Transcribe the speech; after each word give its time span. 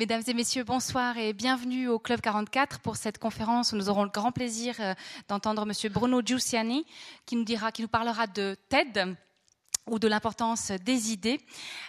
Mesdames 0.00 0.22
et 0.28 0.32
messieurs, 0.32 0.64
bonsoir 0.64 1.18
et 1.18 1.34
bienvenue 1.34 1.86
au 1.86 1.98
Club 1.98 2.22
44 2.22 2.80
pour 2.80 2.96
cette 2.96 3.18
conférence 3.18 3.72
où 3.72 3.76
nous 3.76 3.90
aurons 3.90 4.04
le 4.04 4.08
grand 4.08 4.32
plaisir 4.32 4.74
euh, 4.80 4.94
d'entendre 5.28 5.66
Monsieur 5.66 5.90
Bruno 5.90 6.22
Giussiani 6.24 6.86
qui 7.26 7.36
nous 7.36 7.44
dira, 7.44 7.70
qui 7.70 7.82
nous 7.82 7.88
parlera 7.88 8.26
de 8.26 8.56
TED, 8.70 9.14
ou 9.86 9.98
de 9.98 10.08
l'importance 10.08 10.70
des 10.70 11.12
idées. 11.12 11.40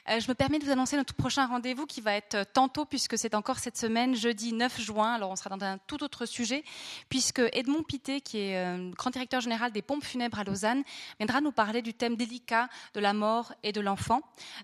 Euh, 0.09 0.19
je 0.19 0.27
me 0.27 0.33
permets 0.33 0.59
de 0.59 0.65
vous 0.65 0.71
annoncer 0.71 0.97
notre 0.97 1.13
prochain 1.13 1.45
rendez-vous 1.45 1.85
qui 1.85 2.01
va 2.01 2.13
être 2.13 2.43
tantôt, 2.53 2.85
puisque 2.85 3.17
c'est 3.17 3.35
encore 3.35 3.59
cette 3.59 3.77
semaine, 3.77 4.15
jeudi 4.15 4.53
9 4.53 4.79
juin. 4.81 5.13
Alors 5.13 5.31
on 5.31 5.35
sera 5.35 5.55
dans 5.55 5.63
un 5.63 5.77
tout 5.77 6.03
autre 6.03 6.25
sujet, 6.25 6.63
puisque 7.09 7.41
Edmond 7.53 7.83
Pité, 7.83 8.21
qui 8.21 8.39
est 8.39 8.57
euh, 8.57 8.91
grand 8.91 9.11
directeur 9.11 9.41
général 9.41 9.71
des 9.71 9.81
pompes 9.81 10.03
funèbres 10.03 10.39
à 10.39 10.43
Lausanne, 10.43 10.83
viendra 11.19 11.41
nous 11.41 11.51
parler 11.51 11.81
du 11.81 11.93
thème 11.93 12.15
délicat 12.15 12.69
de 12.93 12.99
la 12.99 13.13
mort 13.13 13.53
et 13.63 13.71
de 13.71 13.81
l'enfant, 13.81 14.21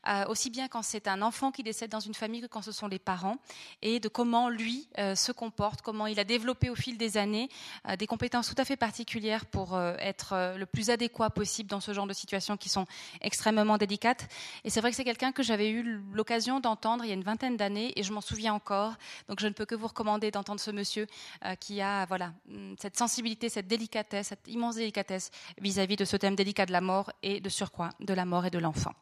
euh, 0.07 0.25
aussi 0.28 0.50
bien 0.50 0.68
quand 0.68 0.82
c'est 0.82 1.07
un 1.07 1.21
enfant 1.21 1.52
qui 1.52 1.64
décède 1.64 1.91
dans 1.91 2.00
une 2.00 2.14
famille 2.14 2.41
que 2.41 2.48
quand 2.48 2.62
ce 2.62 2.71
sont 2.71 2.88
les 2.88 3.00
parents, 3.00 3.38
et 3.82 4.00
de 4.00 4.07
comment 4.07 4.50
lui 4.50 4.88
se 5.16 5.32
comporte, 5.32 5.82
comment 5.82 6.07
il 6.07 6.19
a 6.19 6.24
développé 6.24 6.69
au 6.69 6.75
fil 6.75 6.97
des 6.97 7.18
années 7.18 7.50
des 7.97 8.07
compétences 8.07 8.47
tout 8.47 8.60
à 8.60 8.66
fait 8.66 8.78
particulières 8.78 9.46
pour 9.46 9.80
être 10.00 10.55
le 10.57 10.66
plus 10.66 10.89
adéquat 10.89 11.30
possible 11.30 11.69
dans 11.69 11.80
ce 11.80 11.94
genre 11.94 12.07
de 12.07 12.14
situations 12.14 12.57
qui 12.57 12.69
sont 12.69 12.86
extrêmement 13.21 13.78
délicate. 13.78 14.28
Et 14.64 14.70
c'est 14.70 14.82
vrai 14.82 14.92
que 14.92 14.96
c'est 14.96 15.04
quelqu'un 15.04 15.32
que 15.32 15.44
j'avais 15.44 15.70
eu 15.70 16.02
l'occasion 16.14 16.60
d'entendre 16.60 17.04
il 17.04 17.08
y 17.08 17.12
a 17.12 17.16
une 17.16 17.24
vingtaine 17.24 17.58
d'années 17.58 17.94
et 17.96 18.04
je 18.04 18.14
m'en 18.14 18.21
souviens 18.21 18.54
encore. 18.54 18.94
Donc 19.28 19.39
je 19.39 19.48
ne 19.48 19.54
peux 19.54 19.66
que 19.66 19.75
vous 19.75 19.88
recommander 19.88 20.32
d'entendre 20.32 20.60
ce 20.60 20.71
monsieur 20.71 21.08
euh, 21.46 21.56
qui 21.56 21.82
a 21.82 22.06
voilà 22.06 22.34
mm, 22.48 22.75
cette 22.80 22.98
sensibilité, 22.98 23.50
cette 23.50 23.68
délicatesse, 23.68 24.28
cette 24.28 24.48
immense 24.48 24.75
délicatesse 24.75 25.32
vis-à-vis 25.60 25.96
-vis 25.96 26.00
de 26.00 26.06
ce 26.06 26.18
thème 26.18 26.36
délicat 26.36 26.66
de 26.66 26.72
la 26.72 26.82
mort 26.82 27.11
et 27.24 27.39
de 27.39 27.50
surcroît 27.50 27.89
de 28.00 28.14
la 28.14 28.25
mort 28.25 28.46
et 28.46 28.52
de 28.52 28.60
l'enfant. 28.60 28.94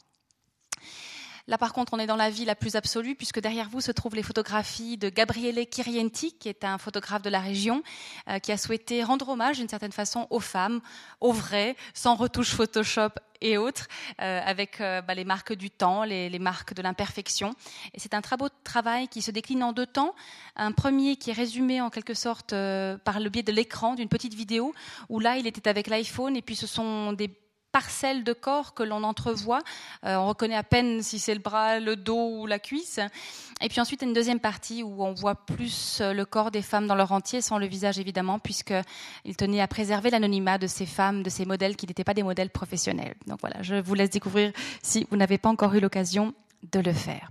Là, 1.47 1.59
par 1.59 1.73
contre, 1.73 1.93
on 1.93 1.99
est 1.99 2.07
dans 2.07 2.15
la 2.15 2.31
vie 2.31 2.43
la 2.43 2.55
plus 2.55 2.75
absolue, 2.75 3.13
puisque 3.13 3.39
derrière 3.39 3.69
vous 3.69 3.81
se 3.81 3.91
trouvent 3.91 4.15
les 4.15 4.23
photographies 4.23 4.97
de 4.97 5.09
Gabriele 5.09 5.67
Kirienti, 5.67 6.33
qui 6.33 6.49
est 6.49 6.63
un 6.63 6.79
photographe 6.79 7.21
de 7.21 7.29
la 7.29 7.39
région, 7.39 7.83
euh, 8.29 8.39
qui 8.39 8.51
a 8.51 8.57
souhaité 8.57 9.03
rendre 9.03 9.29
hommage, 9.29 9.57
d'une 9.57 9.69
certaine 9.69 9.91
façon, 9.91 10.25
aux 10.31 10.39
femmes, 10.39 10.81
aux 11.21 11.31
vraies, 11.31 11.75
sans 11.93 12.15
retouche 12.15 12.49
Photoshop 12.49 13.09
et 13.41 13.59
autres, 13.59 13.87
euh, 14.21 14.41
avec 14.43 14.81
euh, 14.81 15.03
bah, 15.03 15.13
les 15.13 15.23
marques 15.23 15.53
du 15.53 15.69
temps, 15.69 16.03
les, 16.03 16.39
marques 16.39 16.73
de 16.73 16.81
l'imperfection. 16.81 17.53
Et 17.93 17.99
c'est 17.99 18.15
un 18.15 18.21
beau 18.39 18.49
travail 18.63 19.07
qui 19.07 19.21
se 19.21 19.29
décline 19.29 19.61
en 19.61 19.71
deux 19.71 19.85
temps. 19.85 20.15
Un 20.55 20.71
premier 20.71 21.15
qui 21.15 21.29
est 21.29 21.33
résumé 21.33 21.79
en 21.79 21.91
quelque 21.91 22.15
sorte 22.15 22.55
par 23.03 23.19
le 23.19 23.29
biais 23.29 23.43
de 23.43 23.51
l'écran, 23.51 23.93
d'une 23.93 24.09
petite 24.09 24.33
vidéo, 24.33 24.73
où 25.09 25.19
là, 25.19 25.37
il 25.37 25.45
était 25.45 25.69
avec 25.69 25.87
l'iPhone, 25.87 26.35
et 26.35 26.41
puis 26.41 26.55
ce 26.55 26.65
sont 26.65 27.13
des 27.13 27.29
parcelles 27.75 28.23
de 28.23 28.31
corps 28.31 28.73
que 28.73 28.83
l'on 28.83 29.03
entrevoit. 29.03 29.59
Euh, 30.05 30.15
on 30.15 30.29
reconnaît 30.29 30.55
à 30.55 30.63
peine 30.63 31.03
si 31.03 31.19
c'est 31.19 31.33
le 31.33 31.41
bras, 31.41 31.81
le 31.81 31.97
dos 31.97 32.39
ou 32.39 32.47
la 32.47 32.57
cuisse. 32.57 33.01
Et 33.59 33.67
puis 33.67 33.81
ensuite, 33.81 34.01
une 34.01 34.13
deuxième 34.13 34.39
partie 34.39 34.81
où 34.81 35.03
on 35.03 35.13
voit 35.13 35.35
plus 35.35 35.99
euh, 35.99 36.13
le 36.13 36.23
corps 36.23 36.51
des 36.51 36.61
femmes 36.61 36.87
dans 36.87 36.95
leur 36.95 37.11
entier, 37.11 37.41
sans 37.41 37.57
le 37.57 37.65
visage 37.65 37.99
évidemment, 37.99 38.39
puisqu'il 38.39 39.35
tenait 39.35 39.59
à 39.59 39.67
préserver 39.67 40.09
l'anonymat 40.09 40.57
de 40.57 40.67
ces 40.67 40.85
femmes, 40.85 41.21
de 41.21 41.29
ces 41.29 41.43
modèles 41.43 41.75
qui 41.75 41.85
n'étaient 41.85 42.05
pas 42.05 42.13
des 42.13 42.23
modèles 42.23 42.49
professionnels. 42.49 43.15
Donc 43.27 43.41
voilà, 43.41 43.61
je 43.61 43.75
vous 43.75 43.93
laisse 43.93 44.09
découvrir 44.09 44.53
si 44.81 45.05
vous 45.11 45.17
n'avez 45.17 45.37
pas 45.37 45.49
encore 45.49 45.75
eu 45.75 45.81
l'occasion 45.81 46.33
de 46.71 46.79
le 46.79 46.93
faire. 46.93 47.29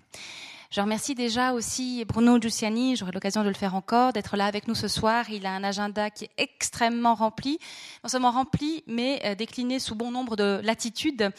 Je 0.75 0.81
remercie 0.81 1.15
déjà 1.15 1.53
aussi 1.53 2.05
Bruno 2.05 2.41
Giussiani, 2.41 2.97
j'aurai 2.97 3.13
l'occasion 3.13 3.45
de 3.45 3.49
le 3.49 3.55
faire 3.55 3.77
encore, 3.77 4.13
d'être 4.13 4.37
là 4.37 4.47
avec 4.47 4.67
nous 4.67 4.75
ce 4.75 4.89
soir. 4.89 5.31
Il 5.31 5.47
a 5.47 5.53
un 5.53 5.63
agenda 5.63 6.11
qui 6.11 6.25
est 6.25 6.31
extrêmement 6.37 7.15
rempli, 7.15 7.61
non 8.03 8.09
seulement 8.09 8.33
rempli, 8.33 8.83
mais 8.89 9.23
euh, 9.25 9.37
décliné 9.37 9.79
sous 9.79 9.95
bon 9.95 10.11
nombre 10.11 10.35
de 10.35 10.61
latitudes. 10.65 11.31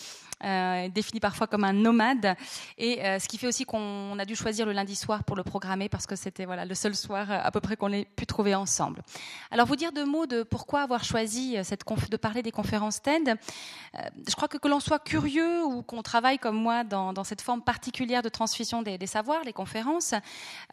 Euh, 0.43 0.89
défini 0.89 1.19
parfois 1.19 1.47
comme 1.47 1.63
un 1.63 1.73
nomade, 1.73 2.35
et 2.77 3.03
euh, 3.05 3.19
ce 3.19 3.27
qui 3.27 3.37
fait 3.37 3.47
aussi 3.47 3.63
qu'on 3.63 4.19
a 4.19 4.25
dû 4.25 4.35
choisir 4.35 4.65
le 4.65 4.73
lundi 4.73 4.95
soir 4.95 5.23
pour 5.23 5.35
le 5.35 5.43
programmer 5.43 5.87
parce 5.87 6.05
que 6.05 6.15
c'était 6.15 6.45
voilà 6.45 6.65
le 6.65 6.75
seul 6.75 6.93
soir 6.93 7.31
à 7.31 7.51
peu 7.51 7.61
près 7.61 7.77
qu'on 7.77 7.91
ait 7.93 8.05
pu 8.05 8.25
trouver 8.25 8.53
ensemble. 8.53 9.01
Alors 9.49 9.65
vous 9.65 9.77
dire 9.77 9.91
deux 9.93 10.05
mots 10.05 10.25
de 10.25 10.43
pourquoi 10.43 10.81
avoir 10.81 11.03
choisi 11.03 11.55
cette 11.63 11.85
de 12.09 12.17
parler 12.17 12.43
des 12.43 12.51
conférences 12.51 13.01
TED. 13.01 13.35
je 13.93 14.35
crois 14.35 14.47
que 14.47 14.57
que 14.57 14.67
l'on 14.67 14.79
soit 14.79 14.99
curieux 14.99 15.63
ou 15.63 15.83
qu'on 15.83 16.01
travaille 16.01 16.39
comme 16.39 16.57
moi 16.57 16.83
dans, 16.83 17.13
dans, 17.13 17.23
cette 17.23 17.41
forme 17.41 17.61
particulière 17.61 18.21
de 18.21 18.29
transmission 18.29 18.81
des, 18.81 18.97
des 18.97 19.07
les 19.45 19.53
conférences, 19.53 20.13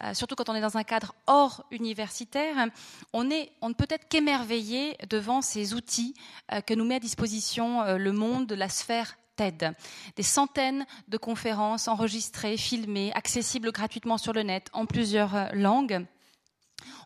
euh, 0.03 0.13
surtout 0.13 0.35
quand 0.35 0.49
on 0.49 0.55
est 0.55 0.61
dans 0.61 0.77
un 0.77 0.83
cadre 0.83 1.13
hors 1.27 1.63
universitaire, 1.71 2.67
on, 3.13 3.29
est, 3.29 3.51
on 3.61 3.69
ne 3.69 3.73
peut 3.73 3.87
être 3.89 4.07
qu'émerveillé 4.07 4.97
devant 5.09 5.41
ces 5.41 5.73
outils 5.73 6.13
euh, 6.51 6.61
que 6.61 6.73
nous 6.73 6.85
met 6.85 6.95
à 6.95 6.99
disposition 6.99 7.81
euh, 7.81 7.97
le 7.97 8.11
monde 8.11 8.47
de 8.47 8.55
la 8.55 8.69
sphère 8.69 9.17
TED. 9.35 9.75
Des 10.15 10.23
centaines 10.23 10.85
de 11.07 11.17
conférences 11.17 11.87
enregistrées, 11.87 12.57
filmées, 12.57 13.11
accessibles 13.13 13.71
gratuitement 13.71 14.17
sur 14.17 14.33
le 14.33 14.43
net 14.43 14.67
en 14.73 14.85
plusieurs 14.85 15.53
langues. 15.53 16.05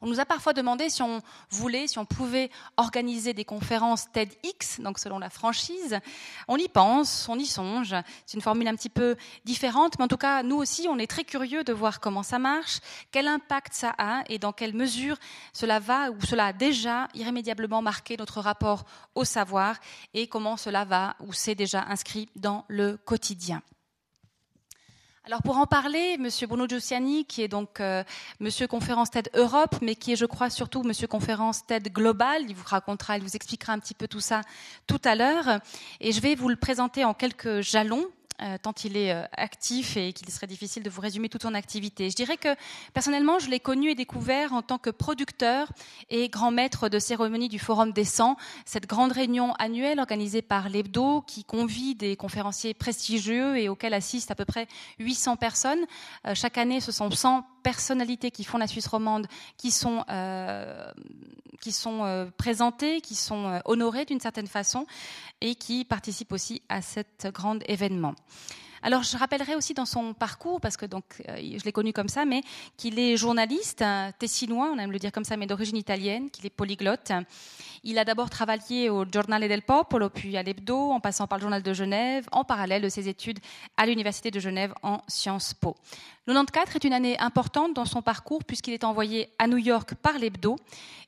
On 0.01 0.07
nous 0.07 0.19
a 0.19 0.25
parfois 0.25 0.53
demandé 0.53 0.89
si 0.89 1.01
on 1.01 1.21
voulait, 1.49 1.88
si 1.88 1.99
on 1.99 2.05
pouvait 2.05 2.49
organiser 2.77 3.33
des 3.33 3.45
conférences 3.45 4.11
TEDx, 4.11 4.79
donc 4.79 4.99
selon 4.99 5.19
la 5.19 5.29
franchise. 5.29 5.99
On 6.47 6.57
y 6.57 6.67
pense, 6.67 7.27
on 7.29 7.38
y 7.38 7.45
songe. 7.45 7.95
C'est 8.25 8.35
une 8.35 8.41
formule 8.41 8.67
un 8.67 8.75
petit 8.75 8.89
peu 8.89 9.15
différente, 9.45 9.97
mais 9.97 10.05
en 10.05 10.07
tout 10.07 10.17
cas, 10.17 10.43
nous 10.43 10.57
aussi, 10.57 10.88
on 10.89 10.97
est 10.97 11.07
très 11.07 11.23
curieux 11.23 11.63
de 11.63 11.73
voir 11.73 11.99
comment 11.99 12.23
ça 12.23 12.39
marche, 12.39 12.79
quel 13.11 13.27
impact 13.27 13.73
ça 13.73 13.93
a 13.97 14.23
et 14.29 14.39
dans 14.39 14.53
quelle 14.53 14.73
mesure 14.73 15.17
cela 15.53 15.79
va 15.79 16.11
ou 16.11 16.21
cela 16.21 16.47
a 16.47 16.53
déjà 16.53 17.07
irrémédiablement 17.13 17.81
marqué 17.81 18.17
notre 18.17 18.41
rapport 18.41 18.85
au 19.15 19.23
savoir 19.23 19.75
et 20.13 20.27
comment 20.27 20.57
cela 20.57 20.85
va 20.85 21.15
ou 21.19 21.33
c'est 21.33 21.55
déjà 21.55 21.83
inscrit 21.88 22.29
dans 22.35 22.65
le 22.67 22.97
quotidien. 22.97 23.61
Alors 25.27 25.41
pour 25.41 25.57
en 25.57 25.65
parler, 25.65 26.17
Monsieur 26.17 26.47
Bruno 26.47 26.69
Giussiani, 26.69 27.25
qui 27.25 27.41
est 27.41 27.49
donc 27.49 27.81
euh, 27.81 28.01
Monsieur 28.39 28.65
Conférence 28.65 29.11
TED 29.11 29.29
Europe, 29.33 29.75
mais 29.81 29.95
qui 29.95 30.13
est, 30.13 30.15
je 30.15 30.25
crois, 30.25 30.49
surtout 30.49 30.83
Monsieur 30.83 31.05
Conférence 31.05 31.65
TED 31.65 31.91
Global. 31.91 32.43
Il 32.47 32.55
vous 32.55 32.63
racontera, 32.65 33.17
il 33.17 33.23
vous 33.23 33.35
expliquera 33.35 33.73
un 33.73 33.79
petit 33.79 33.93
peu 33.93 34.07
tout 34.07 34.21
ça 34.21 34.39
tout 34.88 35.01
à 35.03 35.15
l'heure. 35.15 35.59
Et 35.99 36.13
je 36.13 36.21
vais 36.21 36.35
vous 36.35 36.47
le 36.47 36.55
présenter 36.55 37.03
en 37.03 37.13
quelques 37.13 37.59
jalons 37.59 38.05
euh, 38.40 38.58
tant 38.62 38.74
il 38.84 38.96
est 38.98 39.12
euh, 39.12 39.24
actif 39.31 39.98
et 39.98 40.14
qu'il 40.14 40.30
serait 40.30 40.46
difficile 40.46 40.84
de 40.84 40.92
vous 40.92 41.02
résumer 41.02 41.28
toute 41.28 41.42
son 41.42 41.56
activité. 41.56 42.12
Je 42.12 42.16
dirais 42.16 42.38
que 42.38 42.50
personnellement, 42.94 43.40
je 43.40 43.50
l'ai 43.50 43.59
connu 43.59 43.90
et 43.90 43.96
découvert 43.96 44.53
en 44.53 44.62
tant 44.62 44.78
que 44.78 44.92
producteur 44.92 45.72
et 46.12 46.30
grand 46.30 46.52
maître 46.52 46.88
de 46.88 47.00
cérémonie 47.00 47.50
du 47.50 47.58
Forum 47.58 47.94
des 47.94 48.03
100, 48.03 48.38
cette 48.64 48.86
grande 48.86 49.12
réunion 49.12 49.53
annuelle 49.53 50.00
organisée 50.00 50.44
par 50.44 50.70
l'Hebdo 50.70 51.22
qui 51.22 51.46
convie 51.46 51.96
des 51.96 52.16
conférenciers 52.16 52.75
prestigieux 52.75 53.58
et 53.58 53.70
auquel 53.70 53.96
assistent 53.96 54.30
à 54.30 54.36
peu 54.36 54.46
près 54.46 54.68
800 55.00 55.38
personnes. 55.38 55.86
Euh, 56.28 56.36
chaque 56.36 56.59
année, 56.59 56.80
ce 56.80 56.92
sont 56.92 57.09
100 57.09 57.44
personnalités 57.64 58.30
qui 58.30 58.44
font 58.44 58.59
la 58.59 58.68
Suisse 58.68 58.88
romande 58.88 59.28
qui 59.58 59.72
sont, 59.72 60.06
qui 61.59 61.74
sont 61.74 62.31
présentées, 62.38 63.02
qui 63.02 63.14
sont 63.14 63.59
honorées 63.66 64.06
d'une 64.06 64.22
certaine 64.22 64.48
façon 64.48 64.86
et 65.42 65.56
qui 65.56 65.86
participent 65.86 66.31
aussi 66.31 66.62
à 66.70 66.81
cet 66.81 67.28
grand 67.34 67.59
événement. 67.70 68.16
Alors, 68.84 69.02
je 69.02 69.18
rappellerai 69.18 69.56
aussi 69.56 69.74
dans 69.74 69.88
son 69.88 70.14
parcours, 70.14 70.62
parce 70.62 70.78
que 70.78 70.86
donc 70.86 71.03
je 71.28 71.64
l'ai 71.64 71.72
connu 71.72 71.94
comme 71.94 72.09
ça, 72.09 72.25
mais 72.25 72.42
qu'il 72.78 73.00
est 73.00 73.18
journaliste 73.18 73.84
tessinois, 74.20 74.72
on 74.72 74.78
aime 74.78 74.92
le 74.92 75.00
dire 75.00 75.12
comme 75.12 75.24
ça, 75.24 75.36
mais 75.36 75.48
d'origine 75.48 75.78
italienne, 75.78 76.30
qu'il 76.30 76.46
est 76.46 76.52
polyglotte. 76.52 77.12
Il 77.84 77.98
a 77.98 78.06
d'abord 78.06 78.30
travaillé 78.30 78.90
au 78.90 79.03
Giornale 79.03 79.48
del 79.48 79.64
Popolo, 79.64 80.09
puis 80.09 80.38
à 80.38 80.44
l'Hebdo, 80.44 80.92
en 80.92 81.00
passant 81.00 81.28
par 81.28 81.40
le 81.40 81.42
Journal 81.42 81.64
de 81.64 81.74
Genève, 81.74 82.28
en 82.31 82.44
parallèle 82.44 82.84
de 82.84 82.90
ses 82.90 83.09
études 83.09 83.40
à 83.78 83.88
l'Université 83.88 84.30
de 84.30 84.40
Genève 84.40 84.74
en 84.84 85.02
Sciences 85.08 85.54
Po. 85.54 85.75
94 86.27 86.75
est 86.75 86.83
une 86.83 86.91
année 86.93 87.17
importante 87.19 87.73
dans 87.73 87.85
son 87.85 88.01
parcours 88.01 88.43
puisqu'il 88.43 88.73
est 88.73 88.83
envoyé 88.83 89.29
à 89.39 89.47
New 89.47 89.55
York 89.55 89.95
par 89.95 90.19
l'Hebdo 90.19 90.57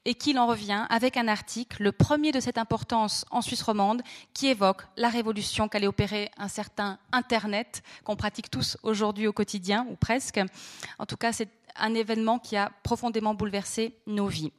et 0.06 0.13
qu'il 0.13 0.40
en 0.40 0.47
revient 0.47 0.85
avec 0.90 1.18
un 1.18 1.28
article, 1.28 1.84
le 1.84 1.91
premier 1.91 2.31
de 2.31 2.40
cette 2.40 2.57
importance 2.57 3.25
en 3.30 3.41
Suisse 3.41 3.62
romande, 3.62 4.02
qui 4.34 4.47
évoque 4.47 4.84
la 4.96 5.09
révolution 5.09 5.68
qu'allait 5.68 5.88
opérer 5.88 6.31
un 6.38 6.47
certain 6.47 7.00
Internet 7.12 7.84
qu'on 8.06 8.16
pratique 8.16 8.50
tous 8.50 8.78
aujourd'hui 8.81 9.28
au 9.28 9.34
quotidien, 9.34 9.85
ou 9.91 9.97
presque. 9.97 10.40
En 11.00 11.06
tout 11.06 11.18
cas, 11.18 11.34
c'est 11.34 11.50
un 11.75 11.94
événement 11.96 12.40
qui 12.40 12.56
a 12.56 12.72
profondément 12.83 13.33
bouleversé 13.33 13.98
nos 14.07 14.27
vies. 14.27 14.54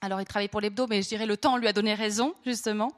Alors, 0.00 0.20
il 0.20 0.26
travaille 0.26 0.48
pour 0.48 0.60
l'hebdo, 0.60 0.86
mais 0.88 1.02
je 1.02 1.08
dirais 1.08 1.26
le 1.26 1.36
temps 1.36 1.56
lui 1.56 1.66
a 1.66 1.72
donné 1.72 1.94
raison, 1.94 2.34
justement. 2.46 2.92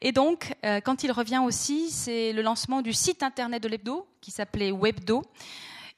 Et 0.00 0.12
donc, 0.12 0.54
euh, 0.64 0.80
quand 0.80 1.02
il 1.02 1.12
revient 1.12 1.42
aussi, 1.44 1.90
c'est 1.90 2.32
le 2.32 2.40
lancement 2.40 2.80
du 2.80 2.94
site 2.94 3.22
internet 3.22 3.62
de 3.62 3.68
l'hebdo, 3.68 4.06
qui 4.22 4.30
s'appelait 4.30 4.72
Webdo. 4.72 5.22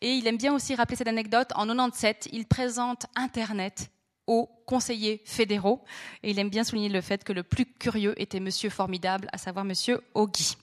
Et 0.00 0.12
il 0.12 0.26
aime 0.26 0.36
bien 0.36 0.54
aussi 0.54 0.74
rappeler 0.74 0.96
cette 0.96 1.08
anecdote. 1.08 1.48
En 1.54 1.66
97, 1.66 2.28
il 2.32 2.46
présente 2.46 3.06
Internet 3.16 3.90
aux 4.26 4.48
conseillers 4.66 5.22
fédéraux. 5.24 5.82
Et 6.22 6.30
il 6.30 6.38
aime 6.38 6.50
bien 6.50 6.64
souligner 6.64 6.88
le 6.88 7.00
fait 7.00 7.24
que 7.24 7.32
le 7.32 7.42
plus 7.42 7.66
curieux 7.66 8.14
était 8.20 8.40
Monsieur 8.40 8.70
Formidable, 8.70 9.28
à 9.32 9.38
savoir 9.38 9.64
Monsieur 9.64 10.00
Ogui. 10.14 10.56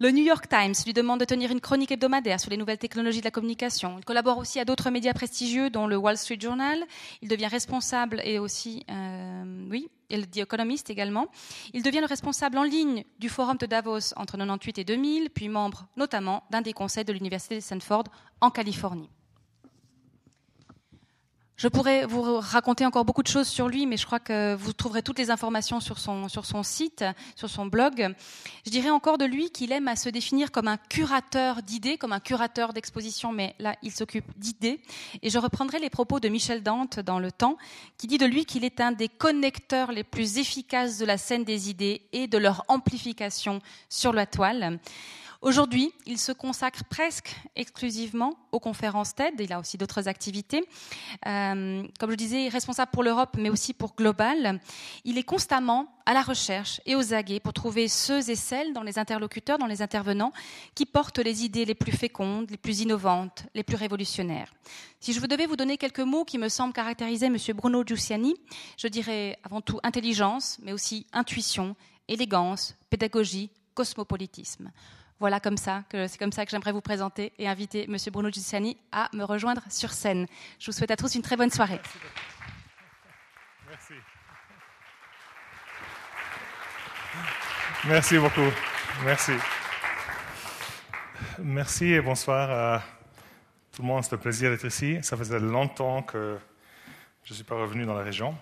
Le 0.00 0.12
New 0.12 0.22
York 0.22 0.48
Times 0.48 0.74
lui 0.86 0.92
demande 0.92 1.18
de 1.18 1.24
tenir 1.24 1.50
une 1.50 1.60
chronique 1.60 1.90
hebdomadaire 1.90 2.38
sur 2.38 2.50
les 2.50 2.56
nouvelles 2.56 2.78
technologies 2.78 3.18
de 3.18 3.24
la 3.24 3.32
communication. 3.32 3.96
Il 3.98 4.04
collabore 4.04 4.38
aussi 4.38 4.60
à 4.60 4.64
d'autres 4.64 4.90
médias 4.90 5.12
prestigieux, 5.12 5.70
dont 5.70 5.88
le 5.88 5.96
Wall 5.96 6.16
Street 6.16 6.38
Journal. 6.38 6.84
Il 7.20 7.28
devient 7.28 7.48
responsable 7.48 8.22
et 8.22 8.38
aussi, 8.38 8.84
euh, 8.92 9.66
oui, 9.68 9.88
et 10.08 10.22
The 10.22 10.36
Economist 10.36 10.88
également. 10.88 11.26
Il 11.74 11.82
devient 11.82 11.98
le 11.98 12.06
responsable 12.06 12.58
en 12.58 12.62
ligne 12.62 13.02
du 13.18 13.28
Forum 13.28 13.56
de 13.56 13.66
Davos 13.66 14.14
entre 14.14 14.36
98 14.36 14.78
et 14.78 14.84
2000, 14.84 15.30
puis 15.30 15.48
membre 15.48 15.88
notamment 15.96 16.44
d'un 16.50 16.60
des 16.60 16.72
conseils 16.72 17.04
de 17.04 17.12
l'Université 17.12 17.56
de 17.56 17.60
Stanford 17.60 18.04
en 18.40 18.50
Californie. 18.50 19.10
Je 21.58 21.66
pourrais 21.66 22.06
vous 22.06 22.38
raconter 22.38 22.86
encore 22.86 23.04
beaucoup 23.04 23.24
de 23.24 23.28
choses 23.28 23.48
sur 23.48 23.66
lui, 23.66 23.84
mais 23.84 23.96
je 23.96 24.06
crois 24.06 24.20
que 24.20 24.54
vous 24.54 24.72
trouverez 24.72 25.02
toutes 25.02 25.18
les 25.18 25.32
informations 25.32 25.80
sur 25.80 25.98
son, 25.98 26.62
site, 26.62 27.04
sur 27.34 27.50
son 27.50 27.66
blog. 27.66 28.14
Je 28.64 28.70
dirais 28.70 28.90
encore 28.90 29.18
de 29.18 29.24
lui 29.24 29.50
qu'il 29.50 29.72
aime 29.72 29.88
à 29.88 29.96
se 29.96 30.08
définir 30.08 30.52
comme 30.52 30.68
un 30.68 30.76
curateur 30.76 31.64
d'idées, 31.64 31.98
comme 31.98 32.12
un 32.12 32.20
curateur 32.20 32.72
d'exposition, 32.72 33.32
mais 33.32 33.56
là, 33.58 33.74
il 33.82 33.90
s'occupe 33.90 34.26
d'idées. 34.36 34.80
Et 35.22 35.30
je 35.30 35.38
reprendrai 35.40 35.80
les 35.80 35.90
propos 35.90 36.20
de 36.20 36.28
Michel 36.28 36.62
Dante 36.62 37.00
dans 37.00 37.18
Le 37.18 37.32
Temps, 37.32 37.56
qui 37.96 38.06
dit 38.06 38.18
de 38.18 38.26
lui 38.26 38.44
qu'il 38.44 38.64
est 38.64 38.80
un 38.80 38.92
des 38.92 39.08
connecteurs 39.08 39.90
les 39.90 40.04
plus 40.04 40.38
efficaces 40.38 40.98
de 40.98 41.06
la 41.06 41.18
scène 41.18 41.42
des 41.42 41.70
idées 41.70 42.02
et 42.12 42.28
de 42.28 42.38
leur 42.38 42.64
amplification 42.68 43.60
sur 43.88 44.12
la 44.12 44.26
toile. 44.26 44.78
Aujourd'hui, 45.40 45.92
il 46.04 46.18
se 46.18 46.32
consacre 46.32 46.82
presque 46.90 47.36
exclusivement 47.54 48.34
aux 48.50 48.58
conférences 48.58 49.14
TED. 49.14 49.34
Il 49.38 49.52
a 49.52 49.60
aussi 49.60 49.78
d'autres 49.78 50.08
activités. 50.08 50.64
Euh, 51.26 51.86
comme 52.00 52.10
je 52.10 52.16
disais, 52.16 52.48
responsable 52.48 52.90
pour 52.90 53.04
l'Europe, 53.04 53.36
mais 53.38 53.48
aussi 53.48 53.72
pour 53.72 53.94
Global. 53.94 54.60
Il 55.04 55.16
est 55.16 55.22
constamment 55.22 55.86
à 56.06 56.12
la 56.12 56.22
recherche 56.22 56.80
et 56.86 56.96
aux 56.96 57.14
aguets 57.14 57.38
pour 57.38 57.52
trouver 57.52 57.86
ceux 57.86 58.28
et 58.28 58.34
celles 58.34 58.72
dans 58.72 58.82
les 58.82 58.98
interlocuteurs, 58.98 59.58
dans 59.58 59.66
les 59.66 59.80
intervenants, 59.80 60.32
qui 60.74 60.86
portent 60.86 61.18
les 61.18 61.44
idées 61.44 61.64
les 61.64 61.76
plus 61.76 61.92
fécondes, 61.92 62.50
les 62.50 62.56
plus 62.56 62.80
innovantes, 62.80 63.44
les 63.54 63.62
plus 63.62 63.76
révolutionnaires. 63.76 64.52
Si 64.98 65.12
je 65.12 65.24
devais 65.24 65.46
vous 65.46 65.56
donner 65.56 65.78
quelques 65.78 66.00
mots 66.00 66.24
qui 66.24 66.38
me 66.38 66.48
semblent 66.48 66.72
caractériser 66.72 67.26
M. 67.26 67.36
Bruno 67.54 67.84
Giussiani, 67.86 68.34
je 68.76 68.88
dirais 68.88 69.38
avant 69.44 69.60
tout 69.60 69.78
intelligence, 69.84 70.58
mais 70.64 70.72
aussi 70.72 71.06
intuition, 71.12 71.76
élégance, 72.08 72.74
pédagogie, 72.90 73.50
cosmopolitisme. 73.74 74.72
Voilà 75.20 75.40
comme 75.40 75.56
ça 75.56 75.82
c'est 75.90 76.18
comme 76.18 76.32
ça 76.32 76.44
que 76.44 76.50
j'aimerais 76.50 76.72
vous 76.72 76.80
présenter 76.80 77.32
et 77.38 77.48
inviter 77.48 77.84
M. 77.84 77.96
Bruno 78.12 78.30
Giussiani 78.30 78.76
à 78.92 79.08
me 79.14 79.24
rejoindre 79.24 79.62
sur 79.68 79.90
scène. 79.92 80.26
Je 80.60 80.66
vous 80.66 80.72
souhaite 80.72 80.92
à 80.92 80.96
tous 80.96 81.14
une 81.16 81.22
très 81.22 81.36
bonne 81.36 81.50
soirée. 81.50 81.80
Merci. 83.68 83.94
Merci 87.86 88.18
beaucoup. 88.18 88.50
Merci. 89.04 89.32
Merci 91.38 91.86
et 91.86 92.00
bonsoir 92.00 92.50
à 92.50 92.82
tout 93.72 93.82
le 93.82 93.88
monde. 93.88 94.04
C'est 94.04 94.14
un 94.14 94.18
plaisir 94.18 94.50
d'être 94.50 94.66
ici. 94.66 94.98
Ça 95.02 95.16
faisait 95.16 95.40
longtemps 95.40 96.02
que 96.02 96.38
je 97.24 97.32
ne 97.32 97.34
suis 97.34 97.44
pas 97.44 97.56
revenu 97.56 97.84
dans 97.84 97.94
la 97.94 98.02
région. 98.02 98.36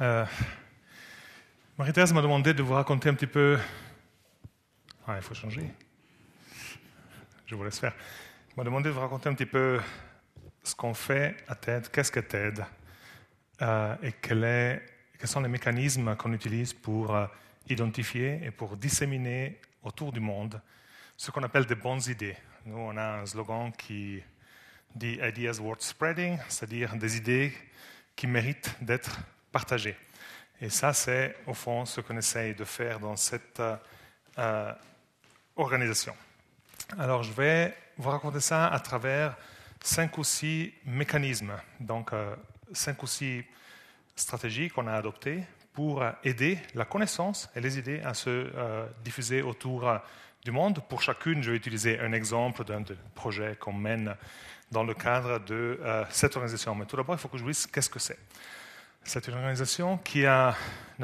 Euh, 0.00 0.24
Marie-Thérèse 1.76 2.12
m'a 2.12 2.22
demandé 2.22 2.54
de 2.54 2.62
vous 2.62 2.74
raconter 2.74 3.08
un 3.08 3.14
petit 3.14 3.26
peu. 3.26 3.58
Ah, 5.06 5.14
il 5.16 5.22
faut 5.22 5.34
changer 5.34 5.70
je 7.48 7.54
vous 7.54 7.64
laisse 7.64 7.78
faire. 7.78 7.94
M'a 8.56 8.64
demandé 8.64 8.90
de 8.90 8.94
vous 8.94 9.00
raconter 9.00 9.30
un 9.30 9.34
petit 9.34 9.46
peu 9.46 9.80
ce 10.62 10.74
qu'on 10.74 10.92
fait 10.92 11.34
à 11.48 11.54
TED, 11.54 11.88
qu'est-ce 11.90 12.12
que 12.12 12.20
TED, 12.20 12.62
euh, 13.62 13.96
et 14.02 14.12
quels 14.12 14.82
sont 15.24 15.40
les 15.40 15.48
mécanismes 15.48 16.14
qu'on 16.16 16.34
utilise 16.34 16.74
pour 16.74 17.14
euh, 17.14 17.26
identifier 17.70 18.40
et 18.44 18.50
pour 18.50 18.76
disséminer 18.76 19.58
autour 19.82 20.12
du 20.12 20.20
monde 20.20 20.60
ce 21.16 21.30
qu'on 21.30 21.42
appelle 21.42 21.64
des 21.64 21.74
bonnes 21.74 22.02
idées. 22.08 22.36
Nous, 22.66 22.76
on 22.76 22.96
a 22.98 23.20
un 23.20 23.26
slogan 23.26 23.72
qui 23.72 24.22
dit 24.94 25.18
Ideas 25.22 25.58
worth 25.58 25.80
spreading, 25.80 26.38
c'est-à-dire 26.48 26.96
des 26.96 27.16
idées 27.16 27.52
qui 28.14 28.26
méritent 28.26 28.76
d'être 28.82 29.18
partagées. 29.50 29.96
Et 30.60 30.68
ça, 30.68 30.92
c'est 30.92 31.34
au 31.46 31.54
fond 31.54 31.86
ce 31.86 32.02
qu'on 32.02 32.16
essaye 32.18 32.54
de 32.54 32.64
faire 32.64 33.00
dans 33.00 33.16
cette 33.16 33.62
euh, 34.38 34.72
organisation. 35.56 36.14
Alors, 36.96 37.22
je 37.22 37.32
vais 37.32 37.76
vous 37.98 38.08
raconter 38.08 38.40
ça 38.40 38.66
à 38.66 38.80
travers 38.80 39.36
cinq 39.82 40.16
ou 40.16 40.24
six 40.24 40.72
mécanismes, 40.86 41.52
donc 41.80 42.14
euh, 42.14 42.34
cinq 42.72 43.02
ou 43.02 43.06
six 43.06 43.44
stratégies 44.16 44.70
qu'on 44.70 44.86
a 44.86 44.94
adoptées 44.94 45.42
pour 45.74 46.02
aider 46.24 46.58
la 46.74 46.86
connaissance 46.86 47.50
et 47.54 47.60
les 47.60 47.78
idées 47.78 48.00
à 48.00 48.14
se 48.14 48.30
euh, 48.30 48.86
diffuser 49.04 49.42
autour 49.42 49.86
euh, 49.86 49.98
du 50.42 50.50
monde. 50.50 50.80
Pour 50.88 51.02
chacune, 51.02 51.42
je 51.42 51.50
vais 51.50 51.58
utiliser 51.58 52.00
un 52.00 52.12
exemple 52.12 52.64
d'un 52.64 52.82
projet 53.14 53.56
qu'on 53.60 53.74
mène 53.74 54.16
dans 54.72 54.82
le 54.82 54.94
cadre 54.94 55.40
de 55.40 55.80
cette 56.10 56.36
organisation. 56.36 56.74
Mais 56.74 56.84
tout 56.86 56.96
d'abord, 56.96 57.14
il 57.14 57.18
faut 57.18 57.28
que 57.28 57.38
je 57.38 57.42
vous 57.42 57.50
dise 57.50 57.66
qu'est-ce 57.66 57.88
que 57.90 57.98
c'est. 57.98 58.18
C'est 59.02 59.26
une 59.28 59.34
organisation 59.34 59.98
qui 59.98 60.22
n'a 60.22 60.54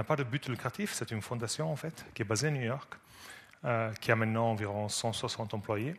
pas 0.06 0.16
de 0.16 0.22
but 0.22 0.48
lucratif, 0.48 0.92
c'est 0.92 1.10
une 1.10 1.22
fondation 1.22 1.70
en 1.72 1.76
fait, 1.76 2.04
qui 2.14 2.22
est 2.22 2.26
basée 2.26 2.48
à 2.48 2.50
New 2.50 2.62
York, 2.62 2.94
euh, 3.64 3.90
qui 3.94 4.12
a 4.12 4.16
maintenant 4.16 4.50
environ 4.50 4.90
160 4.90 5.54
employés, 5.54 5.96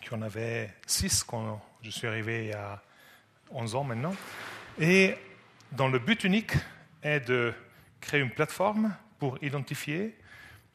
qui 0.00 0.14
en 0.14 0.22
avait 0.22 0.72
6 0.86 1.24
quand 1.24 1.60
je 1.82 1.90
suis 1.90 2.06
arrivé 2.06 2.44
il 2.44 2.48
y 2.48 2.54
a 2.54 2.82
11 3.50 3.74
ans 3.74 3.84
maintenant. 3.84 4.14
Et 4.78 5.14
dont 5.72 5.88
le 5.88 5.98
but 5.98 6.24
unique 6.24 6.52
est 7.02 7.20
de 7.20 7.52
créer 8.00 8.22
une 8.22 8.30
plateforme 8.30 8.94
pour 9.18 9.36
identifier 9.42 10.16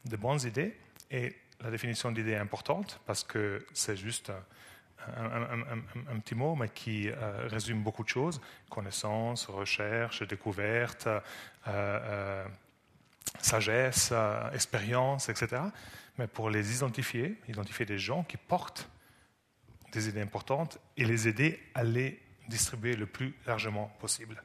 de 0.06 0.16
bonnes 0.16 0.42
idées. 0.46 0.78
Et 1.10 1.36
la 1.60 1.72
définition 1.72 2.12
d'idée 2.12 2.34
est 2.34 2.38
importante 2.38 3.00
parce 3.08 3.24
que 3.24 3.66
c'est 3.74 3.98
juste 3.98 4.32
un, 5.18 6.20
petit 6.20 6.36
mot, 6.36 6.54
mais 6.54 6.70
qui 6.70 7.10
euh, 7.10 7.48
résume 7.48 7.82
beaucoup 7.82 8.04
de 8.04 8.10
choses 8.10 8.40
connaissances, 8.70 9.48
recherche, 9.48 10.22
découverte, 10.28 11.08
euh, 11.68 12.46
sagesse, 13.40 14.14
expérience, 14.54 15.28
etc 15.28 15.64
mais 16.18 16.28
pour 16.28 16.50
les 16.50 16.76
identifier, 16.76 17.38
identifier 17.48 17.86
des 17.86 17.98
gens 17.98 18.24
qui 18.24 18.38
portent 18.38 18.90
des 19.92 20.08
idées 20.10 20.22
importantes 20.22 20.80
et 20.98 21.06
les 21.06 21.28
aider 21.28 21.60
à 21.74 21.84
les 21.84 22.20
distribuer 22.48 22.96
le 22.96 23.06
plus 23.06 23.34
largement 23.46 23.88
possible. 24.00 24.42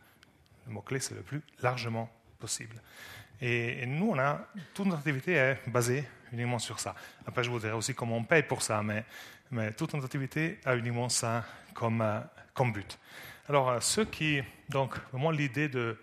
Le 0.67 0.73
mot-clé, 0.73 1.01
c'est 1.01 1.15
le 1.15 1.23
plus 1.23 1.43
largement 1.61 2.11
possible. 2.39 2.81
Et, 3.41 3.85
nous, 3.87 4.11
on 4.11 4.19
a, 4.19 4.47
toute 4.75 4.87
notre 4.87 4.99
activité 4.99 5.33
est 5.33 5.59
basée 5.67 6.05
uniquement 6.33 6.59
sur 6.59 6.81
ça. 6.81 6.95
Après, 7.27 7.45
je 7.45 7.51
vous 7.51 7.59
dirai 7.59 7.73
aussi 7.73 7.95
comment 7.95 8.17
on 8.17 8.25
paye 8.25 8.43
pour 8.43 8.63
ça, 8.63 8.83
mais, 8.83 9.05
mais 9.51 9.73
toute 9.73 9.93
notre 9.95 10.07
activité 10.07 10.59
a 10.65 10.77
uniquement 10.77 11.09
ça 11.09 11.45
comme, 11.75 12.01
euh, 12.01 12.21
comme 12.55 12.73
but. 12.73 12.99
Alors, 13.49 13.71
euh, 13.71 13.81
ceux 13.81 14.05
qui, 14.05 14.43
donc, 14.69 14.95
vraiment 15.13 15.31
l'idée 15.31 15.69
de, 15.69 15.99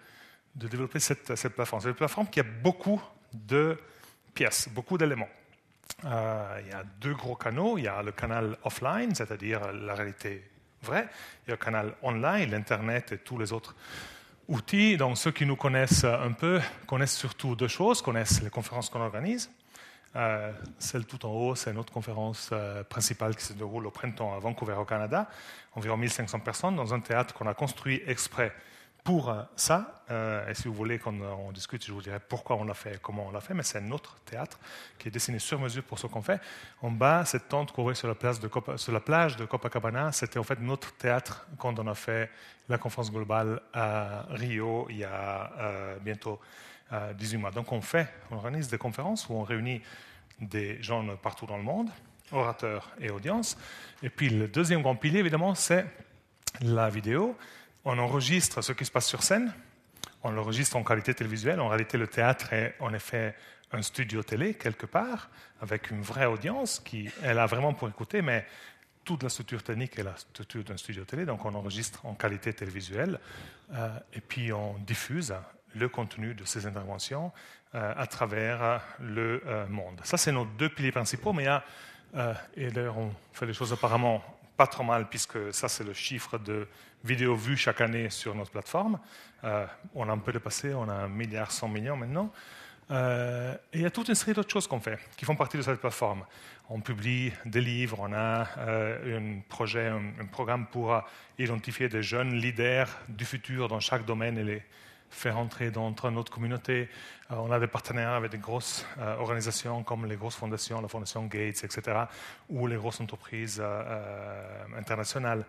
de 0.55 0.67
développer 0.67 0.99
cette, 0.99 1.35
cette 1.35 1.55
plateforme, 1.55 1.81
c'est 1.81 1.89
une 1.89 1.95
plateforme 1.95 2.27
qui 2.27 2.39
a 2.39 2.43
beaucoup 2.43 3.01
de 3.33 3.77
pièces, 4.33 4.69
beaucoup 4.69 4.97
d'éléments. 4.97 5.29
Euh, 6.05 6.61
il 6.63 6.69
y 6.69 6.73
a 6.73 6.83
deux 6.99 7.13
gros 7.13 7.35
canaux. 7.35 7.77
Il 7.77 7.85
y 7.85 7.87
a 7.87 8.01
le 8.01 8.11
canal 8.11 8.57
offline, 8.63 9.13
c'est-à-dire 9.15 9.71
la 9.71 9.95
réalité 9.95 10.43
vraie. 10.81 11.07
Il 11.45 11.49
y 11.49 11.53
a 11.53 11.55
le 11.55 11.63
canal 11.63 11.93
online, 12.01 12.51
l'Internet 12.51 13.11
et 13.11 13.17
tous 13.17 13.37
les 13.37 13.53
autres 13.53 13.75
outils. 14.47 14.97
Donc 14.97 15.17
ceux 15.17 15.31
qui 15.31 15.45
nous 15.45 15.55
connaissent 15.55 16.03
un 16.03 16.31
peu 16.31 16.59
connaissent 16.87 17.17
surtout 17.17 17.55
deux 17.55 17.67
choses, 17.67 18.01
connaissent 18.01 18.41
les 18.41 18.49
conférences 18.49 18.89
qu'on 18.89 19.01
organise. 19.01 19.49
Euh, 20.15 20.51
celle 20.77 21.05
tout 21.05 21.25
en 21.25 21.31
haut, 21.31 21.55
c'est 21.55 21.73
notre 21.73 21.91
conférence 21.91 22.49
euh, 22.51 22.83
principale 22.83 23.35
qui 23.35 23.43
se 23.43 23.53
déroule 23.53 23.87
au 23.87 23.91
printemps 23.91 24.35
à 24.35 24.39
Vancouver 24.39 24.75
au 24.75 24.85
Canada. 24.85 25.27
Environ 25.73 25.97
1500 25.97 26.39
personnes 26.39 26.75
dans 26.75 26.93
un 26.93 26.99
théâtre 26.99 27.33
qu'on 27.33 27.47
a 27.47 27.55
construit 27.55 28.03
exprès 28.05 28.53
pour 29.03 29.29
euh, 29.29 29.43
ça. 29.55 30.03
Euh, 30.09 30.47
et 30.49 30.53
si 30.53 30.67
vous 30.67 30.73
voulez 30.73 30.99
qu'on 30.99 31.51
discute, 31.51 31.85
je 31.85 31.91
vous 31.91 32.01
dirai 32.01 32.19
pourquoi 32.19 32.55
on 32.57 32.63
l'a 32.63 32.73
fait 32.73 32.95
et 32.95 32.97
comment 33.01 33.27
on 33.27 33.31
l'a 33.31 33.41
fait. 33.41 33.53
Mais 33.53 33.63
c'est 33.63 33.81
notre 33.81 34.19
théâtre 34.21 34.59
qui 34.97 35.07
est 35.07 35.11
dessiné 35.11 35.39
sur 35.39 35.59
mesure 35.59 35.83
pour 35.83 35.99
ce 35.99 36.07
qu'on 36.07 36.21
fait. 36.21 36.39
En 36.81 36.91
bas, 36.91 37.25
cette 37.25 37.49
tente 37.49 37.71
qu'on 37.71 37.93
sur 37.93 38.07
la, 38.07 38.15
place 38.15 38.39
de 38.39 38.47
plage 38.99 39.35
de 39.37 39.45
Copacabana, 39.45 40.11
c'était 40.11 40.39
en 40.39 40.43
fait 40.43 40.59
notre 40.59 40.93
théâtre 40.93 41.47
quand 41.57 41.77
on 41.79 41.87
a 41.87 41.95
fait 41.95 42.29
la 42.69 42.77
conférence 42.77 43.11
globale 43.11 43.61
à 43.73 44.25
Rio 44.29 44.87
il 44.89 44.97
y 44.97 45.03
a 45.03 45.51
euh, 45.59 45.97
bientôt 45.99 46.39
18 47.17 47.37
mois. 47.37 47.51
Donc 47.51 47.71
on 47.71 47.81
fait, 47.81 48.07
on 48.29 48.35
organise 48.35 48.67
des 48.67 48.77
conférences 48.77 49.27
où 49.27 49.33
on 49.33 49.41
réunit 49.41 49.81
des 50.39 50.81
gens 50.81 51.03
partout 51.17 51.47
dans 51.47 51.57
le 51.57 51.63
monde, 51.63 51.89
orateurs 52.31 52.91
et 52.99 53.09
audiences. 53.09 53.57
Et 54.03 54.09
puis 54.09 54.29
le 54.29 54.47
deuxième 54.47 54.83
grand 54.83 54.95
pilier, 54.95 55.19
évidemment, 55.19 55.55
c'est 55.55 55.85
la 56.61 56.89
vidéo 56.89 57.35
on 57.85 57.97
enregistre 57.97 58.61
ce 58.61 58.71
qui 58.71 58.85
se 58.85 58.91
passe 58.91 59.07
sur 59.07 59.23
scène, 59.23 59.53
on 60.23 60.31
l'enregistre 60.31 60.77
en 60.77 60.83
qualité 60.83 61.13
télévisuelle. 61.13 61.59
En 61.59 61.67
réalité, 61.67 61.97
le 61.97 62.07
théâtre 62.07 62.53
est 62.53 62.75
en 62.79 62.93
effet 62.93 63.35
un 63.71 63.81
studio 63.81 64.23
télé 64.23 64.53
quelque 64.53 64.85
part, 64.85 65.29
avec 65.61 65.91
une 65.91 66.01
vraie 66.01 66.25
audience 66.25 66.79
qui 66.79 67.09
est 67.23 67.33
là 67.33 67.45
vraiment 67.45 67.73
pour 67.73 67.89
écouter, 67.89 68.21
mais 68.21 68.45
toute 69.03 69.23
la 69.23 69.29
structure 69.29 69.63
technique 69.63 69.97
est 69.99 70.03
la 70.03 70.15
structure 70.15 70.63
d'un 70.63 70.77
studio 70.77 71.03
télé, 71.03 71.25
donc 71.25 71.43
on 71.43 71.53
enregistre 71.55 72.05
en 72.05 72.13
qualité 72.13 72.53
télévisuelle, 72.53 73.19
euh, 73.73 73.89
et 74.13 74.21
puis 74.21 74.53
on 74.53 74.75
diffuse 74.79 75.33
le 75.75 75.89
contenu 75.89 76.35
de 76.35 76.45
ces 76.45 76.65
interventions 76.67 77.31
euh, 77.75 77.93
à 77.97 78.07
travers 78.07 78.81
le 78.99 79.41
euh, 79.45 79.67
monde. 79.67 79.99
Ça, 80.03 80.17
c'est 80.17 80.31
nos 80.31 80.45
deux 80.45 80.69
piliers 80.69 80.91
principaux, 80.91 81.33
mais 81.33 81.43
il 81.43 81.47
y 81.47 81.49
a, 81.49 81.63
et 82.55 82.69
d'ailleurs 82.69 82.99
on 82.99 83.11
fait 83.33 83.47
les 83.47 83.53
choses 83.53 83.73
apparemment 83.73 84.23
pas 84.57 84.67
trop 84.67 84.83
mal, 84.83 85.07
puisque 85.09 85.53
ça, 85.53 85.67
c'est 85.67 85.83
le 85.83 85.93
chiffre 85.93 86.37
de 86.37 86.67
vidéos 87.03 87.35
vues 87.35 87.57
chaque 87.57 87.81
année 87.81 88.09
sur 88.09 88.35
notre 88.35 88.51
plateforme. 88.51 88.99
Euh, 89.43 89.65
on 89.93 90.07
a 90.07 90.11
un 90.11 90.17
peu 90.17 90.31
dépassé, 90.31 90.73
on 90.73 90.87
a 90.89 90.93
un 90.93 91.07
milliard 91.07 91.51
100 91.51 91.67
millions 91.67 91.97
maintenant. 91.97 92.31
et 92.89 93.55
il 93.73 93.81
y 93.81 93.85
a 93.85 93.89
toute 93.89 94.09
une 94.09 94.15
série 94.15 94.33
d'autres 94.33 94.51
choses 94.51 94.67
qu'on 94.67 94.79
fait 94.79 94.99
qui 95.17 95.25
font 95.25 95.35
partie 95.35 95.57
de 95.57 95.63
cette 95.63 95.79
plateforme. 95.79 96.25
On 96.69 96.79
publie 96.79 97.31
des 97.45 97.61
livres, 97.61 97.97
on 97.99 98.13
a 98.13 98.47
un 98.57 99.39
projet, 99.49 99.87
un, 99.87 100.25
programme 100.31 100.67
pour 100.67 101.01
identifier 101.37 101.89
des 101.89 102.03
jeunes 102.03 102.35
leaders 102.35 102.89
du 103.09 103.25
futur 103.25 103.67
dans 103.67 103.79
chaque 103.79 104.05
domaine 104.05 104.37
et 104.37 104.43
les 104.43 104.63
faire 105.13 105.37
entrer 105.37 105.71
dans 105.71 105.93
notre 106.11 106.31
communauté. 106.31 106.89
on 107.29 107.51
a 107.51 107.59
des 107.59 107.67
partenariats 107.67 108.15
avec 108.15 108.31
des 108.31 108.37
grosses 108.37 108.85
organisations 109.19 109.83
comme 109.83 110.05
les 110.05 110.15
grosses 110.15 110.35
fondations, 110.35 110.81
la 110.81 110.87
Fondation 110.87 111.25
Gates, 111.25 111.63
etc., 111.63 112.05
ou 112.49 112.67
les 112.67 112.75
grosses 112.75 112.99
entreprises 113.01 113.63
internationales 114.77 115.45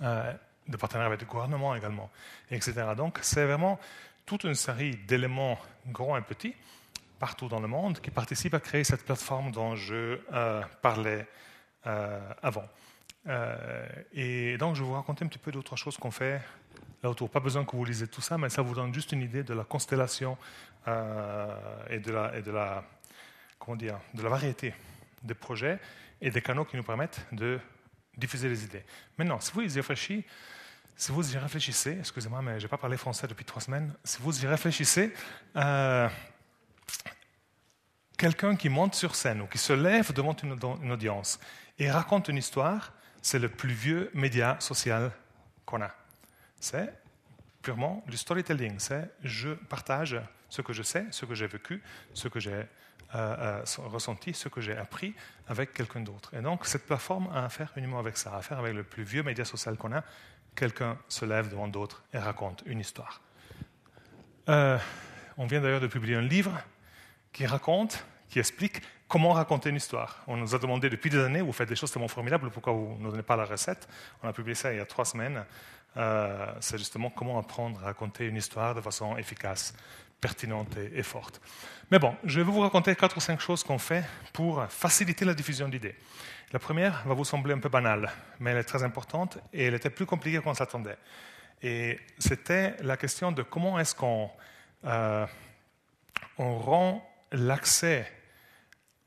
de 0.00 0.76
partenariats 0.76 1.08
avec 1.08 1.20
le 1.20 1.26
gouvernement 1.26 1.74
également, 1.74 2.10
etc. 2.50 2.74
Donc 2.96 3.18
c'est 3.22 3.44
vraiment 3.44 3.78
toute 4.26 4.44
une 4.44 4.54
série 4.54 4.96
d'éléments 5.06 5.58
grands 5.86 6.16
et 6.16 6.22
petits 6.22 6.54
partout 7.18 7.48
dans 7.48 7.60
le 7.60 7.68
monde 7.68 8.00
qui 8.00 8.10
participent 8.10 8.54
à 8.54 8.60
créer 8.60 8.84
cette 8.84 9.04
plateforme 9.04 9.50
dont 9.50 9.74
je 9.74 10.18
euh, 10.32 10.62
parlais 10.82 11.26
euh, 11.86 12.20
avant. 12.42 12.64
Euh, 13.26 13.86
et 14.14 14.56
donc 14.56 14.76
je 14.76 14.82
vais 14.82 14.88
vous 14.88 14.94
raconter 14.94 15.24
un 15.24 15.28
petit 15.28 15.38
peu 15.38 15.50
d'autres 15.50 15.76
choses 15.76 15.96
qu'on 15.96 16.10
fait 16.10 16.40
là 17.02 17.10
autour. 17.10 17.30
Pas 17.30 17.40
besoin 17.40 17.64
que 17.64 17.76
vous 17.76 17.84
lisez 17.84 18.08
tout 18.08 18.20
ça, 18.20 18.38
mais 18.38 18.48
ça 18.48 18.62
vous 18.62 18.74
donne 18.74 18.92
juste 18.92 19.12
une 19.12 19.22
idée 19.22 19.42
de 19.42 19.54
la 19.54 19.64
constellation 19.64 20.36
et, 20.86 21.98
de 21.98 22.10
la, 22.10 22.34
et 22.36 22.40
de, 22.40 22.50
la, 22.50 22.82
comment 23.58 23.76
dire, 23.76 23.98
de 24.14 24.22
la 24.22 24.30
variété 24.30 24.72
des 25.22 25.34
projets 25.34 25.78
et 26.20 26.30
des 26.30 26.40
canaux 26.40 26.64
qui 26.64 26.76
nous 26.76 26.82
permettent 26.82 27.20
de 27.32 27.60
diffuser 28.16 28.48
les 28.48 28.64
idées. 28.64 28.84
Maintenant, 29.16 29.40
si 29.40 29.52
vous 29.52 29.62
y 29.62 29.80
réfléchissez, 29.80 30.24
si 30.96 31.12
vous 31.12 31.32
y 31.32 31.38
réfléchissez, 31.38 31.96
excusez-moi, 32.00 32.42
mais 32.42 32.58
je 32.58 32.64
n'ai 32.64 32.68
pas 32.68 32.76
parlé 32.76 32.96
français 32.96 33.28
depuis 33.28 33.44
trois 33.44 33.62
semaines, 33.62 33.94
si 34.02 34.18
vous 34.20 34.42
y 34.42 34.46
réfléchissez, 34.48 35.14
euh, 35.54 36.08
quelqu'un 38.16 38.56
qui 38.56 38.68
monte 38.68 38.96
sur 38.96 39.14
scène 39.14 39.40
ou 39.42 39.46
qui 39.46 39.58
se 39.58 39.72
lève 39.72 40.12
devant 40.12 40.34
une, 40.34 40.90
audience 40.90 41.38
et 41.78 41.88
raconte 41.88 42.28
une 42.28 42.36
histoire, 42.36 42.92
c'est 43.22 43.38
le 43.38 43.48
plus 43.48 43.72
vieux 43.72 44.10
média 44.12 44.56
social 44.58 45.12
qu'on 45.64 45.82
a. 45.82 45.94
C'est 46.60 46.92
purement 47.62 48.04
du 48.06 48.16
storytelling, 48.16 48.78
c'est 48.78 49.10
je 49.22 49.50
partage 49.50 50.20
ce 50.48 50.62
que 50.62 50.72
je 50.72 50.82
sais, 50.82 51.06
ce 51.10 51.26
que 51.26 51.34
j'ai 51.34 51.46
vécu, 51.46 51.82
ce 52.14 52.28
que 52.28 52.40
j'ai 52.40 52.52
euh, 52.52 52.64
euh, 53.14 53.64
ressenti, 53.86 54.34
ce 54.34 54.48
que 54.48 54.60
j'ai 54.60 54.76
appris 54.76 55.14
avec 55.46 55.72
quelqu'un 55.72 56.00
d'autre. 56.00 56.34
Et 56.34 56.40
donc 56.40 56.66
cette 56.66 56.86
plateforme 56.86 57.28
a 57.34 57.44
à 57.44 57.48
faire 57.48 57.72
uniquement 57.76 57.98
avec 57.98 58.16
ça, 58.16 58.34
à 58.36 58.42
faire 58.42 58.58
avec 58.58 58.74
le 58.74 58.84
plus 58.84 59.02
vieux 59.02 59.22
média 59.22 59.44
social 59.44 59.76
qu'on 59.76 59.92
a, 59.92 60.04
quelqu'un 60.54 60.98
se 61.08 61.24
lève 61.24 61.48
devant 61.48 61.68
d'autres 61.68 62.02
et 62.12 62.18
raconte 62.18 62.62
une 62.66 62.80
histoire. 62.80 63.20
Euh, 64.48 64.78
on 65.36 65.46
vient 65.46 65.60
d'ailleurs 65.60 65.80
de 65.80 65.86
publier 65.86 66.16
un 66.16 66.22
livre 66.22 66.52
qui 67.32 67.46
raconte, 67.46 68.04
qui 68.28 68.38
explique 68.38 68.82
comment 69.08 69.32
raconter 69.32 69.70
une 69.70 69.76
histoire. 69.76 70.22
On 70.26 70.36
nous 70.36 70.54
a 70.54 70.58
demandé 70.58 70.90
depuis 70.90 71.10
des 71.10 71.18
années, 71.18 71.40
vous 71.40 71.52
faites 71.52 71.68
des 71.68 71.76
choses 71.76 71.90
tellement 71.90 72.08
formidables, 72.08 72.50
pourquoi 72.50 72.72
vous 72.74 72.96
ne 73.00 73.10
donnez 73.10 73.22
pas 73.22 73.36
la 73.36 73.44
recette? 73.44 73.88
On 74.22 74.28
a 74.28 74.32
publié 74.32 74.54
ça 74.54 74.72
il 74.72 74.76
y 74.76 74.80
a 74.80 74.86
trois 74.86 75.04
semaines. 75.04 75.44
Euh, 75.96 76.46
c'est 76.60 76.78
justement 76.78 77.10
comment 77.10 77.38
apprendre 77.38 77.80
à 77.82 77.86
raconter 77.86 78.26
une 78.26 78.36
histoire 78.36 78.74
de 78.74 78.80
façon 78.80 79.16
efficace, 79.16 79.74
pertinente 80.20 80.76
et, 80.76 81.02
forte. 81.02 81.40
Mais 81.90 81.98
bon, 81.98 82.14
je 82.24 82.40
vais 82.40 82.44
vous 82.44 82.60
raconter 82.60 82.94
quatre 82.94 83.16
ou 83.16 83.20
cinq 83.20 83.40
choses 83.40 83.64
qu'on 83.64 83.78
fait 83.78 84.04
pour 84.32 84.64
faciliter 84.68 85.24
la 85.24 85.34
diffusion 85.34 85.68
d'idées. 85.68 85.96
La 86.52 86.58
première 86.58 87.02
va 87.06 87.14
vous 87.14 87.24
sembler 87.24 87.54
un 87.54 87.58
peu 87.58 87.68
banale, 87.68 88.10
mais 88.40 88.50
elle 88.50 88.58
est 88.58 88.64
très 88.64 88.82
importante 88.82 89.38
et 89.52 89.64
elle 89.64 89.74
était 89.74 89.90
plus 89.90 90.06
compliquée 90.06 90.40
qu'on 90.40 90.54
s'attendait. 90.54 90.98
Et 91.62 91.98
c'était 92.18 92.76
la 92.82 92.96
question 92.96 93.32
de 93.32 93.42
comment 93.42 93.78
est-ce 93.78 93.94
qu'on 93.94 94.30
euh, 94.84 95.26
rend 96.36 97.04
l'accès 97.32 98.10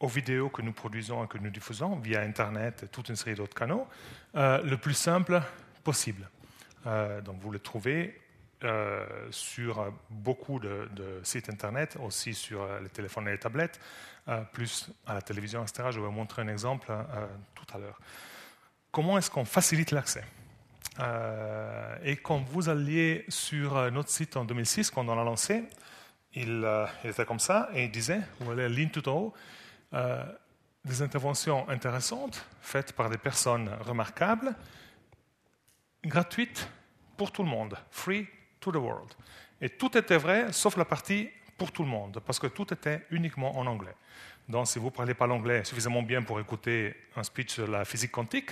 aux 0.01 0.08
vidéos 0.08 0.50
que 0.50 0.62
nous 0.62 0.74
produisons 0.74 1.24
et 1.24 1.27
que 1.27 1.38
nous 1.38 1.50
diffusons 1.50 1.96
via 1.98 2.22
Internet 2.22 2.84
et 2.84 2.88
toute 2.88 3.10
une 3.10 3.15
série 3.15 3.36
d'autres 3.36 3.55
canaux 3.55 3.88
euh, 4.36 4.62
le 4.63 4.77
plus 4.77 4.93
simple 4.93 5.41
possible. 5.84 6.29
Euh, 6.86 7.22
donc 7.22 7.39
vous 7.39 7.51
le 7.51 7.60
trouvez 7.60 8.17
sur 9.31 9.91
beaucoup 10.12 10.60
de, 10.60 10.88
sites 11.24 11.50
Internet, 11.50 11.98
aussi 12.00 12.36
sur 12.36 12.63
les 12.79 12.89
téléphones 12.89 13.27
et 13.27 13.31
les 13.31 13.39
tablettes. 13.39 13.79
Euh, 14.29 14.41
plus 14.53 14.91
à 15.08 15.15
la 15.15 15.22
télévision, 15.24 15.63
etc. 15.63 15.89
Je 15.89 16.00
vais 16.00 16.05
vous 16.05 16.12
montrer 16.12 16.43
un 16.43 16.48
exemple 16.48 16.91
euh, 16.91 17.25
tout 17.55 17.65
à 17.74 17.79
l'heure. 17.79 18.00
Comment 18.91 19.17
est-ce 19.17 19.31
qu'on 19.31 19.46
facilite 19.46 19.89
l'accès? 19.89 20.24
Euh, 21.00 21.96
Et 22.03 22.17
quand 22.17 22.38
vous 22.38 22.70
alliez 22.70 23.25
sur 23.29 23.91
notre 23.91 24.10
site 24.10 24.38
en 24.38 24.46
2006, 24.46 24.91
quand 24.91 25.10
on 25.10 25.15
l'a 25.15 25.24
lancé, 25.24 25.63
il, 26.36 26.67
était 27.03 27.25
comme 27.25 27.39
ça 27.39 27.70
et 27.74 27.86
il 27.86 27.91
disait, 27.91 28.20
vous 28.39 28.46
voyez 28.46 28.62
la 28.62 28.70
ligne 28.70 28.89
tout 28.89 29.10
en 29.10 29.13
haut, 29.13 29.34
des 29.91 31.01
interventions 31.01 31.67
intéressantes 31.69 32.45
faites 32.62 32.93
par 32.93 33.10
des 33.10 33.17
personnes 33.17 33.69
remarquables, 33.81 34.55
gratuites 36.03 36.69
pour 37.17 37.31
tout 37.31 37.43
le 37.43 37.50
monde, 37.50 37.77
free 37.91 38.27
to 38.60 38.71
the 38.71 38.77
world. 38.77 39.13
Et 39.60 39.69
tout 39.69 39.95
était 39.98 40.17
vrai, 40.17 40.51
sauf 40.51 40.75
la 40.77 40.86
partie 40.86 41.29
pour 41.57 41.71
tout 41.71 41.83
le 41.83 41.89
monde, 41.89 42.19
parce 42.25 42.39
que 42.39 42.48
tout 42.48 42.74
était 42.74 43.05
uniquement 43.12 43.55
en 43.57 43.67
anglais. 43.67 43.93
Donc, 44.50 44.67
si 44.67 44.79
vous 44.79 44.86
ne 44.86 44.91
parlez 44.91 45.13
pas 45.13 45.27
l'anglais 45.27 45.63
suffisamment 45.63 46.01
bien 46.01 46.24
pour 46.24 46.39
écouter 46.39 46.95
un 47.15 47.24
speech 47.24 47.53
sur 47.53 47.67
la 47.67 47.86
physique 47.86 48.12
quantique, 48.12 48.51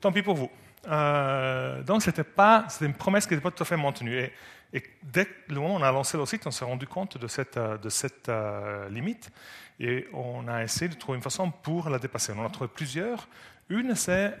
tant 0.00 0.10
pis 0.10 0.22
pour 0.22 0.34
vous. 0.34 0.50
Euh, 0.86 1.82
donc, 1.82 2.02
c'était 2.02 2.24
pas, 2.24 2.66
c'était 2.68 2.86
une 2.86 2.94
promesse 2.94 3.26
qui 3.26 3.34
n'était 3.34 3.42
pas 3.42 3.50
tout 3.50 3.62
à 3.62 3.66
fait 3.66 3.76
maintenue. 3.76 4.30
Et, 4.72 4.82
dès 5.02 5.26
le 5.48 5.56
moment 5.56 5.74
où 5.74 5.78
on 5.78 5.82
a 5.82 5.90
lancé 5.90 6.18
le 6.18 6.26
site, 6.26 6.46
on 6.46 6.50
s'est 6.50 6.64
rendu 6.64 6.86
compte 6.86 7.16
de 7.16 7.26
cette, 7.26 7.58
de 7.58 7.88
cette 7.88 8.28
euh, 8.28 8.88
limite 8.90 9.30
et 9.80 10.06
on 10.12 10.46
a 10.48 10.62
essayé 10.62 10.88
de 10.88 10.94
trouver 10.94 11.16
une 11.16 11.22
façon 11.22 11.50
pour 11.50 11.88
la 11.88 11.98
dépasser. 11.98 12.32
On 12.36 12.40
en 12.40 12.46
a 12.46 12.50
trouvé 12.50 12.68
plusieurs. 12.68 13.28
Une, 13.68 13.94
c'est 13.94 14.36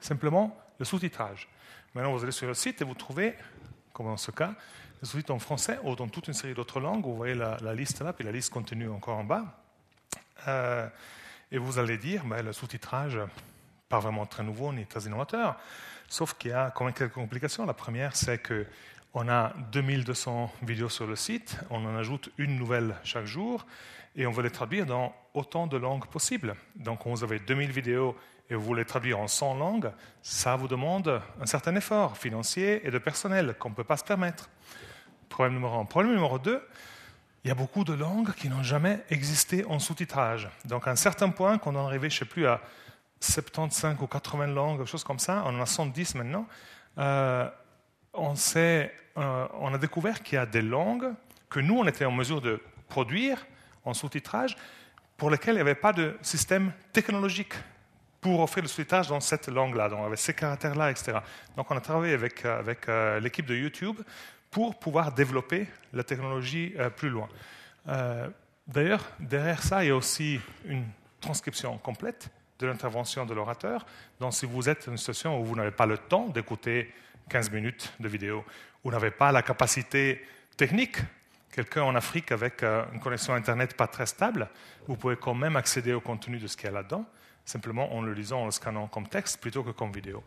simplement 0.00 0.56
le 0.78 0.84
sous-titrage. 0.84 1.48
Maintenant, 1.94 2.12
vous 2.12 2.22
allez 2.22 2.32
sur 2.32 2.46
le 2.46 2.54
site 2.54 2.80
et 2.80 2.84
vous 2.84 2.94
trouvez, 2.94 3.34
comme 3.92 4.06
dans 4.06 4.16
ce 4.16 4.30
cas, 4.30 4.54
le 5.00 5.06
sous-titre 5.06 5.32
en 5.32 5.38
français 5.38 5.78
ou 5.82 5.96
dans 5.96 6.08
toute 6.08 6.28
une 6.28 6.34
série 6.34 6.54
d'autres 6.54 6.80
langues. 6.80 7.04
Vous 7.04 7.16
voyez 7.16 7.34
la, 7.34 7.74
liste 7.74 8.00
là, 8.00 8.12
puis 8.12 8.24
la 8.24 8.32
liste 8.32 8.52
continue 8.52 8.88
encore 8.88 9.18
en 9.18 9.24
bas. 9.24 9.44
Euh, 10.46 10.88
et 11.50 11.58
vous 11.58 11.78
allez 11.78 11.98
dire, 11.98 12.24
ben, 12.24 12.44
le 12.44 12.52
sous-titrage, 12.52 13.18
pas 13.88 13.98
vraiment 13.98 14.26
très 14.26 14.42
nouveau 14.42 14.72
ni 14.72 14.86
très 14.86 15.00
innovateur, 15.02 15.56
sauf 16.08 16.34
qu'il 16.34 16.50
y 16.50 16.54
a 16.54 16.70
quand 16.70 16.84
même 16.84 16.94
quelques 16.94 17.14
complications. 17.14 17.66
La 17.66 17.74
première, 17.74 18.16
c'est 18.16 18.38
que 18.38 18.66
on 19.14 19.28
a 19.28 19.54
2200 19.72 20.52
vidéos 20.62 20.90
sur 20.90 21.06
le 21.06 21.16
site, 21.16 21.58
on 21.70 21.86
en 21.86 21.96
ajoute 21.96 22.30
une 22.36 22.56
nouvelle 22.58 22.96
chaque 23.02 23.24
jour, 23.24 23.64
et 24.14 24.26
on 24.26 24.30
veut 24.30 24.42
les 24.42 24.50
traduire 24.50 24.84
dans 24.84 25.14
autant 25.32 25.66
de 25.66 25.76
langues 25.76 26.06
possibles. 26.06 26.54
Donc, 26.74 27.02
quand 27.02 27.10
vous 27.10 27.24
avez 27.24 27.38
2000 27.38 27.70
vidéos 27.70 28.16
et 28.50 28.54
vous 28.54 28.62
voulez 28.62 28.84
traduire 28.84 29.18
en 29.18 29.26
100 29.26 29.54
langues, 29.54 29.90
ça 30.22 30.56
vous 30.56 30.68
demande 30.68 31.22
un 31.40 31.46
certain 31.46 31.74
effort 31.76 32.16
financier 32.16 32.86
et 32.86 32.90
de 32.90 32.98
personnel 32.98 33.54
qu'on 33.58 33.70
ne 33.70 33.74
peut 33.74 33.84
pas 33.84 33.96
se 33.96 34.04
permettre. 34.04 34.50
Problème 35.28 35.54
numéro 35.54 35.78
un. 35.78 35.84
Problème 35.84 36.14
numéro 36.14 36.38
deux, 36.38 36.62
il 37.44 37.48
y 37.48 37.50
a 37.50 37.54
beaucoup 37.54 37.84
de 37.84 37.92
langues 37.92 38.32
qui 38.34 38.48
n'ont 38.48 38.62
jamais 38.62 39.00
existé 39.10 39.64
en 39.66 39.78
sous-titrage. 39.78 40.48
Donc 40.64 40.86
à 40.88 40.90
un 40.90 40.96
certain 40.96 41.30
point, 41.30 41.58
quand 41.58 41.74
on 41.74 41.78
est 41.78 41.86
arrivé, 41.86 42.10
je 42.10 42.16
ne 42.16 42.18
sais 42.20 42.24
plus, 42.24 42.46
à 42.46 42.60
75 43.20 43.96
ou 44.00 44.06
80 44.06 44.46
langues, 44.48 44.84
choses 44.84 45.04
comme 45.04 45.18
ça, 45.18 45.42
on 45.46 45.56
en 45.56 45.60
a 45.60 45.66
110 45.66 46.14
maintenant, 46.16 46.46
euh, 46.98 47.48
on, 48.12 48.34
euh, 48.56 49.48
on 49.54 49.74
a 49.74 49.78
découvert 49.78 50.22
qu'il 50.22 50.36
y 50.36 50.38
a 50.38 50.46
des 50.46 50.62
langues 50.62 51.12
que 51.48 51.60
nous, 51.60 51.78
on 51.78 51.86
était 51.86 52.04
en 52.04 52.12
mesure 52.12 52.40
de 52.40 52.60
produire 52.88 53.46
en 53.84 53.94
sous-titrage, 53.94 54.56
pour 55.16 55.30
lesquelles 55.30 55.54
il 55.54 55.58
n'y 55.58 55.62
avait 55.62 55.74
pas 55.74 55.92
de 55.92 56.16
système 56.20 56.72
technologique 56.92 57.54
pour 58.20 58.40
offrir 58.40 58.62
le 58.62 58.68
sous-titrage 58.68 59.08
dans 59.08 59.20
cette 59.20 59.48
langue-là, 59.48 59.88
donc 59.88 60.04
avec 60.04 60.18
ces 60.18 60.34
caractères-là, 60.34 60.90
etc. 60.90 61.18
Donc 61.56 61.70
on 61.70 61.76
a 61.76 61.80
travaillé 61.80 62.14
avec, 62.14 62.44
euh, 62.44 62.58
avec 62.58 62.86
l'équipe 63.22 63.46
de 63.46 63.54
YouTube 63.54 63.96
pour 64.50 64.78
pouvoir 64.78 65.12
développer 65.12 65.66
la 65.92 66.02
technologie 66.02 66.74
plus 66.96 67.10
loin. 67.10 67.28
D'ailleurs, 68.66 69.04
derrière 69.20 69.62
ça, 69.62 69.84
il 69.84 69.88
y 69.88 69.90
a 69.90 69.96
aussi 69.96 70.40
une 70.64 70.86
transcription 71.20 71.76
complète 71.78 72.30
de 72.58 72.66
l'intervention 72.66 73.26
de 73.26 73.34
l'orateur. 73.34 73.86
Donc, 74.20 74.34
si 74.34 74.46
vous 74.46 74.68
êtes 74.68 74.86
dans 74.86 74.92
une 74.92 74.98
situation 74.98 75.40
où 75.40 75.44
vous 75.44 75.56
n'avez 75.56 75.70
pas 75.70 75.86
le 75.86 75.98
temps 75.98 76.28
d'écouter 76.28 76.92
15 77.28 77.50
minutes 77.50 77.92
de 78.00 78.08
vidéo, 78.08 78.44
vous 78.84 78.90
n'avez 78.90 79.10
pas 79.10 79.32
la 79.32 79.42
capacité 79.42 80.24
technique, 80.56 80.98
quelqu'un 81.50 81.82
en 81.82 81.94
Afrique 81.94 82.32
avec 82.32 82.62
euh, 82.62 82.84
une 82.92 83.00
connexion 83.00 83.34
Internet 83.34 83.76
pas 83.76 83.86
très 83.86 84.06
stable, 84.06 84.48
vous 84.86 84.96
pouvez 84.96 85.16
quand 85.16 85.34
même 85.34 85.56
accéder 85.56 85.92
au 85.92 86.00
contenu 86.00 86.38
de 86.38 86.46
ce 86.46 86.56
qu'il 86.56 86.66
y 86.66 86.68
a 86.68 86.72
là-dedans, 86.72 87.04
simplement 87.44 87.94
en 87.94 88.02
le 88.02 88.12
lisant, 88.12 88.42
en 88.42 88.44
le 88.46 88.50
scannant 88.50 88.86
comme 88.86 89.08
texte 89.08 89.40
plutôt 89.40 89.62
que 89.62 89.70
comme 89.70 89.92
vidéo. 89.92 90.22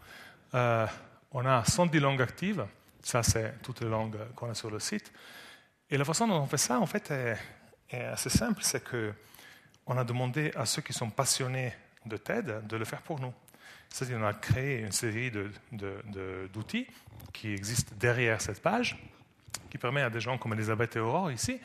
on 0.54 1.46
a 1.46 1.64
110 1.66 2.00
langues 2.00 2.22
actives, 2.22 2.66
ça, 3.02 3.24
c'est 3.24 3.62
toutes 3.62 3.82
les 3.82 3.90
langues 3.90 4.18
qu'on 4.36 4.50
a 4.50 4.54
sur 4.54 4.70
le 4.70 4.80
site. 4.80 5.12
Et 5.90 5.98
la 5.98 6.06
façon 6.06 6.28
dont 6.28 6.40
on 6.40 6.48
fait 6.48 6.58
ça, 6.58 6.80
en 6.80 6.86
fait, 6.86 7.12
est, 7.12 7.38
assez 7.92 8.30
simple. 8.30 8.62
C'est 8.62 8.84
qu'on 8.88 9.98
a 9.98 10.04
demandé 10.04 10.52
à 10.56 10.66
ceux 10.66 10.82
qui 10.82 10.94
sont 10.94 11.10
passionnés 11.10 11.74
de 12.06 12.18
TED 12.18 12.68
de 12.68 12.78
le 12.78 12.86
faire 12.86 13.02
pour 13.02 13.20
nous. 13.20 13.34
C'est-à-dire 13.90 14.20
qu'on 14.20 14.26
a 14.26 14.34
créé 14.34 14.80
une 14.80 14.92
série 14.92 15.32
d'outils 16.54 16.88
qui 17.34 17.52
existent 17.52 17.94
derrière 17.98 18.42
cette 18.42 18.62
page 18.62 18.98
qui 19.70 19.78
permet 19.78 20.02
à 20.02 20.10
des 20.10 20.20
gens 20.20 20.38
comme 20.38 20.54
Elisabeth 20.54 20.96
et 20.96 21.00
Aurore 21.00 21.32
ici, 21.32 21.60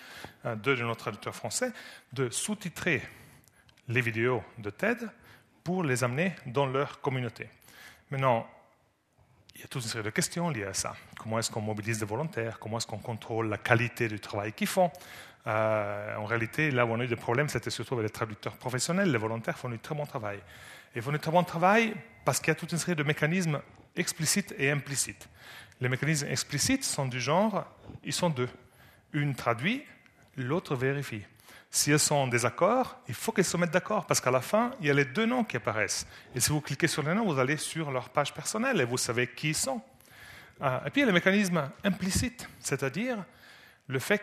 euh, 0.45 0.55
deux 0.57 0.77
de 0.77 0.83
nos 0.83 0.95
traducteurs 0.95 1.35
français, 1.35 1.73
de 2.13 2.29
sous-titrer 2.31 3.03
les 3.89 4.01
vidéos 4.01 4.43
de 4.59 4.71
TED 4.71 5.09
pour 5.63 5.83
les 5.83 6.05
amener 6.05 6.35
dans 6.47 6.67
leur 6.67 7.01
communauté. 7.01 7.49
Maintenant, 8.11 8.47
il 9.55 9.63
y 9.63 9.65
a 9.65 9.69
toute 9.69 9.83
une 9.83 9.89
série 9.89 10.05
de 10.05 10.11
questions 10.11 10.51
liées 10.51 10.65
à 10.65 10.75
ça. 10.75 10.95
Comment 11.19 11.39
est-ce 11.39 11.51
qu'on 11.51 11.61
mobilise 11.61 11.99
des 11.99 12.07
volontaires? 12.07 12.59
Comment 12.59 12.79
est-ce 12.79 12.87
qu'on 12.87 12.99
contrôle 12.99 13.49
la 13.49 13.59
qualité 13.59 14.09
du 14.09 14.21
travail 14.21 14.53
qu'ils 14.53 14.67
font? 14.67 14.91
Euh, 15.47 16.17
En 16.17 16.25
réalité, 16.25 16.71
là 16.71 16.87
où 16.87 16.91
on 16.91 17.01
a 17.01 17.05
eu 17.05 17.09
des 17.09 17.17
problèmes, 17.17 17.49
c'était 17.49 17.71
surtout 17.71 17.95
avec 17.95 18.05
les 18.05 18.11
traducteurs 18.13 18.57
professionnels. 18.57 19.11
Les 19.11 19.19
volontaires 19.19 19.59
font 19.59 19.69
du 19.69 19.79
très 19.79 19.95
bon 19.95 20.07
travail. 20.07 20.41
Ils 20.97 21.03
font 21.03 21.13
du 21.13 21.19
très 21.19 21.31
bon 21.31 21.43
travail 21.45 21.95
parce 22.25 22.39
qu'il 22.39 22.49
y 22.49 22.53
a 22.53 22.55
toute 22.55 22.73
une 22.73 22.79
série 22.79 22.97
de 22.97 23.03
mécanismes 23.03 23.61
explicites 23.97 24.55
et 24.59 24.71
implicites. 24.71 25.29
Les 25.81 25.89
mécanismes 25.89 26.29
explicites 26.29 26.85
sont 26.85 27.07
du 27.07 27.21
genre, 27.21 27.67
ils 28.05 28.13
sont 28.13 28.31
deux. 28.31 28.49
Une 29.13 29.35
traduit, 29.35 29.85
l'autre 30.37 30.77
vérifie. 30.77 31.23
Si 31.71 31.91
elles 31.91 31.99
sont 31.99 32.15
en 32.15 32.27
désaccord, 32.29 33.01
il 33.09 33.15
faut 33.15 33.33
qu'elles 33.33 33.45
se 33.45 33.57
mettent 33.57 33.73
d'accord, 33.73 34.07
parce 34.07 34.21
qu'à 34.21 34.31
la 34.31 34.41
fin, 34.41 34.71
il 34.81 34.87
y 34.87 34.91
a 34.91 34.95
les 34.95 35.05
deux 35.05 35.27
noms 35.27 35.43
qui 35.43 35.57
apparaissent. 35.57 36.07
Et 36.35 36.41
si 36.41 36.51
vous 36.51 36.61
cliquez 36.61 36.87
sur 36.87 37.03
les 37.03 37.13
noms, 37.15 37.25
vous 37.25 37.41
allez 37.41 37.57
sur 37.57 37.91
leur 37.91 38.11
page 38.11 38.33
personnelle 38.33 38.81
et 38.81 38.85
vous 38.85 38.97
savez 38.97 39.27
qui 39.27 39.49
ils 39.49 39.55
sont. 39.57 39.83
Ah, 40.61 40.83
et 40.87 40.91
puis 40.91 41.01
il 41.01 41.03
y 41.03 41.05
a 41.05 41.07
le 41.09 41.13
mécanisme 41.13 41.69
implicite, 41.83 42.49
c'est-à-dire 42.61 43.25
le 43.89 43.99
fait 43.99 44.21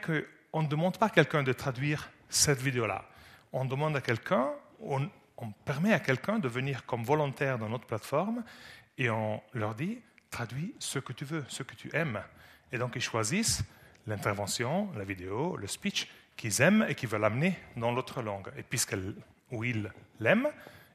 qu'on 0.51 0.63
ne 0.63 0.67
demande 0.67 0.97
pas 0.97 1.07
à 1.07 1.09
quelqu'un 1.09 1.43
de 1.43 1.53
traduire 1.53 2.09
cette 2.29 2.59
vidéo-là. 2.61 3.05
On 3.53 3.65
demande 3.65 3.95
à 3.95 4.01
quelqu'un, 4.01 4.51
on, 4.81 5.09
on 5.37 5.51
permet 5.51 5.93
à 5.93 5.99
quelqu'un 5.99 6.39
de 6.39 6.47
venir 6.47 6.85
comme 6.85 7.03
volontaire 7.03 7.57
dans 7.57 7.69
notre 7.69 7.85
plateforme 7.85 8.43
et 8.97 9.09
on 9.09 9.41
leur 9.53 9.75
dit 9.75 9.99
traduis 10.29 10.73
ce 10.79 10.99
que 10.99 11.13
tu 11.13 11.25
veux, 11.25 11.43
ce 11.47 11.63
que 11.63 11.75
tu 11.75 11.89
aimes. 11.95 12.21
Et 12.71 12.77
donc 12.77 12.93
ils 12.95 13.01
choisissent 13.01 13.63
l'intervention, 14.07 14.89
la 14.97 15.03
vidéo, 15.03 15.57
le 15.57 15.67
speech 15.67 16.07
qu'ils 16.37 16.61
aiment 16.61 16.85
et 16.87 16.95
qu'ils 16.95 17.09
veulent 17.09 17.25
amener 17.25 17.57
dans 17.75 17.91
l'autre 17.91 18.21
langue. 18.21 18.51
Et 18.57 18.63
puisqu'ils 18.63 19.15
ou 19.51 19.63
l'aiment, 20.19 20.47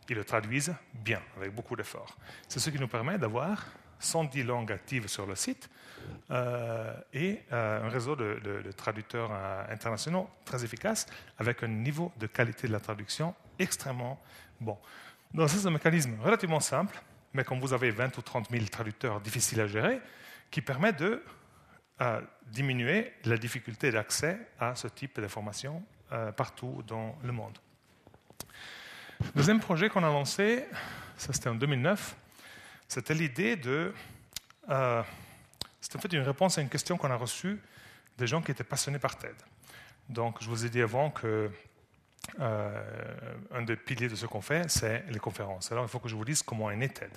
ils 0.09 0.17
le 0.17 0.25
traduisent 0.25 0.75
bien, 0.95 1.21
avec 1.37 1.55
beaucoup 1.55 1.77
d'efforts. 1.77 2.17
C'est 2.49 2.59
ce 2.61 2.71
qui 2.71 2.79
nous 2.79 2.89
permet 2.89 3.19
d'avoir 3.19 3.67
110 4.01 4.43
langues 4.45 4.73
actives 4.73 5.09
sur 5.09 5.27
le 5.27 5.35
site 5.35 5.69
euh, 6.31 6.93
et 7.13 7.41
euh, 7.53 7.87
un 7.87 7.89
réseau 7.89 8.17
de, 8.17 8.63
traducteurs 8.77 9.31
euh, 9.33 9.65
internationaux 9.71 10.29
très 10.45 10.65
efficace 10.65 11.07
avec 11.39 11.63
un 11.63 11.69
niveau 11.69 12.13
de 12.19 12.27
qualité 12.27 12.67
de 12.67 12.73
la 12.73 12.81
traduction 12.81 13.35
extrêmement 13.59 14.21
bon. 14.61 14.77
Donc 15.33 15.49
c'est 15.49 15.67
un 15.67 15.71
mécanisme 15.71 16.17
relativement 16.21 16.61
simple, 16.61 17.01
mais 17.33 17.45
comme 17.45 17.61
vous 17.61 17.73
avez 17.73 17.91
20 17.91 18.17
ou 18.19 18.23
30 18.23 18.51
000 18.51 18.65
traducteurs 18.67 19.21
difficiles 19.21 19.61
à 19.61 19.67
gérer, 19.67 20.01
qui 20.51 20.61
permet 20.61 20.93
de 20.93 21.23
diminuer 22.47 23.13
la 23.25 23.37
difficulté 23.39 23.91
d'accès 23.91 24.39
à 24.61 24.75
ce 24.75 24.87
type 24.87 25.19
d'informations 25.19 25.83
partout 26.37 26.85
dans 26.87 27.17
le 27.25 27.33
monde. 27.33 27.59
Deuxième 29.35 29.61
projet 29.61 29.89
qu'on 29.89 30.05
a 30.05 30.09
lancé, 30.09 30.65
ça 31.17 31.33
c'était 31.33 31.49
en 31.49 31.55
2009, 31.55 32.17
c'était 32.89 33.15
l'idée 33.15 33.57
de... 33.57 33.93
Euh, 34.69 35.03
c'était 35.81 35.97
en 35.97 36.01
fait 36.01 36.13
une 36.13 36.23
réponse 36.23 36.59
à 36.59 36.63
une 36.63 36.69
question 36.69 36.97
qu'on 36.97 37.11
a 37.11 37.17
reçue 37.17 37.61
des 38.19 38.27
gens 38.27 38.43
qui 38.43 38.51
étaient 38.51 38.65
passionnés 38.65 38.99
par 38.99 39.17
TED. 39.17 39.35
Donc, 40.09 40.43
je 40.43 40.49
vous 40.49 40.65
ai 40.65 40.71
dit 40.71 40.81
avant 40.81 41.11
que 41.11 41.51
euh, 42.41 42.83
un 43.53 43.63
des 43.63 43.77
piliers 43.77 44.09
de 44.09 44.17
ce 44.17 44.27
qu'on 44.27 44.41
fait, 44.41 44.69
c'est 44.71 45.05
les 45.09 45.19
conférences. 45.19 45.71
Alors, 45.73 45.85
il 45.85 45.89
faut 45.89 45.99
que 45.99 46.09
je 46.09 46.17
vous 46.17 46.25
dise 46.25 46.43
comment 46.43 46.71
est 46.71 46.77
né 46.77 46.89
TED. 46.89 47.11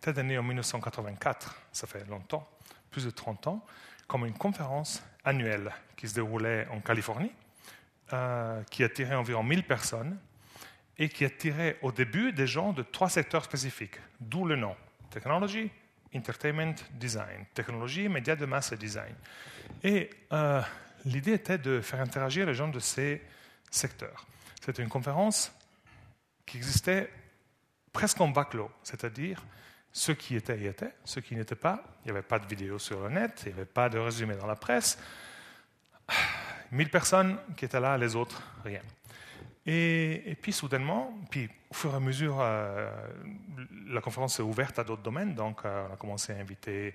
TED 0.00 0.18
est 0.18 0.22
né 0.22 0.38
en 0.38 0.42
1984, 0.42 1.56
ça 1.72 1.86
fait 1.86 2.06
longtemps, 2.08 2.48
plus 2.90 3.04
de 3.04 3.10
30 3.10 3.46
ans, 3.46 3.64
comme 4.06 4.26
une 4.26 4.36
conférence 4.36 5.02
annuelle 5.24 5.72
qui 5.96 6.08
se 6.08 6.14
déroulait 6.14 6.66
en 6.70 6.80
Californie, 6.80 7.32
euh, 8.12 8.62
qui 8.70 8.84
attirait 8.84 9.14
environ 9.14 9.42
1000 9.42 9.64
personnes 9.64 10.18
et 10.98 11.08
qui 11.08 11.24
attirait 11.24 11.78
au 11.82 11.90
début 11.90 12.32
des 12.32 12.46
gens 12.46 12.72
de 12.72 12.82
trois 12.82 13.08
secteurs 13.08 13.44
spécifiques, 13.44 13.98
d'où 14.20 14.44
le 14.44 14.56
nom. 14.56 14.76
Technology, 15.14 15.70
Entertainment, 16.12 16.74
Design. 16.90 17.46
Technologie, 17.54 18.08
médias 18.08 18.34
de 18.34 18.46
masse 18.46 18.72
et 18.72 18.76
design. 18.76 19.14
Et 19.84 20.10
euh, 20.32 20.60
l'idée 21.04 21.34
était 21.34 21.56
de 21.56 21.80
faire 21.80 22.00
interagir 22.00 22.46
les 22.46 22.54
gens 22.54 22.66
de 22.66 22.80
ces 22.80 23.22
secteurs. 23.70 24.26
C'était 24.60 24.82
une 24.82 24.88
conférence 24.88 25.52
qui 26.44 26.56
existait 26.56 27.10
presque 27.92 28.20
en 28.20 28.28
backlog, 28.28 28.70
c'est-à-dire 28.82 29.40
ceux 29.92 30.14
qui 30.14 30.34
étaient 30.34 30.58
y 30.58 30.66
étaient, 30.66 30.92
ceux 31.04 31.20
qui 31.20 31.36
n'étaient 31.36 31.54
pas, 31.54 31.84
il 32.00 32.06
n'y 32.06 32.10
avait 32.10 32.26
pas 32.26 32.40
de 32.40 32.46
vidéo 32.46 32.80
sur 32.80 33.00
le 33.00 33.08
net, 33.10 33.42
il 33.46 33.52
n'y 33.52 33.54
avait 33.54 33.66
pas 33.66 33.88
de 33.88 33.98
résumé 33.98 34.34
dans 34.34 34.48
la 34.48 34.56
presse. 34.56 34.98
1000 36.72 36.90
personnes 36.90 37.38
qui 37.56 37.66
étaient 37.66 37.78
là, 37.78 37.96
les 37.96 38.16
autres, 38.16 38.42
rien. 38.64 38.82
Et, 39.66 40.36
puis 40.42 40.52
soudainement, 40.52 41.18
puis 41.30 41.48
au 41.70 41.74
fur 41.74 41.92
et 41.92 41.96
à 41.96 42.00
mesure, 42.00 42.38
euh, 42.40 42.90
la 43.88 44.00
conférence 44.00 44.36
s'est 44.36 44.42
ouverte 44.42 44.78
à 44.78 44.84
d'autres 44.84 45.02
domaines. 45.02 45.34
Donc, 45.34 45.64
euh, 45.64 45.86
on 45.88 45.94
a 45.94 45.96
commencé 45.96 46.32
à 46.32 46.36
inviter 46.36 46.94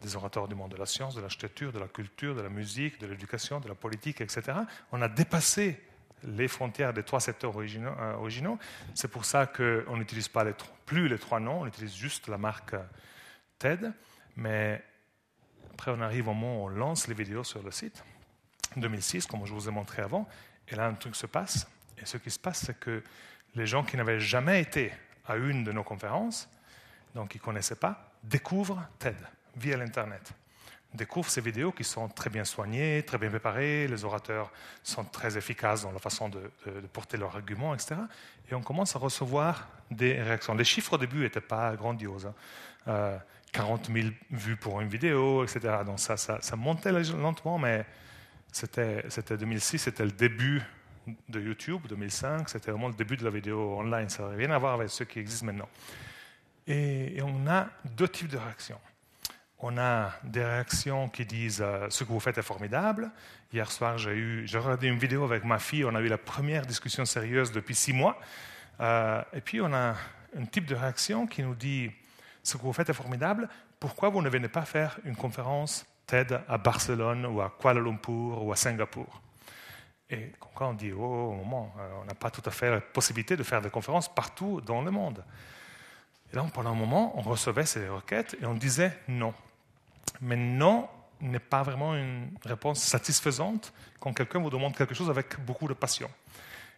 des 0.00 0.16
orateurs 0.16 0.48
du 0.48 0.54
monde 0.54 0.70
de 0.70 0.76
la 0.76 0.86
science, 0.86 1.14
de 1.14 1.20
l'architecture, 1.20 1.72
de 1.72 1.78
la 1.78 1.88
culture, 1.88 2.34
de 2.34 2.40
la 2.40 2.48
musique, 2.48 2.98
de 3.00 3.06
l'éducation, 3.06 3.60
de 3.60 3.68
la 3.68 3.74
politique, 3.74 4.20
etc. 4.20 4.58
On 4.92 5.02
a 5.02 5.08
dépassé 5.08 5.78
les 6.24 6.48
frontières 6.48 6.92
des 6.92 7.02
trois 7.02 7.20
secteurs 7.20 7.54
originaux. 7.56 7.94
Euh. 8.00 8.56
C'est 8.94 9.08
pour 9.08 9.24
ça 9.24 9.46
qu'on 9.46 9.96
n'utilise 9.96 10.30
plus 10.86 11.08
les 11.08 11.18
trois 11.18 11.40
noms, 11.40 11.60
on 11.60 11.66
utilise 11.66 11.94
juste 11.94 12.28
la 12.28 12.38
marque 12.38 12.74
TED. 13.58 13.92
Mais 14.36 14.82
après, 15.74 15.90
on 15.90 16.00
arrive 16.00 16.28
au 16.28 16.34
moment 16.34 16.62
où 16.62 16.66
on 16.66 16.68
lance 16.68 17.06
les 17.06 17.14
vidéos 17.14 17.44
sur 17.44 17.62
le 17.62 17.70
site. 17.70 18.02
En 18.76 18.80
2006, 18.80 19.26
comme 19.26 19.44
je 19.44 19.52
vous 19.52 19.68
ai 19.68 19.72
montré 19.72 20.00
avant. 20.02 20.26
Et 20.68 20.74
là, 20.74 20.86
un 20.86 20.94
truc 20.94 21.14
se 21.14 21.26
passe 21.26 21.68
et 22.00 22.06
ce 22.06 22.16
qui 22.16 22.30
se 22.30 22.38
passe, 22.38 22.64
c'est 22.66 22.78
que 22.78 23.02
les 23.54 23.66
gens 23.66 23.84
qui 23.84 23.96
n'avaient 23.96 24.20
jamais 24.20 24.60
été 24.60 24.92
à 25.26 25.36
une 25.36 25.64
de 25.64 25.72
nos 25.72 25.84
conférences, 25.84 26.48
donc 27.14 27.30
qui 27.30 27.38
ne 27.38 27.42
connaissaient 27.42 27.76
pas, 27.76 28.12
découvrent 28.22 28.82
TED 28.98 29.16
via 29.56 29.76
l'Internet. 29.76 30.32
Découvrent 30.94 31.28
ces 31.28 31.42
vidéos 31.42 31.70
qui 31.72 31.84
sont 31.84 32.08
très 32.08 32.30
bien 32.30 32.44
soignées, 32.44 33.02
très 33.02 33.18
bien 33.18 33.28
préparées, 33.28 33.86
les 33.88 34.04
orateurs 34.04 34.50
sont 34.82 35.04
très 35.04 35.36
efficaces 35.36 35.82
dans 35.82 35.92
la 35.92 35.98
façon 35.98 36.30
de, 36.30 36.40
porter 36.92 37.18
leurs 37.18 37.36
arguments, 37.36 37.74
etc. 37.74 37.96
Et 38.50 38.54
on 38.54 38.62
commence 38.62 38.96
à 38.96 38.98
recevoir 38.98 39.68
des 39.90 40.14
réactions. 40.22 40.54
Les 40.54 40.64
chiffres 40.64 40.94
au 40.94 40.98
début 40.98 41.20
n'étaient 41.20 41.40
pas 41.42 41.76
grandioses. 41.76 42.30
40 42.86 42.88
hein. 42.88 43.92
000 43.92 44.06
euh, 44.06 44.10
vues 44.30 44.56
pour 44.56 44.80
une 44.80 44.88
vidéo, 44.88 45.44
etc. 45.44 45.78
Donc 45.84 46.00
ça, 46.00 46.16
ça, 46.16 46.38
ça 46.40 46.56
montait 46.56 46.92
lentement, 46.92 47.58
mais 47.58 47.84
c'était 48.50 49.36
2006, 49.36 49.78
c'était 49.78 50.04
le 50.04 50.10
début 50.10 50.62
de 51.28 51.40
YouTube, 51.40 51.82
2005, 51.88 52.48
c'était 52.48 52.70
vraiment 52.70 52.88
le 52.88 52.94
début 52.94 53.16
de 53.16 53.24
la 53.24 53.30
vidéo 53.30 53.78
online. 53.78 54.08
Ça 54.08 54.24
n'a 54.24 54.36
rien 54.36 54.50
à 54.50 54.58
voir 54.58 54.74
avec 54.74 54.90
ce 54.90 55.04
qui 55.04 55.18
existe 55.18 55.42
maintenant. 55.42 55.68
Et, 56.66 57.18
on 57.22 57.46
a 57.46 57.68
deux 57.96 58.08
types 58.08 58.28
de 58.28 58.36
réactions. 58.36 58.78
On 59.60 59.76
a 59.78 60.12
des 60.22 60.44
réactions 60.44 61.08
qui 61.08 61.24
disent 61.24 61.62
euh, 61.62 61.86
ce 61.88 62.04
que 62.04 62.10
vous 62.10 62.20
faites 62.20 62.38
est 62.38 62.42
formidable. 62.42 63.10
Hier 63.52 63.70
soir, 63.72 63.98
j'ai 63.98 64.12
regardé 64.58 64.86
une 64.86 64.98
vidéo 64.98 65.24
avec 65.24 65.44
ma 65.44 65.58
fille. 65.58 65.84
On 65.84 65.94
a 65.94 66.00
eu 66.00 66.08
la 66.08 66.18
première 66.18 66.66
discussion 66.66 67.04
sérieuse 67.04 67.50
depuis 67.50 67.74
six 67.74 67.92
mois. 67.92 68.20
Euh, 68.80 69.22
et 69.32 69.40
puis 69.40 69.60
on 69.60 69.72
a 69.72 69.94
un 70.36 70.44
type 70.44 70.66
de 70.66 70.74
réaction 70.74 71.26
qui 71.26 71.42
nous 71.42 71.54
dit 71.54 71.90
ce 72.42 72.56
que 72.56 72.62
vous 72.62 72.72
faites 72.72 72.88
est 72.88 72.94
formidable. 72.94 73.48
Pourquoi 73.80 74.10
vous 74.10 74.22
ne 74.22 74.28
venez 74.28 74.48
pas 74.48 74.62
faire 74.62 74.98
une 75.04 75.16
conférence 75.16 75.86
TED 76.06 76.40
à 76.48 76.58
Barcelone 76.58 77.26
ou 77.26 77.40
à 77.40 77.52
Kuala 77.58 77.80
Lumpur 77.80 78.44
ou 78.44 78.52
à 78.52 78.56
Singapour? 78.56 79.22
Et 80.10 80.32
quand 80.54 80.70
on 80.70 80.74
dit, 80.74 80.92
oh, 80.92 81.32
moment, 81.32 81.74
euh, 81.78 82.00
on 82.02 82.04
n'a 82.04 82.14
pas 82.14 82.30
tout 82.30 82.42
à 82.46 82.50
fait 82.50 82.70
la 82.70 82.80
possibilité 82.80 83.36
de 83.36 83.42
faire 83.42 83.60
des 83.60 83.70
conférences 83.70 84.12
partout 84.12 84.60
dans 84.62 84.80
le 84.80 84.90
monde. 84.90 85.22
Et 86.32 86.36
donc, 86.36 86.52
pendant 86.52 86.70
un 86.70 86.74
moment, 86.74 87.12
on 87.18 87.22
recevait 87.22 87.66
ces 87.66 87.88
requêtes 87.88 88.36
et 88.40 88.46
on 88.46 88.54
disait 88.54 88.96
non. 89.08 89.34
Mais 90.20 90.36
non 90.36 90.88
n'est 91.20 91.38
pas 91.38 91.62
vraiment 91.62 91.94
une 91.94 92.30
réponse 92.44 92.80
satisfaisante 92.80 93.72
quand 94.00 94.12
quelqu'un 94.12 94.38
vous 94.38 94.50
demande 94.50 94.76
quelque 94.76 94.94
chose 94.94 95.10
avec 95.10 95.38
beaucoup 95.44 95.68
de 95.68 95.74
passion. 95.74 96.08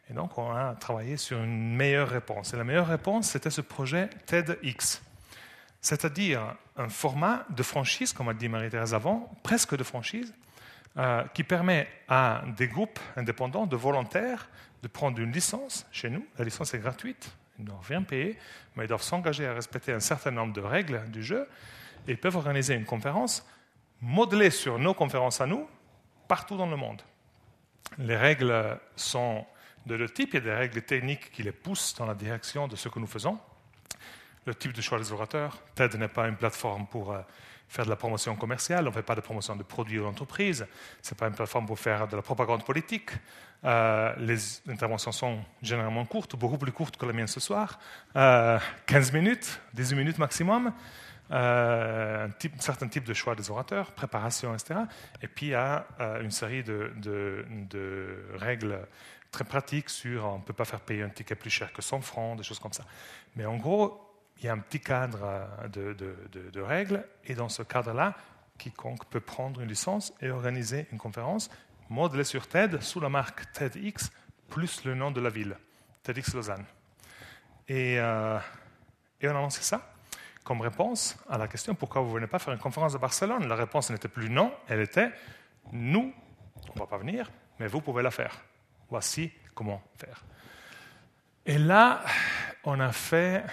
Et 0.08 0.12
donc, 0.12 0.36
on 0.36 0.50
a 0.50 0.74
travaillé 0.74 1.16
sur 1.16 1.40
une 1.40 1.76
meilleure 1.76 2.08
réponse. 2.08 2.52
Et 2.52 2.56
la 2.56 2.64
meilleure 2.64 2.88
réponse, 2.88 3.28
c'était 3.28 3.50
ce 3.50 3.60
projet 3.60 4.08
TEDx. 4.26 5.02
C'est-à-dire 5.80 6.56
un 6.76 6.88
format 6.88 7.46
de 7.50 7.62
franchise, 7.62 8.12
comme 8.12 8.28
a 8.28 8.34
dit 8.34 8.48
Marie-Thérèse 8.48 8.92
avant, 8.92 9.30
presque 9.44 9.76
de 9.76 9.84
franchise, 9.84 10.34
euh, 10.96 11.24
qui 11.35 11.44
permet 11.44 11.88
à 12.09 12.42
des 12.57 12.68
groupes 12.68 12.98
indépendants, 13.16 13.66
de 13.66 13.76
volontaires, 13.76 14.48
de 14.83 14.88
prendre 14.88 15.18
une 15.18 15.33
licence 15.33 15.87
chez 15.92 16.11
nous. 16.11 16.26
La 16.38 16.44
licence 16.44 16.74
est 16.74 16.79
gratuite, 16.79 17.31
ils 17.59 17.64
ne 17.64 17.70
doivent 17.70 17.87
rien 17.87 18.03
payer, 18.03 18.38
mais 18.74 18.85
ils 18.85 18.88
doivent 18.88 19.03
s'engager 19.03 19.46
à 19.46 19.55
respecter 19.55 19.92
un 19.92 20.00
certain 20.00 20.31
nombre 20.31 20.53
de 20.53 20.61
règles 20.61 21.03
du 21.11 21.22
jeu 21.22 21.48
et 22.09 22.12
ils 22.12 22.18
peuvent 22.18 22.37
organiser 22.37 22.74
une 22.74 22.85
conférence 22.85 23.46
modelée 24.00 24.50
sur 24.50 24.79
nos 24.79 24.94
conférences 24.94 25.40
à 25.40 25.46
nous, 25.46 25.68
partout 26.26 26.57
dans 26.57 26.66
le 26.66 26.76
monde. 26.76 27.03
Les 27.98 28.16
règles 28.16 28.79
sont 28.96 29.44
de 29.87 29.96
deux 29.96 30.09
types. 30.09 30.31
Il 30.33 30.37
y 30.37 30.38
a 30.38 30.40
des 30.40 30.55
règles 30.55 30.83
techniques 30.83 31.31
qui 31.33 31.42
les 31.42 31.53
poussent 31.53 31.94
dans 31.94 32.07
la 32.07 32.14
direction 32.14 32.68
de 32.68 32.76
ce 32.76 32.88
que 32.88 32.98
nous 32.98 33.07
faisons. 33.07 33.38
Le 34.46 34.55
type 34.55 34.72
de 34.72 34.81
choix 34.81 34.98
des 34.98 35.12
orateurs. 35.12 35.59
TED 35.74 35.96
n'est 35.96 36.09
pas 36.09 36.26
une 36.29 36.37
plateforme 36.37 36.87
pour 36.87 37.12
euh, 37.12 37.20
faire 37.70 37.85
de 37.85 37.90
la 37.90 37.96
promotion 37.96 38.35
commerciale, 38.35 38.85
on 38.87 38.90
ne 38.90 38.94
fait 38.94 39.03
pas 39.03 39.14
de 39.14 39.20
promotion 39.20 39.55
de 39.55 39.62
produits 39.62 40.00
ou 40.00 40.03
d'entreprises, 40.03 40.66
ce 41.03 41.14
n'est 41.14 41.16
pas 41.16 41.29
une 41.29 41.35
plateforme 41.35 41.66
pour 41.66 41.79
faire 41.79 42.09
de 42.09 42.16
la 42.16 42.22
propagande 42.22 42.64
politique. 42.64 43.11
Euh, 43.64 44.12
les 44.18 44.61
interventions 44.68 45.12
sont 45.12 45.38
généralement 45.62 46.05
courtes, 46.05 46.35
beaucoup 46.35 46.59
plus 46.59 46.72
courtes 46.72 46.96
que 46.96 47.07
la 47.07 47.12
mienne 47.12 47.29
ce 47.29 47.38
soir, 47.38 47.79
15 48.14 48.16
euh, 48.16 49.12
minutes, 49.12 49.61
18 49.74 49.96
minutes 49.96 50.18
maximum. 50.18 50.72
Euh, 51.31 52.26
un, 52.26 52.61
certain 52.61 52.88
type 52.88 53.05
de 53.05 53.14
choix 53.14 53.37
des 53.37 53.53
orateurs, 53.53 53.92
préparation, 53.92 54.53
etc. 54.53 54.81
Et 55.22 55.29
puis 55.29 55.46
il 55.46 55.50
y 55.50 55.55
a 55.55 55.87
une 56.22 56.33
série 56.33 56.64
de, 56.64 56.90
de, 56.96 58.24
règles 58.35 58.81
très 59.31 59.44
pratiques 59.44 59.90
sur 59.90 60.24
on 60.26 60.38
ne 60.38 60.42
peut 60.42 60.53
pas 60.53 60.64
faire 60.64 60.81
payer 60.81 61.05
un 61.05 61.09
ticket 61.09 61.37
plus 61.37 61.50
cher 61.50 61.72
que 61.72 61.83
100 61.83 62.00
francs, 62.00 62.37
des 62.37 62.42
choses 62.42 62.59
comme 62.59 62.72
ça. 62.72 62.85
Mais 63.37 63.46
en 63.46 63.59
gros, 63.59 64.09
il 64.40 64.46
y 64.46 64.48
a 64.48 64.53
un 64.53 64.59
petit 64.59 64.81
cadre 64.81 65.46
de, 65.72 65.94
de 65.94 66.61
règles, 66.61 67.05
et 67.24 67.35
dans 67.35 67.48
ce 67.48 67.62
cadre-là, 67.62 68.16
quiconque 68.59 69.05
peut 69.07 69.20
prendre 69.20 69.61
une 69.61 69.68
licence 69.68 70.12
et 70.20 70.31
organiser 70.31 70.88
une 70.92 70.98
conférence 70.98 71.50
modelé 71.88 72.24
sur 72.24 72.46
TED 72.46 72.81
sous 72.83 73.00
la 73.00 73.09
marque 73.09 73.53
TEDx 73.53 74.11
plus 74.48 74.85
le 74.85 74.94
nom 74.94 75.11
de 75.11 75.20
la 75.20 75.31
ville, 75.31 75.57
TEDx 76.03 76.35
Lausanne. 76.35 76.64
Et, 77.68 78.00
euh, 78.00 78.38
et 79.20 79.29
on 79.29 79.31
a 79.31 79.35
lancé 79.40 79.62
ça? 79.62 79.92
Comme 80.42 80.61
réponse 80.62 81.16
à 81.29 81.38
la 81.38 81.46
question 81.46 81.74
pourquoi 81.74 82.00
vous 82.00 82.09
ne 82.09 82.14
venez 82.14 82.26
pas 82.26 82.38
faire 82.38 82.55
une 82.55 82.61
conférence 82.61 82.94
à 82.94 82.98
Barcelone? 82.98 83.46
La 83.46 83.55
réponse 83.55 83.90
n'était 83.90 84.09
plus 84.09 84.31
non, 84.31 84.53
elle 84.68 84.81
était 84.81 85.12
nous, 85.72 86.12
on 86.68 86.74
ne 86.74 86.79
va 86.79 86.87
pas 86.87 86.98
venir, 86.98 87.31
mais 87.59 87.66
vous 87.66 87.81
pouvez 87.81 88.03
la 88.03 88.11
faire. 88.11 88.42
Voici 88.88 89.31
comment 89.55 89.83
faire. 89.96 90.24
Et 91.46 91.59
là, 91.59 92.03
on 92.64 92.81
a 92.81 92.92
fait, 92.92 93.44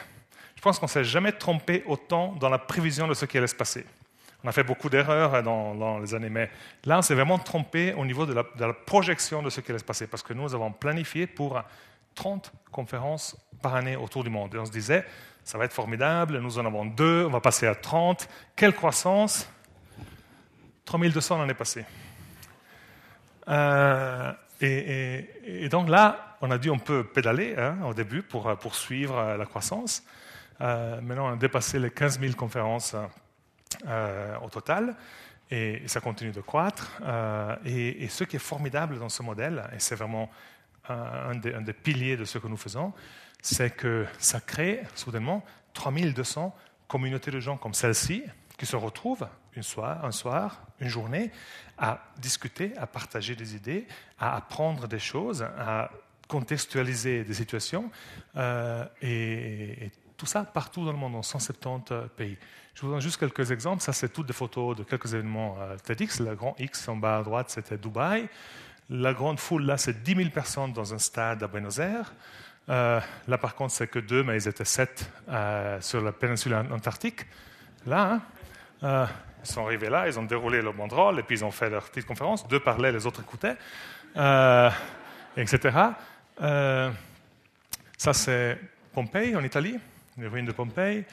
pense 0.67 0.79
qu'on 0.79 0.85
ne 0.87 0.91
s'est 0.91 1.05
jamais 1.05 1.31
trompé 1.31 1.81
autant 1.85 2.33
dans 2.41 2.49
la 2.49 2.57
prévision 2.57 3.07
de 3.07 3.13
ce 3.13 3.23
qui 3.23 3.37
allait 3.37 3.47
se 3.47 3.55
passer. 3.55 3.85
On 4.43 4.49
a 4.49 4.51
fait 4.51 4.65
beaucoup 4.65 4.89
d'erreurs 4.89 5.41
dans, 5.41 5.97
les 5.97 6.13
années, 6.13 6.29
mais 6.29 6.51
là, 6.83 6.97
on 6.97 7.01
s'est 7.01 7.15
vraiment 7.15 7.39
trompé 7.39 7.93
au 7.93 8.03
niveau 8.03 8.25
de 8.25 8.33
la, 8.33 8.73
projection 8.73 9.41
de 9.41 9.49
ce 9.49 9.61
qui 9.61 9.71
allait 9.71 9.79
se 9.79 9.85
passer, 9.85 10.07
parce 10.07 10.23
que 10.23 10.33
nous 10.33 10.53
avons 10.53 10.73
planifié 10.73 11.25
pour 11.25 11.63
30 12.15 12.51
conférences 12.69 13.37
par 13.61 13.75
année 13.75 13.95
autour 13.95 14.25
du 14.25 14.29
monde. 14.29 14.53
Et 14.55 14.57
on 14.57 14.65
se 14.65 14.71
disait, 14.71 15.05
ça 15.45 15.57
va 15.57 15.63
être 15.63 15.73
formidable, 15.73 16.37
nous 16.39 16.59
en 16.59 16.65
avons 16.65 16.83
deux, 16.83 17.23
on 17.25 17.31
va 17.31 17.39
passer 17.39 17.65
à 17.65 17.73
30. 17.73 18.27
Quelle 18.53 18.75
croissance? 18.75 19.49
3200 20.83 21.37
l'année 21.39 21.53
passée. 21.53 21.85
Euh, 23.47 24.33
et, 24.59 25.69
donc 25.69 25.87
là, 25.87 26.35
on 26.41 26.51
a 26.51 26.57
dit 26.57 26.69
on 26.69 26.79
peut 26.79 27.05
pédaler 27.05 27.55
hein, 27.57 27.77
au 27.85 27.93
début 27.93 28.21
pour 28.21 28.53
poursuivre 28.57 29.37
la 29.37 29.45
croissance. 29.45 30.03
Euh, 30.61 31.01
maintenant, 31.01 31.29
on 31.29 31.33
a 31.33 31.35
dépassé 31.35 31.79
les 31.79 31.91
15 31.91 32.19
000 32.19 32.33
conférences 32.33 32.95
euh, 33.87 34.37
au 34.43 34.49
total. 34.49 34.95
Et, 35.49 35.83
ça 35.87 36.01
continue 36.01 36.31
de 36.31 36.41
croître. 36.41 36.99
Euh, 37.03 37.55
et, 37.65 38.07
ce 38.09 38.23
qui 38.23 38.35
est 38.35 38.39
formidable 38.39 38.99
dans 38.99 39.09
ce 39.09 39.23
modèle, 39.23 39.63
et 39.73 39.79
c'est 39.79 39.95
vraiment 39.95 40.29
un, 40.89 41.35
des, 41.35 41.73
piliers 41.73 42.17
de 42.17 42.25
ce 42.25 42.37
que 42.37 42.47
nous 42.47 42.57
faisons, 42.57 42.93
c'est 43.41 43.75
que 43.75 44.05
ça 44.17 44.39
crée 44.39 44.81
soudainement 44.95 45.43
3200 45.73 46.55
communautés 46.87 47.31
de 47.31 47.39
gens 47.39 47.57
comme 47.57 47.73
celle-ci 47.73 48.23
qui 48.57 48.65
se 48.65 48.75
retrouvent 48.75 49.27
une 49.55 49.63
soir, 49.63 50.05
un 50.05 50.11
soir, 50.11 50.61
une 50.79 50.87
journée, 50.87 51.31
à 51.77 51.99
discuter, 52.19 52.73
à 52.77 52.87
partager 52.87 53.35
des 53.35 53.55
idées, 53.55 53.87
à 54.19 54.35
apprendre 54.35 54.87
des 54.87 54.99
choses, 54.99 55.43
à 55.43 55.91
contextualiser 56.27 57.23
des 57.23 57.33
situations, 57.33 57.89
euh, 58.35 58.85
et, 59.01 59.91
tout 60.17 60.25
ça 60.25 60.43
partout 60.43 60.83
dans 60.83 60.91
le 60.91 60.97
monde, 60.97 61.13
dans 61.13 61.23
170 61.23 62.09
pays. 62.15 62.37
Je 62.73 62.81
vous 62.81 62.91
donne 62.91 63.01
juste 63.01 63.19
quelques 63.19 63.51
exemples. 63.51 63.81
Ça, 63.81 63.93
c'est 63.93 64.09
toutes 64.09 64.27
des 64.27 64.33
photos 64.33 64.75
de 64.75 64.83
quelques 64.83 65.13
événements 65.13 65.57
euh, 65.59 65.77
TEDx. 65.77 66.19
Le 66.19 66.35
grand 66.35 66.55
X 66.59 66.87
en 66.89 66.95
bas 66.95 67.19
à 67.19 67.23
droite, 67.23 67.49
c'était 67.49 67.77
Dubaï. 67.77 68.27
La 68.89 69.13
grande 69.13 69.39
foule, 69.39 69.65
là, 69.65 69.77
c'est 69.77 70.03
10 70.03 70.15
000 70.15 70.29
personnes 70.29 70.73
dans 70.73 70.93
un 70.93 70.97
stade 70.97 71.43
à 71.43 71.47
Buenos 71.47 71.79
Aires. 71.79 72.13
Euh, 72.69 72.99
là, 73.27 73.37
par 73.37 73.55
contre, 73.55 73.73
c'est 73.73 73.87
que 73.87 73.99
deux, 73.99 74.23
mais 74.23 74.37
ils 74.37 74.47
étaient 74.47 74.65
sept 74.65 75.09
euh, 75.29 75.79
sur 75.81 76.01
la 76.01 76.11
péninsule 76.11 76.53
antarctique. 76.53 77.25
Là, 77.85 78.21
hein, 78.81 79.07
ils 79.43 79.49
sont 79.49 79.65
arrivés 79.65 79.89
là, 79.89 80.07
ils 80.07 80.19
ont 80.19 80.23
déroulé 80.23 80.61
leur 80.61 80.73
banderole 80.73 81.19
et 81.19 81.23
puis 81.23 81.37
ils 81.37 81.45
ont 81.45 81.51
fait 81.51 81.69
leur 81.69 81.89
petite 81.89 82.05
conférence. 82.05 82.47
Deux 82.47 82.59
parlaient, 82.59 82.91
les 82.91 83.05
autres 83.05 83.21
écoutaient, 83.21 83.55
etc. 85.37 85.77
ça, 87.97 88.13
c'est 88.13 88.59
Pompéi, 88.93 89.35
en 89.35 89.43
Italie, 89.43 89.79
les 90.17 90.27
ruines 90.27 90.45
de 90.45 90.51
Pompéi. 90.51 91.05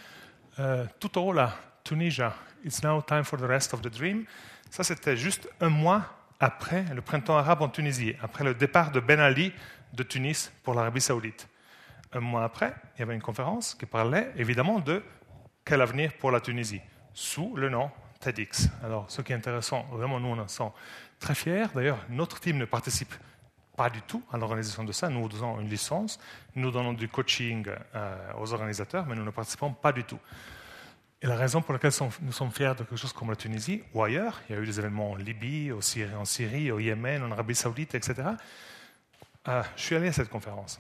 Euh, 0.58 0.86
tout 0.98 1.18
au 1.18 1.28
haut 1.28 1.32
là, 1.32 1.54
Tunisia, 1.82 2.34
It's 2.64 2.82
now 2.82 3.02
time 3.02 3.24
for 3.24 3.38
the 3.38 3.44
rest 3.44 3.74
of 3.74 3.82
the 3.82 3.88
dream. 3.88 4.24
Ça, 4.70 4.82
c'était 4.82 5.16
juste 5.16 5.48
un 5.60 5.68
mois 5.68 6.02
après 6.40 6.84
le 6.94 7.02
printemps 7.02 7.36
arabe 7.36 7.60
en 7.60 7.68
Tunisie, 7.68 8.14
après 8.22 8.42
le 8.42 8.54
départ 8.54 8.90
de 8.90 9.00
Ben 9.00 9.20
Ali 9.20 9.52
de 9.92 10.02
Tunis 10.02 10.50
pour 10.62 10.74
l'Arabie 10.74 11.02
saoudite. 11.02 11.46
Un 12.12 12.20
mois 12.20 12.44
après, 12.44 12.74
il 12.96 13.00
y 13.00 13.02
avait 13.02 13.14
une 13.14 13.22
conférence 13.22 13.74
qui 13.74 13.86
parlait 13.86 14.32
évidemment 14.36 14.80
de 14.80 15.02
quel 15.64 15.82
avenir 15.82 16.14
pour 16.14 16.30
la 16.30 16.40
Tunisie, 16.40 16.80
sous 17.12 17.54
le 17.56 17.68
nom 17.68 17.90
TEDx. 18.20 18.68
Alors, 18.82 19.10
ce 19.10 19.20
qui 19.20 19.32
est 19.32 19.36
intéressant, 19.36 19.86
vraiment, 19.92 20.18
nous, 20.18 20.40
en 20.40 20.48
sommes 20.48 20.70
très 21.18 21.34
fiers. 21.34 21.66
D'ailleurs, 21.74 21.98
notre 22.08 22.40
team 22.40 22.56
ne 22.56 22.64
participe 22.64 23.10
pas 23.10 23.16
du 23.92 24.02
tout 24.02 24.22
à 24.32 24.36
l'organisation 24.36 24.84
de 24.84 24.92
ça. 24.92 25.08
Nous 25.08 25.28
donnons 25.28 25.60
une 25.60 25.68
licence, 25.68 26.18
nous 26.54 26.70
donnons 26.70 26.92
du 26.92 27.08
coaching 27.08 27.66
euh, 27.94 28.32
aux 28.38 28.52
organisateurs, 28.52 29.06
mais 29.06 29.16
nous 29.16 29.24
ne 29.24 29.30
participons 29.30 29.72
pas 29.72 29.92
du 29.92 30.04
tout. 30.04 30.18
Et 31.20 31.26
la 31.26 31.36
raison 31.36 31.62
pour 31.62 31.72
laquelle 31.72 31.92
nous 32.22 32.32
sommes 32.32 32.50
fiers 32.50 32.74
de 32.74 32.84
quelque 32.84 32.96
chose 32.96 33.12
comme 33.12 33.30
la 33.30 33.36
Tunisie 33.36 33.82
ou 33.94 34.02
ailleurs, 34.02 34.40
il 34.48 34.54
y 34.54 34.58
a 34.58 34.60
eu 34.60 34.66
des 34.66 34.78
événements 34.78 35.12
en 35.12 35.16
Libye, 35.16 35.72
en 35.72 35.80
Syrie, 35.80 36.14
en 36.14 36.24
Syrie 36.24 36.70
au 36.70 36.78
Yémen, 36.78 37.22
en 37.22 37.32
Arabie 37.32 37.54
Saoudite, 37.54 37.94
etc. 37.94 38.28
Euh, 39.48 39.62
je 39.76 39.82
suis 39.82 39.96
allé 39.96 40.08
à 40.08 40.12
cette 40.12 40.28
conférence 40.28 40.78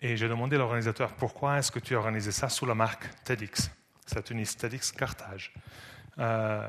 et 0.00 0.16
j'ai 0.16 0.28
demandé 0.28 0.56
à 0.56 0.58
l'organisateur 0.58 1.12
pourquoi 1.12 1.58
est-ce 1.58 1.70
que 1.70 1.78
tu 1.78 1.94
as 1.94 1.98
organisé 1.98 2.32
ça 2.32 2.48
sous 2.48 2.66
la 2.66 2.74
marque 2.74 3.08
TEDx, 3.24 3.70
c'est 4.06 4.22
Tunis 4.22 4.56
TEDx 4.56 4.92
Carthage. 4.92 5.52
Euh, 6.18 6.68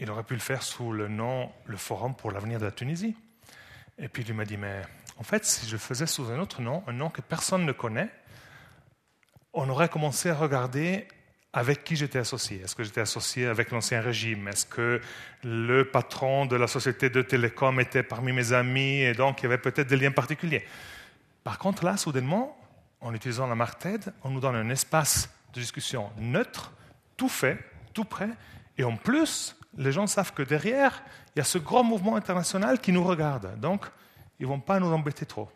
il 0.00 0.10
aurait 0.10 0.22
pu 0.22 0.34
le 0.34 0.40
faire 0.40 0.62
sous 0.62 0.92
le 0.92 1.08
nom 1.08 1.50
le 1.66 1.76
Forum 1.76 2.14
pour 2.14 2.30
l'avenir 2.30 2.58
de 2.58 2.64
la 2.64 2.72
Tunisie. 2.72 3.16
Et 3.98 4.08
puis 4.08 4.22
il 4.26 4.34
m'a 4.34 4.44
dit, 4.44 4.56
mais 4.56 4.82
en 5.18 5.22
fait, 5.22 5.44
si 5.44 5.68
je 5.68 5.76
faisais 5.76 6.06
sous 6.06 6.30
un 6.30 6.38
autre 6.38 6.62
nom, 6.62 6.84
un 6.86 6.92
nom 6.92 7.10
que 7.10 7.20
personne 7.20 7.66
ne 7.66 7.72
connaît, 7.72 8.10
on 9.52 9.68
aurait 9.68 9.88
commencé 9.88 10.30
à 10.30 10.34
regarder 10.34 11.08
avec 11.52 11.82
qui 11.82 11.96
j'étais 11.96 12.18
associé. 12.18 12.60
Est-ce 12.60 12.76
que 12.76 12.84
j'étais 12.84 13.00
associé 13.00 13.46
avec 13.46 13.70
l'ancien 13.70 14.00
régime? 14.00 14.48
Est-ce 14.48 14.66
que 14.66 15.00
le 15.42 15.90
patron 15.90 16.46
de 16.46 16.54
la 16.54 16.66
société 16.66 17.10
de 17.10 17.22
télécom 17.22 17.80
était 17.80 18.02
parmi 18.02 18.32
mes 18.32 18.52
amis 18.52 19.00
et 19.00 19.14
donc 19.14 19.40
il 19.40 19.44
y 19.44 19.46
avait 19.46 19.58
peut-être 19.58 19.88
des 19.88 19.96
liens 19.96 20.12
particuliers? 20.12 20.64
Par 21.42 21.58
contre, 21.58 21.84
là, 21.84 21.96
soudainement, 21.96 22.56
en 23.00 23.14
utilisant 23.14 23.46
la 23.46 23.54
marque 23.54 23.78
TED, 23.78 24.12
on 24.22 24.30
nous 24.30 24.40
donne 24.40 24.56
un 24.56 24.68
espace 24.70 25.30
de 25.54 25.60
discussion 25.60 26.10
neutre, 26.18 26.72
tout 27.16 27.28
fait, 27.28 27.58
tout 27.94 28.04
prêt, 28.04 28.30
et 28.76 28.84
en 28.84 28.96
plus, 28.96 29.56
les 29.76 29.92
gens 29.92 30.06
savent 30.06 30.32
que 30.32 30.42
derrière, 30.42 31.02
il 31.34 31.38
y 31.38 31.42
a 31.42 31.44
ce 31.44 31.58
grand 31.58 31.84
mouvement 31.84 32.16
international 32.16 32.80
qui 32.80 32.92
nous 32.92 33.04
regarde. 33.04 33.58
Donc, 33.60 33.86
ils 34.38 34.44
ne 34.44 34.48
vont 34.48 34.60
pas 34.60 34.80
nous 34.80 34.92
embêter 34.92 35.26
trop. 35.26 35.50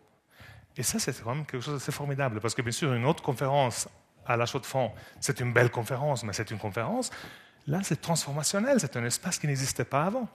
Et 0.75 0.83
ça, 0.83 0.99
c'est 0.99 1.23
quand 1.23 1.35
même 1.35 1.45
quelque 1.45 1.61
chose 1.61 1.75
d'assez 1.75 1.91
formidable, 1.91 2.39
parce 2.39 2.55
que 2.55 2.61
bien 2.61 2.71
sûr, 2.71 2.93
une 2.93 3.05
autre 3.05 3.23
conférence 3.23 3.87
à 4.25 4.37
la 4.37 4.45
chaux 4.45 4.59
de 4.59 4.65
fond, 4.65 4.91
c'est 5.19 5.39
une 5.39 5.53
belle 5.53 5.69
conférence, 5.69 6.23
mais 6.23 6.33
c'est 6.33 6.49
une 6.49 6.57
conférence. 6.57 7.11
Là, 7.67 7.79
c'est 7.83 8.01
transformationnel, 8.01 8.79
c'est 8.79 8.95
un 8.97 9.05
espace 9.05 9.37
qui 9.39 9.47
n'existait 9.47 9.85
pas 9.85 10.05
avant. 10.05 10.27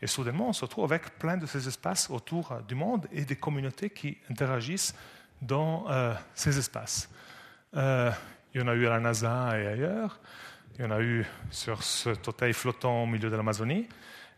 Et 0.00 0.06
soudainement, 0.06 0.48
on 0.48 0.52
se 0.52 0.64
retrouve 0.64 0.84
avec 0.84 1.18
plein 1.18 1.36
de 1.36 1.46
ces 1.46 1.66
espaces 1.66 2.08
autour 2.10 2.60
du 2.68 2.74
monde 2.74 3.06
et 3.10 3.24
des 3.24 3.36
communautés 3.36 3.90
qui 3.90 4.18
interagissent 4.30 4.94
dans 5.42 5.86
euh, 5.88 6.14
ces 6.34 6.56
espaces. 6.58 7.08
Euh, 7.76 8.10
il 8.54 8.60
y 8.60 8.64
en 8.64 8.68
a 8.68 8.74
eu 8.74 8.86
à 8.86 8.90
la 8.90 9.00
NASA 9.00 9.58
et 9.58 9.66
ailleurs. 9.66 10.20
Il 10.78 10.84
y 10.84 10.86
en 10.86 10.92
a 10.92 11.00
eu 11.00 11.26
sur 11.50 11.82
ce 11.82 12.10
hôtel 12.10 12.54
flottant 12.54 13.02
au 13.02 13.06
milieu 13.06 13.30
de 13.30 13.34
l'Amazonie. 13.34 13.88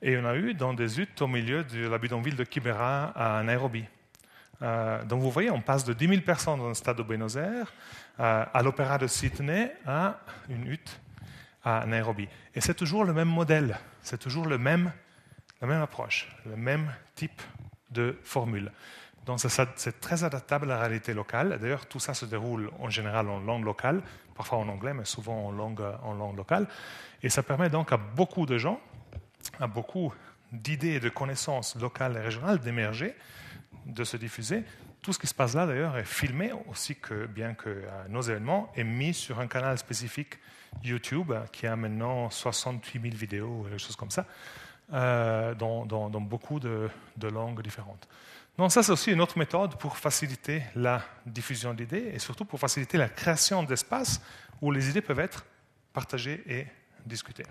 Et 0.01 0.13
il 0.13 0.15
y 0.15 0.19
en 0.19 0.25
a 0.25 0.37
eu 0.37 0.55
dans 0.55 0.73
des 0.73 0.99
huttes 0.99 1.21
au 1.21 1.27
milieu 1.27 1.65
de 1.65 1.87
la 1.87 1.99
bidonville 1.99 2.35
de 2.35 2.45
Kibera 2.45 3.13
à 3.15 3.43
Nairobi. 3.43 3.85
Euh, 4.63 5.05
donc 5.05 5.21
vous 5.21 5.31
voyez, 5.31 5.51
on 5.51 5.61
passe 5.61 5.85
de 5.85 5.93
10 5.93 6.09
000 6.09 6.21
personnes 6.23 6.59
dans 6.59 6.71
un 6.71 6.73
stade 6.73 6.97
de 6.97 7.03
Buenos 7.03 7.37
Aires 7.37 7.71
euh, 8.21 8.47
à 8.55 8.63
l'opéra 8.63 8.97
de 8.97 9.07
Sydney 9.07 9.71
à 9.87 10.19
une 10.49 10.67
hutte 10.67 10.99
à 11.63 11.85
Nairobi. 11.85 12.27
Et 12.55 12.63
c'est 12.63 12.73
toujours 12.73 13.05
le 13.05 13.13
même 13.13 13.29
modèle, 13.29 13.79
c'est 14.01 14.19
toujours 14.19 14.47
le 14.47 14.57
même, 14.57 14.93
la 15.61 15.67
même 15.67 15.83
approche, 15.83 16.35
le 16.47 16.57
même 16.57 16.91
type 17.17 17.43
de 17.91 18.19
formule. 18.23 18.73
Donc 19.27 19.41
c'est 19.41 20.01
très 20.01 20.25
adaptable 20.25 20.71
à 20.73 20.77
la 20.77 20.81
réalité 20.81 21.13
locale. 21.13 21.59
D'ailleurs, 21.61 21.85
tout 21.85 22.01
ça 22.01 22.15
se 22.15 22.25
déroule 22.25 22.71
en 22.79 22.89
général 22.89 23.29
en 23.29 23.41
langue 23.41 23.65
locale, 23.65 24.01
parfois 24.41 24.57
en 24.57 24.69
anglais, 24.71 24.95
mais 24.95 25.05
souvent 25.05 25.49
en 25.49 25.51
langue, 25.53 25.83
en 26.03 26.15
langue 26.15 26.35
locale. 26.35 26.67
Et 27.23 27.29
ça 27.29 27.43
permet 27.43 27.69
donc 27.69 27.93
à 27.93 27.99
beaucoup 27.99 28.47
de 28.47 28.57
gens, 28.57 28.81
à 29.61 29.67
beaucoup 29.67 30.15
d'idées 30.51 30.95
et 30.95 31.01
de 31.01 31.11
connaissances 31.11 31.77
locales 31.77 32.17
et 32.17 32.21
régionales 32.21 32.59
d'émerger, 32.59 33.15
de 33.85 34.03
se 34.03 34.17
diffuser 34.17 34.65
Tout 35.03 35.13
ce 35.13 35.19
qui 35.19 35.27
se 35.27 35.35
passe 35.35 35.55
là, 35.55 35.67
d'ailleurs, 35.67 35.99
est 35.99 36.07
filmé 36.07 36.53
aussi 36.71 36.97
que, 36.97 37.27
bien 37.27 37.53
que 37.53 37.85
nos 38.09 38.23
événements, 38.23 38.73
est 38.77 38.85
mis 38.85 39.13
sur 39.13 39.41
un 39.41 39.47
canal 39.47 39.77
spécifique 39.77 40.39
YouTube 40.83 41.35
qui 41.53 41.67
a 41.67 41.77
maintenant 41.77 42.31
68 42.31 43.03
000 43.03 43.15
vidéos, 43.15 43.67
quelque 43.69 43.79
chose 43.79 43.97
comme 43.97 44.11
ça, 44.11 44.25
dans, 44.91 45.85
dans, 45.85 46.21
beaucoup 46.23 46.61
de 46.61 46.89
langues 47.21 47.63
différentes. 47.63 48.09
Donc 48.61 48.73
ça, 48.73 48.83
c'est 48.83 48.93
aussi 48.93 49.11
une 49.11 49.23
autre 49.23 49.39
méthode 49.39 49.79
pour 49.79 49.97
faciliter 49.97 50.63
la 50.75 51.03
diffusion 51.25 51.73
d'idées 51.73 52.11
et 52.13 52.19
surtout 52.19 52.45
pour 52.45 52.61
faciliter 52.61 52.99
la 52.99 53.09
création 53.09 53.63
d'espaces 53.63 54.21
où 54.61 54.71
les 54.71 54.91
idées 54.91 55.01
peuvent 55.01 55.21
être 55.21 55.47
partagées 55.95 56.43
et 56.47 56.67
discutées. 57.07 57.47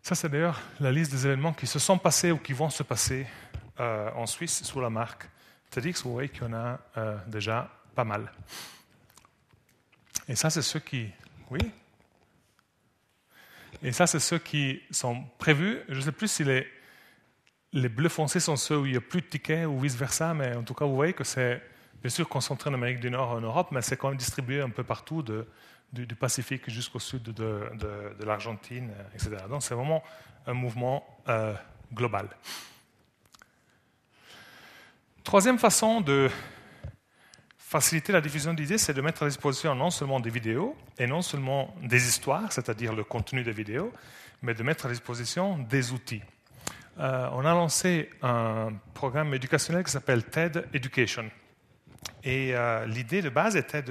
Ça, 0.00 0.14
c'est 0.14 0.30
d'ailleurs 0.30 0.62
la 0.80 0.90
liste 0.90 1.12
des 1.12 1.26
événements 1.26 1.52
qui 1.52 1.66
se 1.66 1.78
sont 1.78 1.98
passés 1.98 2.30
ou 2.30 2.38
qui 2.38 2.54
vont 2.54 2.70
se 2.70 2.82
passer 2.82 3.26
euh, 3.80 4.10
en 4.12 4.24
Suisse 4.24 4.62
sous 4.62 4.80
la 4.80 4.88
marque 4.88 5.28
TEDx. 5.68 6.04
Vous 6.04 6.14
voyez 6.14 6.30
qu'il 6.30 6.44
y 6.44 6.46
en 6.46 6.54
a 6.54 6.80
euh, 6.96 7.18
déjà 7.26 7.70
pas 7.94 8.04
mal. 8.04 8.32
Et 10.26 10.36
ça, 10.36 10.48
c'est 10.48 10.62
ceux 10.62 10.80
qui... 10.80 11.10
Oui 11.50 11.60
Et 13.82 13.92
ça, 13.92 14.06
c'est 14.06 14.20
ceux 14.20 14.38
qui 14.38 14.80
sont 14.90 15.22
prévus. 15.36 15.82
Je 15.90 15.96
ne 15.96 16.00
sais 16.00 16.12
plus 16.12 16.28
si 16.28 16.44
les 16.44 16.66
les 17.74 17.88
bleus 17.88 18.08
foncés 18.08 18.38
sont 18.38 18.56
ceux 18.56 18.78
où 18.78 18.86
il 18.86 18.92
n'y 18.92 18.96
a 18.96 19.00
plus 19.00 19.20
de 19.20 19.26
tickets 19.26 19.66
ou 19.66 19.78
vice-versa, 19.80 20.32
mais 20.32 20.54
en 20.54 20.62
tout 20.62 20.74
cas, 20.74 20.84
vous 20.84 20.94
voyez 20.94 21.12
que 21.12 21.24
c'est 21.24 21.60
bien 22.00 22.08
sûr 22.08 22.28
concentré 22.28 22.70
en 22.70 22.74
Amérique 22.74 23.00
du 23.00 23.10
Nord 23.10 23.32
en 23.32 23.40
Europe, 23.40 23.68
mais 23.72 23.82
c'est 23.82 23.96
quand 23.96 24.08
même 24.08 24.16
distribué 24.16 24.60
un 24.60 24.70
peu 24.70 24.84
partout, 24.84 25.22
du, 25.92 26.14
Pacifique 26.16 26.70
jusqu'au 26.70 26.98
sud 26.98 27.22
de, 27.22 28.24
l'Argentine, 28.24 28.90
etc. 29.12 29.36
Donc 29.48 29.62
c'est 29.62 29.74
vraiment 29.74 30.02
un 30.46 30.54
mouvement 30.54 31.04
euh, 31.28 31.54
global. 31.92 32.28
Troisième 35.22 35.58
façon 35.58 36.00
de 36.00 36.30
faciliter 37.58 38.12
la 38.12 38.20
diffusion 38.20 38.54
d'idées, 38.54 38.78
c'est 38.78 38.94
de 38.94 39.00
mettre 39.00 39.24
à 39.24 39.28
disposition 39.28 39.74
non 39.74 39.90
seulement 39.90 40.20
des 40.20 40.30
vidéos 40.30 40.76
et 40.98 41.06
non 41.06 41.22
seulement 41.22 41.74
des 41.82 42.08
histoires, 42.08 42.52
c'est-à-dire 42.52 42.92
le 42.92 43.04
contenu 43.04 43.42
des 43.42 43.52
vidéos, 43.52 43.92
mais 44.42 44.54
de 44.54 44.62
mettre 44.62 44.86
à 44.86 44.88
disposition 44.88 45.58
des 45.58 45.92
outils. 45.92 46.22
Euh, 46.98 47.28
on 47.32 47.44
a 47.44 47.52
lancé 47.54 48.10
un 48.22 48.72
programme 48.94 49.34
éducationnel 49.34 49.84
qui 49.84 49.90
s'appelle 49.90 50.24
TED 50.24 50.68
Education. 50.72 51.28
Et 52.22 52.54
euh, 52.54 52.86
l'idée 52.86 53.20
de 53.20 53.30
base 53.30 53.56
était 53.56 53.82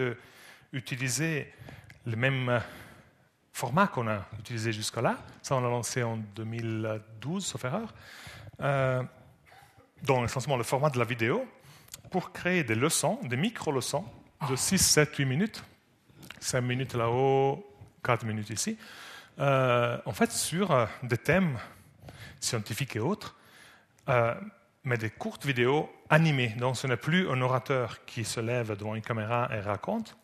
d'utiliser 0.72 1.52
le 2.06 2.16
même 2.16 2.62
format 3.52 3.88
qu'on 3.88 4.08
a 4.08 4.26
utilisé 4.40 4.72
jusqu'à-là. 4.72 5.18
Ça, 5.42 5.56
on 5.56 5.62
l'a 5.62 5.70
lancé 5.70 6.02
en 6.02 6.18
2012, 6.36 7.46
sauf 7.46 7.66
erreur. 7.66 7.94
Euh, 8.62 9.04
donc, 10.04 10.26
essentiellement 10.26 10.58
le 10.58 10.64
format 10.64 10.90
de 10.90 11.00
la 11.00 11.06
vidéo, 11.06 11.46
pour 12.10 12.32
créer 12.32 12.64
des 12.64 12.76
leçons, 12.76 13.20
des 13.24 13.38
micro-leçons 13.38 14.06
de 14.50 14.56
6, 14.56 14.78
7, 14.78 15.16
8 15.16 15.26
minutes. 15.26 15.64
5 16.40 16.62
minutes 16.62 16.94
là-haut, 16.94 17.66
4 18.04 18.26
minutes 18.26 18.50
ici. 18.50 18.78
en 19.38 20.14
fait, 20.14 20.32
sur 20.32 20.88
des 21.04 21.18
thèmes 21.18 21.58
scientifiques 22.44 22.96
et 22.96 23.00
autres, 23.00 23.36
euh, 24.10 24.36
mais 24.84 24.98
des 24.98 25.10
courtes 25.10 25.46
vidéos 25.46 25.90
animées. 26.10 26.50
Donc 26.58 26.78
ce 26.78 26.88
n'est 26.88 26.98
plus 26.98 27.30
un 27.30 27.42
orateur 27.42 28.06
qui 28.06 28.26
se 28.26 28.40
lève 28.40 28.76
devant 28.76 28.96
une 28.96 29.02
caméra 29.02 29.50
et 29.54 29.60
raconte, 29.60 30.18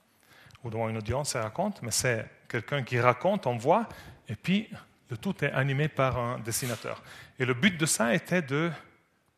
ou 0.64 0.70
devant 0.70 0.90
une 0.90 0.98
audience 0.98 1.36
et 1.36 1.40
raconte, 1.40 1.82
mais 1.82 1.92
c'est 1.92 2.26
quelqu'un 2.48 2.84
qui 2.84 3.00
raconte 3.00 3.48
en 3.48 3.56
voix, 3.56 3.88
et 4.28 4.36
puis 4.36 4.70
le 5.10 5.18
tout 5.18 5.44
est 5.44 5.52
animé 5.52 5.88
par 5.88 6.18
un 6.18 6.40
dessinateur. 6.40 7.02
Et 7.40 7.46
le 7.46 7.54
but 7.54 7.78
de 7.78 7.86
ça 7.86 8.14
était 8.14 8.42
de 8.42 8.70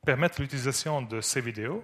permettre 0.06 0.42
l'utilisation 0.42 1.02
de 1.02 1.22
ces 1.22 1.42
vidéos 1.42 1.84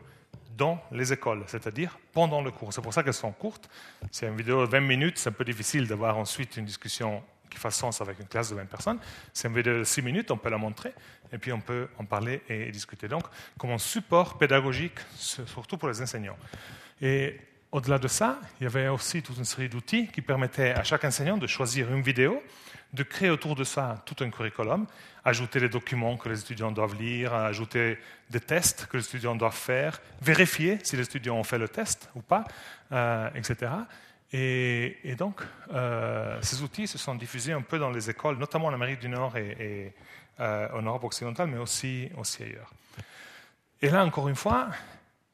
dans 0.57 0.79
les 0.91 1.13
écoles, 1.13 1.43
c'est-à-dire 1.45 1.99
pendant 2.11 2.41
le 2.41 2.51
cours. 2.51 2.73
C'est 2.73 2.81
pour 2.81 2.93
ça 2.93 3.03
qu'elles 3.03 3.13
sont 3.13 3.31
courtes. 3.31 3.69
C'est 4.11 4.27
une 4.27 4.35
vidéo 4.35 4.65
de 4.65 4.71
20 4.71 4.79
minutes, 4.79 5.19
c'est 5.19 5.29
un 5.29 5.33
peu 5.33 5.45
difficile 5.45 5.87
d'avoir 5.87 6.17
ensuite 6.17 6.57
une 6.57 6.65
discussion 6.65 7.23
qui 7.49 7.57
fasse 7.57 7.75
sens 7.75 8.01
avec 8.01 8.19
une 8.19 8.27
classe 8.27 8.49
de 8.49 8.55
20 8.55 8.65
personnes. 8.65 8.99
C'est 9.33 9.47
une 9.47 9.55
vidéo 9.55 9.79
de 9.79 9.83
6 9.83 10.01
minutes, 10.01 10.31
on 10.31 10.37
peut 10.37 10.49
la 10.49 10.57
montrer, 10.57 10.93
et 11.31 11.37
puis 11.37 11.51
on 11.51 11.59
peut 11.59 11.87
en 11.97 12.05
parler 12.05 12.41
et 12.49 12.71
discuter. 12.71 13.07
Donc, 13.07 13.23
comme 13.57 13.71
un 13.71 13.77
support 13.77 14.37
pédagogique, 14.37 14.99
surtout 15.17 15.77
pour 15.77 15.89
les 15.89 16.01
enseignants. 16.01 16.37
Et 17.01 17.39
au-delà 17.71 17.99
de 17.99 18.07
ça, 18.07 18.39
il 18.59 18.63
y 18.63 18.67
avait 18.67 18.87
aussi 18.87 19.21
toute 19.21 19.37
une 19.37 19.45
série 19.45 19.69
d'outils 19.69 20.07
qui 20.07 20.21
permettaient 20.21 20.71
à 20.71 20.83
chaque 20.83 21.03
enseignant 21.03 21.37
de 21.37 21.47
choisir 21.47 21.91
une 21.93 22.01
vidéo, 22.01 22.41
de 22.93 23.03
créer 23.03 23.29
autour 23.29 23.55
de 23.55 23.63
ça 23.63 24.01
tout 24.05 24.23
un 24.23 24.29
curriculum, 24.29 24.87
ajouter 25.25 25.59
les 25.59 25.69
documents 25.69 26.15
que 26.15 26.29
les 26.29 26.39
étudiants 26.39 26.71
doivent 26.71 26.95
lire, 26.95 27.33
ajouter 27.33 27.97
des 28.29 28.39
tests 28.39 28.87
que 28.87 28.97
les 28.97 29.03
étudiants 29.03 29.35
doivent 29.35 29.53
faire, 29.53 30.01
vérifier 30.21 30.79
si 30.83 30.95
les 30.95 31.03
étudiants 31.03 31.35
ont 31.35 31.43
fait 31.43 31.57
le 31.57 31.67
test 31.67 32.09
ou 32.15 32.21
pas, 32.21 32.45
euh, 32.93 33.29
etc. 33.35 33.71
Et, 34.33 35.15
donc, 35.17 35.41
euh, 35.73 36.37
ces 36.41 36.61
outils 36.61 36.87
se 36.87 36.97
sont 36.97 37.15
diffusés 37.15 37.53
un 37.53 37.61
peu 37.61 37.79
dans 37.79 37.89
les 37.89 38.09
écoles, 38.09 38.37
notamment 38.37 38.67
en 38.67 38.73
Amérique 38.73 38.99
du 38.99 39.09
Nord 39.09 39.37
et, 39.37 39.93
en 40.39 40.81
Europe 40.81 41.05
occidentale, 41.05 41.47
mais 41.47 41.57
aussi 41.57 42.09
ailleurs. 42.39 42.71
Et 43.81 43.89
là, 43.89 44.03
encore 44.05 44.27
une 44.27 44.35
fois, 44.35 44.69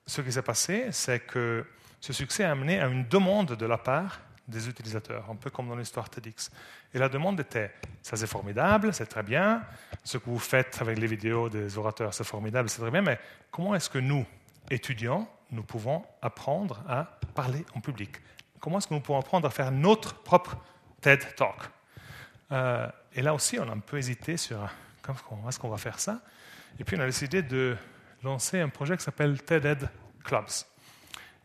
ce 0.05 0.21
qui 0.21 0.31
s'est 0.31 0.41
passé, 0.41 0.87
c'est 0.91 1.19
que 1.21 1.65
ce 1.99 2.13
succès 2.13 2.43
a 2.43 2.51
amené 2.51 2.79
à 2.79 2.87
une 2.87 3.07
demande 3.07 3.55
de 3.55 3.65
la 3.65 3.77
part 3.77 4.19
des 4.47 4.67
utilisateurs, 4.67 5.29
un 5.29 5.35
peu 5.35 5.49
comme 5.49 5.69
dans 5.69 5.75
l'histoire 5.75 6.09
TEDx. 6.09 6.51
Et 6.93 6.99
la 6.99 7.07
demande 7.07 7.39
était, 7.39 7.71
ça 8.01 8.17
c'est 8.17 8.27
formidable, 8.27 8.93
c'est 8.93 9.05
très 9.05 9.23
bien, 9.23 9.63
ce 10.03 10.17
que 10.17 10.29
vous 10.29 10.39
faites 10.39 10.77
avec 10.81 10.99
les 10.99 11.07
vidéos 11.07 11.49
des 11.49 11.77
orateurs, 11.77 12.13
c'est 12.13 12.25
formidable, 12.25 12.67
c'est 12.69 12.81
très 12.81 12.91
bien, 12.91 13.01
mais 13.01 13.19
comment 13.51 13.73
est-ce 13.73 13.89
que 13.89 13.99
nous, 13.99 14.25
étudiants, 14.69 15.29
nous 15.51 15.63
pouvons 15.63 16.03
apprendre 16.21 16.83
à 16.87 17.05
parler 17.33 17.65
en 17.73 17.79
public? 17.79 18.17
Comment 18.63 18.77
est-ce 18.77 18.87
que 18.87 18.93
nous 18.93 19.01
pouvons 19.01 19.19
apprendre 19.19 19.45
à 19.45 19.51
faire 19.51 19.71
notre 19.73 20.15
propre 20.15 20.55
TED 21.01 21.35
Talk? 21.35 21.57
Euh, 22.53 22.87
Et 23.13 23.21
là 23.21 23.33
aussi, 23.33 23.59
on 23.59 23.67
a 23.69 23.73
un 23.73 23.79
peu 23.79 23.97
hésité 23.97 24.37
sur 24.37 24.57
comment 25.01 25.49
est-ce 25.49 25.59
qu'on 25.59 25.67
va 25.67 25.77
faire 25.77 25.99
ça? 25.99 26.21
Et 26.79 26.85
puis, 26.85 26.95
on 26.97 27.01
a 27.01 27.05
décidé 27.05 27.41
de 27.41 27.75
lancer 28.23 28.61
un 28.61 28.69
projet 28.69 28.95
qui 28.95 29.03
s'appelle 29.03 29.41
TED 29.43 29.89
Clubs. 30.23 30.47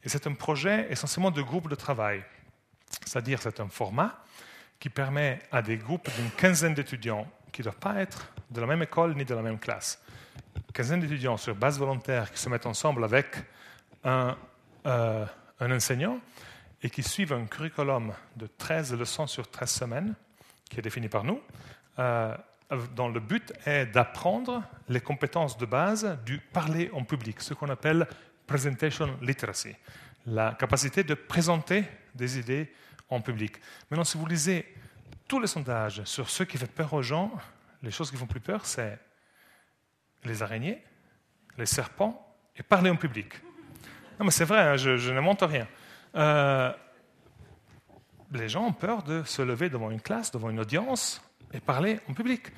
Et 0.04 0.08
c'est 0.08 0.28
un 0.28 0.34
projet 0.34 0.86
essentiellement 0.92 1.32
de 1.32 1.42
groupe 1.42 1.68
de 1.68 1.74
travail. 1.74 2.22
C'est-à-dire, 3.04 3.42
c'est 3.42 3.58
un 3.58 3.68
format 3.68 4.22
qui 4.78 4.88
permet 4.88 5.40
à 5.50 5.60
des 5.60 5.76
groupes 5.76 6.08
d'une 6.14 6.30
quinzaine 6.30 6.74
d'étudiants 6.74 7.26
qui 7.50 7.62
ne 7.62 7.64
doivent 7.64 7.80
pas 7.80 7.96
être 7.96 8.32
de 8.48 8.60
la 8.60 8.66
même 8.68 8.82
école 8.82 9.16
ni 9.16 9.24
de 9.24 9.34
la 9.34 9.42
même 9.42 9.58
classe, 9.58 10.00
quinzaine 10.72 11.00
d'étudiants 11.00 11.36
sur 11.36 11.56
base 11.56 11.80
volontaire 11.80 12.30
qui 12.30 12.38
se 12.38 12.48
mettent 12.48 12.66
ensemble 12.66 13.02
avec 13.02 13.26
un, 14.04 14.36
euh, 14.86 15.26
un 15.58 15.72
enseignant 15.72 16.20
et 16.82 16.90
qui 16.90 17.02
suivent 17.02 17.32
un 17.32 17.46
curriculum 17.46 18.12
de 18.36 18.46
13 18.46 18.94
leçons 18.94 19.26
sur 19.26 19.50
13 19.50 19.70
semaines, 19.70 20.14
qui 20.70 20.78
est 20.78 20.82
défini 20.82 21.08
par 21.08 21.24
nous, 21.24 21.40
euh, 21.98 22.36
dont 22.94 23.08
le 23.08 23.20
but 23.20 23.52
est 23.66 23.86
d'apprendre 23.86 24.62
les 24.88 25.00
compétences 25.00 25.56
de 25.56 25.66
base 25.66 26.18
du 26.24 26.38
parler 26.38 26.90
en 26.92 27.04
public, 27.04 27.40
ce 27.40 27.54
qu'on 27.54 27.68
appelle 27.70 28.06
presentation 28.46 29.18
literacy, 29.22 29.74
la 30.26 30.52
capacité 30.54 31.02
de 31.02 31.14
présenter 31.14 31.84
des 32.14 32.38
idées 32.38 32.72
en 33.08 33.20
public. 33.20 33.56
Maintenant, 33.90 34.04
si 34.04 34.18
vous 34.18 34.26
lisez 34.26 34.74
tous 35.26 35.40
les 35.40 35.46
sondages 35.46 36.02
sur 36.04 36.28
ce 36.30 36.42
qui 36.42 36.58
fait 36.58 36.70
peur 36.70 36.92
aux 36.92 37.02
gens, 37.02 37.32
les 37.82 37.90
choses 37.90 38.10
qui 38.10 38.16
font 38.16 38.26
plus 38.26 38.40
peur, 38.40 38.64
c'est 38.66 38.98
les 40.24 40.42
araignées, 40.42 40.82
les 41.56 41.66
serpents 41.66 42.36
et 42.56 42.62
parler 42.62 42.90
en 42.90 42.96
public. 42.96 43.34
Non, 44.18 44.24
mais 44.24 44.30
c'est 44.30 44.44
vrai, 44.44 44.60
hein, 44.60 44.76
je, 44.76 44.96
je 44.96 45.12
ne 45.12 45.20
monte 45.20 45.42
rien. 45.42 45.66
Euh, 46.14 46.72
les 48.32 48.48
gens 48.48 48.66
ont 48.66 48.72
peur 48.72 49.02
de 49.02 49.22
se 49.24 49.42
lever 49.42 49.70
devant 49.70 49.90
une 49.90 50.00
classe, 50.00 50.30
devant 50.30 50.50
une 50.50 50.60
audience 50.60 51.22
et 51.52 51.60
parler 51.60 52.00
en 52.08 52.14
public. 52.14 52.52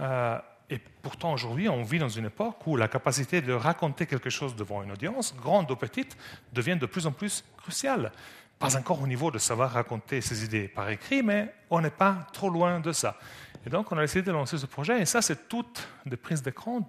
Euh, 0.00 0.38
et 0.70 0.78
pourtant, 0.78 1.32
aujourd'hui, 1.32 1.68
on 1.68 1.82
vit 1.82 1.98
dans 1.98 2.08
une 2.08 2.26
époque 2.26 2.66
où 2.66 2.76
la 2.76 2.88
capacité 2.88 3.42
de 3.42 3.52
raconter 3.52 4.06
quelque 4.06 4.30
chose 4.30 4.56
devant 4.56 4.82
une 4.82 4.92
audience, 4.92 5.34
grande 5.36 5.70
ou 5.70 5.76
petite, 5.76 6.16
devient 6.52 6.76
de 6.76 6.86
plus 6.86 7.06
en 7.06 7.12
plus 7.12 7.44
cruciale. 7.58 8.10
Pas 8.58 8.76
encore 8.76 9.02
au 9.02 9.06
niveau 9.06 9.30
de 9.30 9.38
savoir 9.38 9.72
raconter 9.72 10.20
ses 10.20 10.44
idées 10.44 10.68
par 10.68 10.88
écrit, 10.88 11.22
mais 11.22 11.52
on 11.68 11.80
n'est 11.80 11.90
pas 11.90 12.26
trop 12.32 12.48
loin 12.48 12.80
de 12.80 12.92
ça. 12.92 13.18
Et 13.66 13.70
donc, 13.70 13.92
on 13.92 13.98
a 13.98 14.02
décidé 14.02 14.22
de 14.22 14.32
lancer 14.32 14.56
ce 14.56 14.66
projet. 14.66 15.00
Et 15.00 15.04
ça, 15.04 15.20
c'est 15.20 15.48
toutes 15.48 15.86
des 16.06 16.16
prises 16.16 16.42
d'écran 16.42 16.80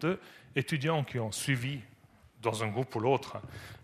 d'étudiants 0.55 1.03
qui 1.03 1.19
ont 1.19 1.31
suivi 1.31 1.81
dans 2.41 2.63
un 2.63 2.67
groupe 2.67 2.95
ou 2.95 2.99
l'autre. 2.99 3.37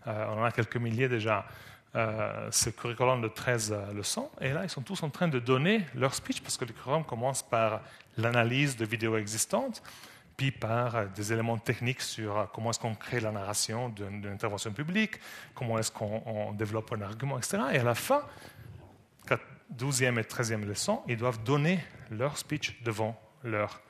Euh, 0.06 0.26
on 0.30 0.40
en 0.40 0.44
a 0.44 0.52
quelques 0.52 0.76
milliers 0.76 1.08
déjà 1.08 1.46
euh, 1.96 2.48
ce 2.52 2.70
curriculum 2.70 3.20
de 3.20 3.26
13 3.26 3.74
leçons. 3.94 4.30
Et 4.40 4.52
là, 4.52 4.62
ils 4.62 4.70
sont 4.70 4.82
tous 4.82 5.02
en 5.02 5.10
train 5.10 5.26
de 5.26 5.40
donner 5.40 5.84
leur 5.96 6.14
speech, 6.14 6.40
parce 6.40 6.56
que 6.56 6.64
le 6.64 6.72
curriculum 6.72 7.04
commence 7.04 7.42
par 7.42 7.80
l'analyse 8.16 8.76
de 8.76 8.84
vidéos 8.84 9.16
existantes, 9.16 9.82
puis 10.36 10.52
par 10.52 11.06
des 11.08 11.32
éléments 11.32 11.58
techniques 11.58 12.00
sur 12.00 12.48
comment 12.54 12.70
est-ce 12.70 12.78
qu'on 12.78 12.94
crée 12.94 13.18
la 13.18 13.32
narration 13.32 13.88
d'une 13.88 14.24
intervention 14.26 14.72
publique, 14.72 15.18
comment 15.54 15.78
est-ce 15.78 15.90
qu'on 15.90 16.52
développe 16.52 16.92
un 16.92 17.02
argument, 17.02 17.38
etc. 17.38 17.58
Et 17.72 17.78
à 17.78 17.84
la 17.84 17.96
fin, 17.96 18.22
12e 19.76 20.18
et 20.18 20.22
13e 20.22 20.64
leçon, 20.64 21.02
ils 21.08 21.16
doivent 21.16 21.42
donner 21.42 21.80
leur 22.10 22.38
speech 22.38 22.80
devant 22.82 23.20
leur 23.42 23.80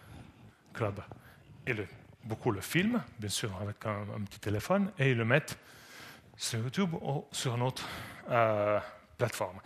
club. 0.72 1.00
Et 1.66 1.74
le, 1.74 1.86
beaucoup 2.24 2.50
le 2.50 2.60
filment, 2.60 3.02
bien 3.18 3.28
sûr, 3.28 3.50
avec 3.60 3.76
un 3.84 4.22
petit 4.24 4.40
téléphone, 4.40 4.90
et 4.98 5.10
ils 5.10 5.16
le 5.16 5.24
mettent 5.24 5.58
sur 6.40 6.58
YouTube 6.58 6.94
ou 7.02 7.26
sur 7.30 7.56
notre 7.58 7.86
euh, 8.30 8.80
plateforme. 9.18 9.60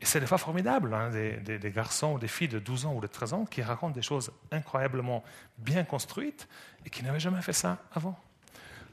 Et 0.00 0.04
c'est 0.04 0.18
des 0.20 0.26
fois 0.26 0.38
formidable, 0.38 0.92
hein, 0.92 1.08
des, 1.10 1.70
garçons 1.70 2.14
ou 2.14 2.18
des 2.18 2.28
filles 2.28 2.48
de 2.48 2.58
12 2.58 2.86
ans 2.86 2.94
ou 2.94 3.00
de 3.00 3.06
13 3.06 3.32
ans 3.32 3.44
qui 3.46 3.62
racontent 3.62 3.94
des 3.94 4.02
choses 4.02 4.30
incroyablement 4.50 5.22
bien 5.56 5.84
construites 5.84 6.48
et 6.84 6.90
qui 6.90 7.02
n'avaient 7.04 7.20
jamais 7.20 7.40
fait 7.40 7.52
ça 7.52 7.78
avant. 7.94 8.18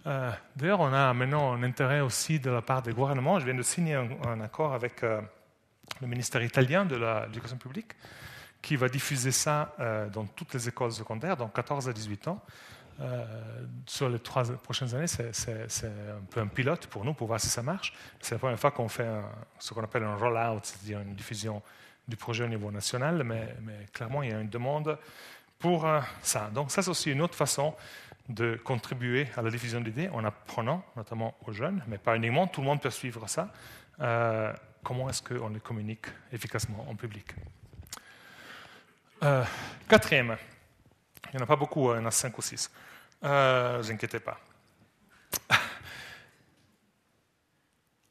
Euh, 0.06 0.32
d'ailleurs, 0.56 0.80
on 0.80 0.93
a 0.93 1.13
maintenant 1.13 1.54
un 1.54 1.63
intérêt 1.63 2.02
aussi 2.02 2.39
de 2.39 2.52
la 2.52 2.62
part 2.62 2.84
des 2.84 2.93
gouvernements. 2.93 3.39
Je 3.39 3.46
viens 3.46 3.56
de 3.56 3.63
signer 3.63 3.96
un, 3.96 4.39
accord 4.39 4.74
avec 4.74 5.04
euh, 5.04 5.19
le 6.02 6.08
ministère 6.08 6.43
italien 6.43 6.86
de 6.86 6.96
l'éducation 6.96 7.58
publique 7.58 7.93
qui 8.62 8.76
va 8.76 8.88
diffuser 8.88 9.32
ça 9.32 9.74
euh, 9.80 10.08
dans 10.08 10.26
toutes 10.26 10.54
les 10.54 10.69
écoles 10.69 10.91
secondaires, 10.91 11.36
dans 11.36 11.50
14 11.50 11.89
à 11.89 11.93
18 11.93 12.28
ans. 12.28 12.41
Sur 13.86 14.10
les 14.10 14.19
trois 14.19 14.51
prochaines 14.58 14.93
années, 14.95 15.08
c'est 15.08 15.86
un 15.86 16.23
peu 16.29 16.39
un 16.39 16.47
pilote 16.47 16.88
pour 16.88 17.03
nous 17.03 17.13
pour 17.13 17.27
voir 17.27 17.39
si 17.39 17.47
ça 17.47 17.62
marche. 17.62 17.93
C'est 18.21 18.36
la 18.36 18.39
première 18.39 18.60
fois 18.60 18.71
qu'on 18.71 18.88
fait 18.88 19.10
ce 19.60 19.73
qu'on 19.73 19.84
appelle 19.84 20.03
un 20.03 20.15
roll-out, 20.15 20.65
c'est-à-dire 20.65 21.01
une 21.01 21.15
diffusion 21.15 21.62
du 22.08 22.15
projet 22.15 22.43
au 22.43 22.47
niveau 22.47 22.71
national, 22.71 23.23
mais, 23.23 23.56
clairement, 23.93 24.23
il 24.23 24.32
y 24.32 24.34
a 24.34 24.39
une 24.39 24.49
demande 24.49 24.97
pour 25.60 25.88
ça. 26.21 26.49
Donc 26.53 26.71
ça, 26.71 26.82
c'est 26.82 26.89
aussi 26.89 27.12
une 27.12 27.21
autre 27.21 27.36
façon 27.36 27.73
de 28.29 28.60
contribuer 28.63 29.27
à 29.36 29.41
la 29.41 29.49
diffusion 29.49 29.82
d'idées 29.82 30.10
en 30.10 30.23
apprenant, 30.23 30.84
notamment 30.95 31.36
aux 31.45 31.51
jeunes, 31.51 31.84
mais 31.88 31.97
pas 31.97 32.15
uniquement, 32.15 32.47
tout 32.47 32.62
le 32.62 32.67
monde 32.67 32.82
peut 32.82 32.89
suivre 32.89 33.27
ça, 33.27 33.51
euh, 33.99 34.53
comment 34.82 35.10
est-ce 35.10 35.21
qu'on 35.21 35.49
les 35.49 35.60
communique 35.60 36.06
efficacement 36.32 36.86
en 36.89 36.95
public? 36.95 37.36
Euh, 39.23 39.43
quatrième, 39.88 40.38
il 41.32 41.36
n'y 41.38 41.42
en 41.42 41.44
a 41.44 41.48
pas 41.48 41.56
beaucoup, 41.56 41.94
il 41.94 41.98
y 41.98 42.00
en 42.00 42.06
a 42.06 42.12
cinq 42.12 42.38
ou 42.38 42.42
six. 42.42 42.70
Euh, 43.24 43.78
ne 43.78 43.84
vous 43.84 43.92
inquiétez 43.92 44.20
pas. 44.20 44.40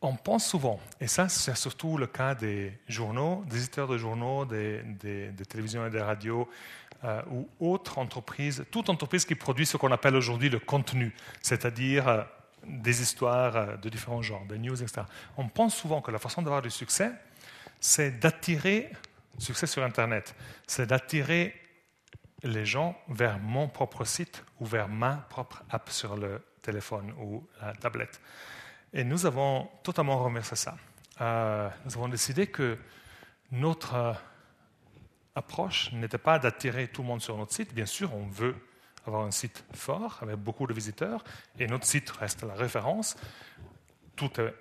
On 0.01 0.17
pense 0.17 0.47
souvent, 0.47 0.81
et 1.01 1.07
ça 1.07 1.29
c'est 1.29 1.57
surtout 1.57 1.97
le 1.97 2.09
cas 2.09 2.35
des 2.35 2.77
journaux, 2.89 3.45
des 3.47 3.59
éditeurs 3.59 3.87
de 3.87 3.97
journaux, 3.99 4.45
des, 4.45 4.83
des 4.83 5.47
télévisions 5.47 5.87
et 5.87 5.91
des 5.91 6.01
radios, 6.01 6.49
euh, 7.05 7.21
ou 7.33 7.49
autre 7.59 7.99
entreprise, 7.99 8.65
toute 8.71 8.89
entreprise 8.89 9.25
qui 9.25 9.35
produit 9.35 9.67
ce 9.67 9.77
qu'on 9.77 9.91
appelle 9.91 10.15
aujourd'hui 10.15 10.49
le 10.49 10.61
contenu, 10.61 11.13
c'est-à-dire 11.41 12.07
euh, 12.07 12.23
des 12.65 13.03
histoires 13.03 13.57
euh, 13.57 13.77
de 13.77 13.89
différents 13.89 14.23
genres, 14.23 14.45
des 14.49 14.57
news, 14.57 14.81
etc. 14.81 15.03
On 15.37 15.49
pense 15.49 15.75
souvent 15.75 16.01
que 16.01 16.13
la 16.13 16.21
façon 16.21 16.43
d'avoir 16.43 16.63
du 16.63 16.71
succès, 16.71 17.11
c'est 17.81 18.21
d'attirer, 18.21 18.93
succès 19.39 19.67
sur 19.67 19.83
Internet, 19.83 20.37
c'est 20.69 20.87
d'attirer 20.87 21.61
les 22.43 22.65
gens 22.67 22.97
vers 23.09 23.39
mon 23.39 23.69
propre 23.69 24.05
site 24.05 24.45
ou 24.61 24.67
vers 24.67 24.89
ma 24.89 25.17
propre 25.29 25.63
app 25.71 25.91
sur 25.91 26.17
le 26.17 26.43
téléphone 26.61 27.13
ou 27.19 27.47
la 27.61 27.73
tablette. 27.75 28.21
Et 28.93 29.05
nous 29.05 29.27
avons 29.27 29.69
totalement 29.83 30.23
remercié 30.23 30.57
ça. 30.57 30.77
nous 31.19 31.97
avons 31.97 32.09
décidé 32.09 32.47
que 32.47 32.79
notre 33.51 34.17
approche 35.35 35.93
n'était 35.93 36.19
pas 36.19 36.39
d'attirer 36.39 36.89
tout 36.89 37.03
le 37.03 37.09
monde 37.09 37.23
sur 37.23 37.37
notre 37.37 37.53
site. 37.53 37.75
Bien 37.75 37.87
sûr, 37.87 38.15
on 38.15 38.27
veut 38.27 38.55
avoir 39.07 39.25
un 39.25 39.31
site 39.31 39.65
fort 39.75 40.19
avec 40.23 40.37
beaucoup 40.37 40.67
de 40.67 40.75
visiteurs 40.75 41.25
et 41.59 41.67
notre 41.67 41.87
site 41.87 42.11
reste 42.11 42.43
la 42.43 42.55
référence. 42.55 43.17
Tout 44.17 44.41
est 44.41 44.55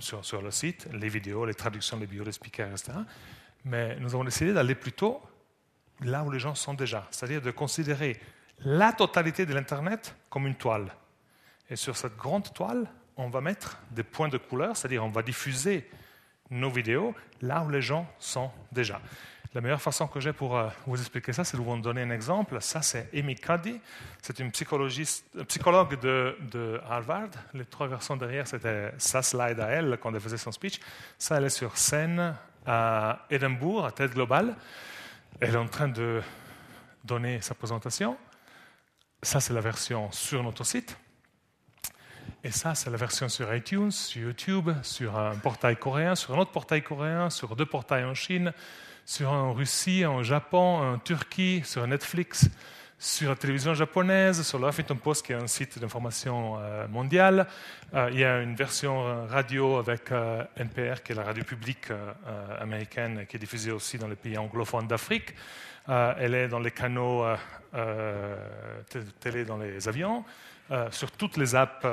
sur, 0.00 0.24
sur, 0.24 0.42
le 0.42 0.50
site, 0.50 0.88
les 0.92 1.08
vidéos, 1.08 1.46
les 1.46 1.54
traductions, 1.54 1.98
les 1.98 2.06
bios, 2.06 2.24
les 2.24 2.32
speakers, 2.32 2.70
etc. 2.70 2.92
Mais 3.64 3.98
nous 3.98 4.14
avons 4.14 4.24
décidé 4.24 4.52
d'aller 4.52 4.74
plutôt 4.74 5.20
là 6.02 6.22
où 6.22 6.30
les 6.30 6.38
gens 6.38 6.54
sont 6.54 6.74
déjà, 6.74 7.06
c'est-à-dire 7.10 7.42
de 7.42 7.50
considérer 7.50 8.20
la 8.64 8.92
totalité 8.92 9.46
de 9.46 9.54
l'Internet 9.54 10.14
comme 10.30 10.46
une 10.46 10.56
toile. 10.56 10.92
Et 11.70 11.76
sur 11.76 11.96
cette 11.96 12.16
grande 12.16 12.52
toile, 12.52 12.90
on 13.16 13.28
va 13.28 13.40
mettre 13.40 13.78
des 13.90 14.02
points 14.02 14.28
de 14.28 14.38
couleur, 14.38 14.76
c'est-à-dire 14.76 15.04
on 15.04 15.10
va 15.10 15.22
diffuser 15.22 15.88
nos 16.50 16.70
vidéos 16.70 17.14
là 17.42 17.62
où 17.62 17.70
les 17.70 17.82
gens 17.82 18.06
sont 18.18 18.50
déjà. 18.72 19.00
La 19.54 19.62
meilleure 19.62 19.80
façon 19.80 20.06
que 20.06 20.20
j'ai 20.20 20.34
pour 20.34 20.58
euh, 20.58 20.68
vous 20.86 21.00
expliquer 21.00 21.32
ça, 21.32 21.42
c'est 21.42 21.56
de 21.56 21.62
vous 21.62 21.76
donner 21.80 22.02
un 22.02 22.10
exemple. 22.10 22.60
Ça, 22.60 22.82
c'est 22.82 23.08
Amy 23.14 23.34
Cuddy. 23.34 23.80
C'est 24.20 24.38
une 24.40 24.50
psychologue 24.52 25.98
de, 26.00 26.80
Harvard. 26.88 27.30
Les 27.54 27.64
trois 27.64 27.88
versions 27.88 28.16
derrière, 28.16 28.46
c'était 28.46 28.92
sa 28.98 29.22
slide 29.22 29.58
à 29.58 29.68
elle 29.68 29.98
quand 30.02 30.12
elle 30.14 30.20
faisait 30.20 30.36
son 30.36 30.52
speech. 30.52 30.80
Ça, 31.16 31.38
elle 31.38 31.46
est 31.46 31.50
sur 31.50 31.78
scène 31.78 32.34
à 32.66 33.24
Édimbourg, 33.30 33.86
à 33.86 33.90
Tête 33.90 34.12
Globale. 34.12 34.54
Elle 35.40 35.54
est 35.54 35.56
en 35.56 35.68
train 35.68 35.86
de 35.86 36.20
donner 37.04 37.40
sa 37.40 37.54
présentation. 37.54 38.18
Ça, 39.22 39.38
c'est 39.38 39.52
la 39.52 39.60
version 39.60 40.10
sur 40.10 40.42
notre 40.42 40.64
site. 40.64 40.98
Et 42.42 42.50
ça, 42.50 42.74
c'est 42.74 42.90
la 42.90 42.96
version 42.96 43.28
sur 43.28 43.54
iTunes, 43.54 43.92
sur 43.92 44.20
YouTube, 44.22 44.70
sur 44.82 45.16
un 45.16 45.36
portail 45.36 45.76
coréen, 45.76 46.16
sur 46.16 46.34
un 46.34 46.38
autre 46.38 46.50
portail 46.50 46.82
coréen, 46.82 47.30
sur 47.30 47.54
deux 47.54 47.66
portails 47.66 48.04
en 48.04 48.14
Chine, 48.14 48.52
sur 49.04 49.30
en 49.30 49.52
Russie, 49.52 50.04
en 50.04 50.24
Japon, 50.24 50.94
en 50.94 50.98
Turquie, 50.98 51.62
sur 51.64 51.86
Netflix, 51.86 52.50
sur 52.98 53.28
la 53.28 53.36
télévision 53.36 53.74
japonaise, 53.74 54.42
sur 54.42 54.58
le 54.58 54.68
Huffington 54.68 54.96
Post, 54.96 55.24
qui 55.24 55.32
est 55.32 55.36
un 55.36 55.46
site 55.46 55.78
d'information 55.78 56.58
euh, 56.58 56.88
mondial. 56.88 57.46
Euh, 57.94 58.10
il 58.12 58.18
y 58.18 58.24
a 58.24 58.40
une 58.40 58.54
version 58.54 59.06
euh, 59.06 59.26
radio 59.26 59.76
avec 59.76 60.10
NPR, 60.56 61.02
qui 61.02 61.12
est 61.12 61.14
la 61.14 61.22
radio 61.22 61.44
publique 61.44 61.88
américaine, 62.60 63.26
qui 63.28 63.36
est 63.36 63.40
diffusée 63.40 63.70
aussi 63.70 63.98
dans 63.98 64.08
les 64.08 64.16
pays 64.16 64.36
anglophones 64.36 64.88
d'Afrique. 64.88 65.34
elle 65.86 66.34
est 66.34 66.48
dans 66.48 66.60
les 66.60 66.70
canaux 66.70 67.24
télé 69.20 69.44
dans 69.44 69.56
les 69.56 69.88
avions, 69.88 70.24
sur 70.90 71.10
toutes 71.12 71.36
les 71.36 71.54
apps 71.54 71.86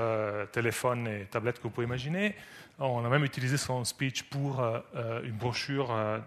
téléphones 0.51 1.07
et 1.07 1.25
tablettes 1.25 1.57
que 1.57 1.63
vous 1.63 1.69
pouvez 1.69 1.87
imaginer. 1.87 2.35
On 2.77 3.05
a 3.05 3.09
même 3.09 3.23
utilisé 3.23 3.55
son 3.55 3.85
speech 3.85 4.23
pour 4.23 4.59
euh, 4.59 4.79
euh, 4.95 5.23
une 5.23 5.37
brochure 5.37 5.91
euh, 5.91 6.19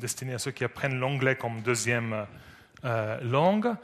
destinée 0.00 0.34
à 0.34 0.38
ceux 0.38 0.50
qui 0.50 0.64
apprennent 0.64 0.98
l'anglais 0.98 1.36
comme 1.36 1.60
deuxième 1.62 2.26
langue. 3.22 3.76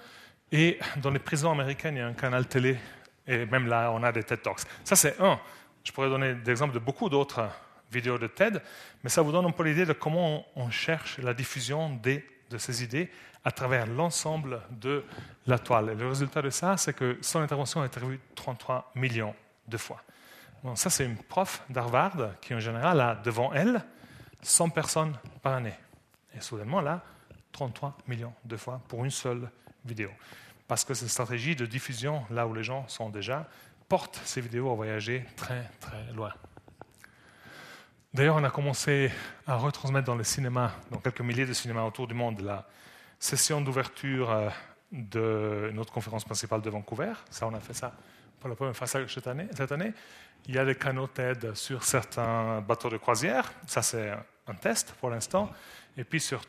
Et 0.50 0.78
dans 0.96 1.11
les 1.11 1.18
prisons 1.18 1.52
américaines, 1.52 1.96
il 1.96 1.98
y 1.98 2.02
a 2.02 2.06
un 2.06 2.14
canal 2.14 2.46
télé, 2.46 2.78
et 3.26 3.44
même 3.46 3.66
là, 3.66 3.90
on 3.92 4.02
a 4.02 4.12
des 4.12 4.22
TED 4.22 4.42
Talks. 4.42 4.61
Ça, 4.84 4.96
c'est 4.96 5.20
un. 5.20 5.38
Je 5.84 5.92
pourrais 5.92 6.08
donner 6.08 6.34
des 6.34 6.50
exemples 6.50 6.74
de 6.74 6.78
beaucoup 6.78 7.08
d'autres 7.08 7.48
vidéos 7.90 8.18
de 8.18 8.26
TED, 8.26 8.62
mais 9.02 9.11
ça 9.11 9.22
vous 9.22 9.32
donne 9.32 9.46
un 9.46 9.50
peu 9.50 9.64
l'idée 9.64 9.87
de 9.87 9.92
comment 9.92 10.46
on 10.56 10.70
cherche 10.70 11.18
la 11.18 11.34
diffusion 11.34 12.00
de 12.02 12.58
ces 12.58 12.82
idées 12.82 13.11
à 13.44 13.50
travers 13.50 13.87
l'ensemble 13.87 14.61
de 14.70 15.04
la 15.46 15.58
toile. 15.58 15.90
Et 15.90 15.94
le 15.94 16.08
résultat 16.08 16.42
de 16.42 16.50
ça, 16.50 16.76
c'est 16.76 16.92
que 16.92 17.18
son 17.20 17.40
intervention 17.40 17.82
a 17.82 17.87
été 17.87 18.00
revue 18.00 18.20
33 18.34 18.92
millions 18.94 19.34
de 19.68 19.76
fois 19.76 20.02
ça, 20.74 20.90
c'est 20.90 21.04
une 21.04 21.16
prof 21.16 21.62
d'Harvard 21.70 22.40
qui, 22.40 22.54
en 22.54 22.61
général, 22.61 23.00
a 23.00 23.14
devant 23.14 23.52
elle 23.52 23.82
100 24.42 24.70
personnes 24.70 25.16
par 25.42 25.54
année. 25.54 25.74
Et 26.34 26.40
soudainement, 26.40 26.80
là, 26.80 27.02
33 27.52 27.96
millions 28.06 28.32
de 28.44 28.56
fois 28.56 28.80
pour 28.88 29.04
une 29.04 29.11
seule 29.11 29.50
Parce 30.67 30.85
que 30.85 30.95
cette 30.95 31.09
stratégie 31.09 31.57
de 31.57 31.67
diffusion, 31.67 32.25
là 32.31 32.47
où 32.47 32.55
les 32.55 32.62
gens 32.62 32.87
sont 32.88 33.09
déjà, 33.09 33.49
porte 33.88 34.21
ces 34.25 34.41
vidéos 34.41 34.71
à 34.71 34.75
voyager 34.75 35.25
très, 35.37 35.64
très 35.81 36.12
loin. 36.12 36.33
D'ailleurs, 38.12 38.37
on 38.37 38.45
a 38.45 38.51
commencé 38.51 39.11
à 39.47 39.57
retransmettre 39.57 40.07
dans 40.07 40.17
les 40.17 40.25
cinémas, 40.25 40.73
dans 40.91 40.99
quelques 40.99 41.21
milliers 41.21 41.47
de 41.47 41.53
cinémas 41.53 41.85
autour 41.85 42.07
du 42.07 42.14
monde, 42.14 42.41
la 42.41 42.67
session 43.19 43.61
d'ouverture 43.61 44.31
euh, 44.31 44.49
de 44.93 45.71
notre 45.75 45.93
conférence 45.93 46.25
principale 46.25 46.61
de 46.61 46.71
Vancouver. 46.71 47.12
Ça, 47.31 47.47
on 47.47 47.55
a 47.55 47.61
fait 47.61 47.75
ça 47.75 47.95
pour 48.41 48.49
la 48.49 48.57
première 48.57 48.77
fois 48.77 48.87
cette 48.87 49.27
année. 49.27 49.49
Cette 49.55 49.73
année. 49.73 49.93
Il 50.47 50.55
y 50.55 50.59
a 50.59 50.64
des 50.64 50.75
canaux 50.75 51.07
TED 51.09 51.55
sur 51.55 51.83
certains 51.85 52.61
bateaux 52.61 52.88
de 52.88 52.97
croisière. 52.97 53.53
Ça, 53.67 53.83
c'est 53.83 54.11
un 54.47 54.55
test 54.55 54.93
pour 55.01 55.11
l'instant. 55.11 55.51
Et 55.97 56.05
puis 56.05 56.21
sur 56.21 56.43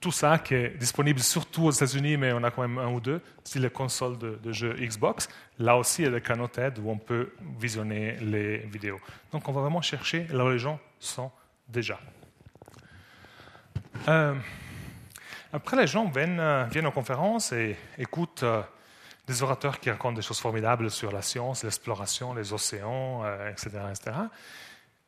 tout 0.00 0.12
ça 0.12 0.38
qui 0.38 0.54
est 0.54 0.76
disponible 0.78 1.20
surtout 1.20 1.64
aux 1.64 1.70
États-Unis, 1.70 2.16
mais 2.16 2.32
on 2.32 2.42
a 2.42 2.50
quand 2.50 2.62
même 2.62 2.78
un 2.78 2.88
ou 2.88 3.00
deux, 3.00 3.20
c'est 3.44 3.58
les 3.58 3.70
consoles 3.70 4.18
de, 4.18 4.52
jeux 4.52 4.74
Xbox. 4.74 5.28
Là 5.58 5.76
aussi, 5.76 6.02
il 6.02 6.04
y 6.06 6.08
a 6.08 6.10
des 6.10 6.20
canaux 6.20 6.48
TED 6.48 6.78
où 6.78 6.90
on 6.90 6.98
peut 6.98 7.32
visionner 7.58 8.16
les 8.20 8.58
vidéos. 8.58 9.00
Donc, 9.32 9.48
on 9.48 9.52
va 9.52 9.62
vraiment 9.62 9.82
chercher 9.82 10.26
là 10.30 10.44
où 10.44 10.50
les 10.50 10.58
gens 10.58 10.78
sont 10.98 11.30
déjà. 11.68 11.98
Euh, 14.08 14.34
après, 15.52 15.76
les 15.76 15.86
gens 15.86 16.08
viennent, 16.08 16.40
euh, 16.40 16.64
viennent 16.70 16.86
aux 16.86 16.92
conférences 16.92 17.52
et 17.52 17.76
écoutent 17.98 18.42
euh, 18.42 18.62
des 19.26 19.42
orateurs 19.42 19.80
qui 19.80 19.90
racontent 19.90 20.14
des 20.14 20.22
choses 20.22 20.38
formidables 20.38 20.90
sur 20.90 21.10
la 21.10 21.22
science, 21.22 21.64
l'exploration, 21.64 22.34
les 22.34 22.52
océans, 22.52 23.24
etc., 23.50 23.70
etc. 23.90 24.12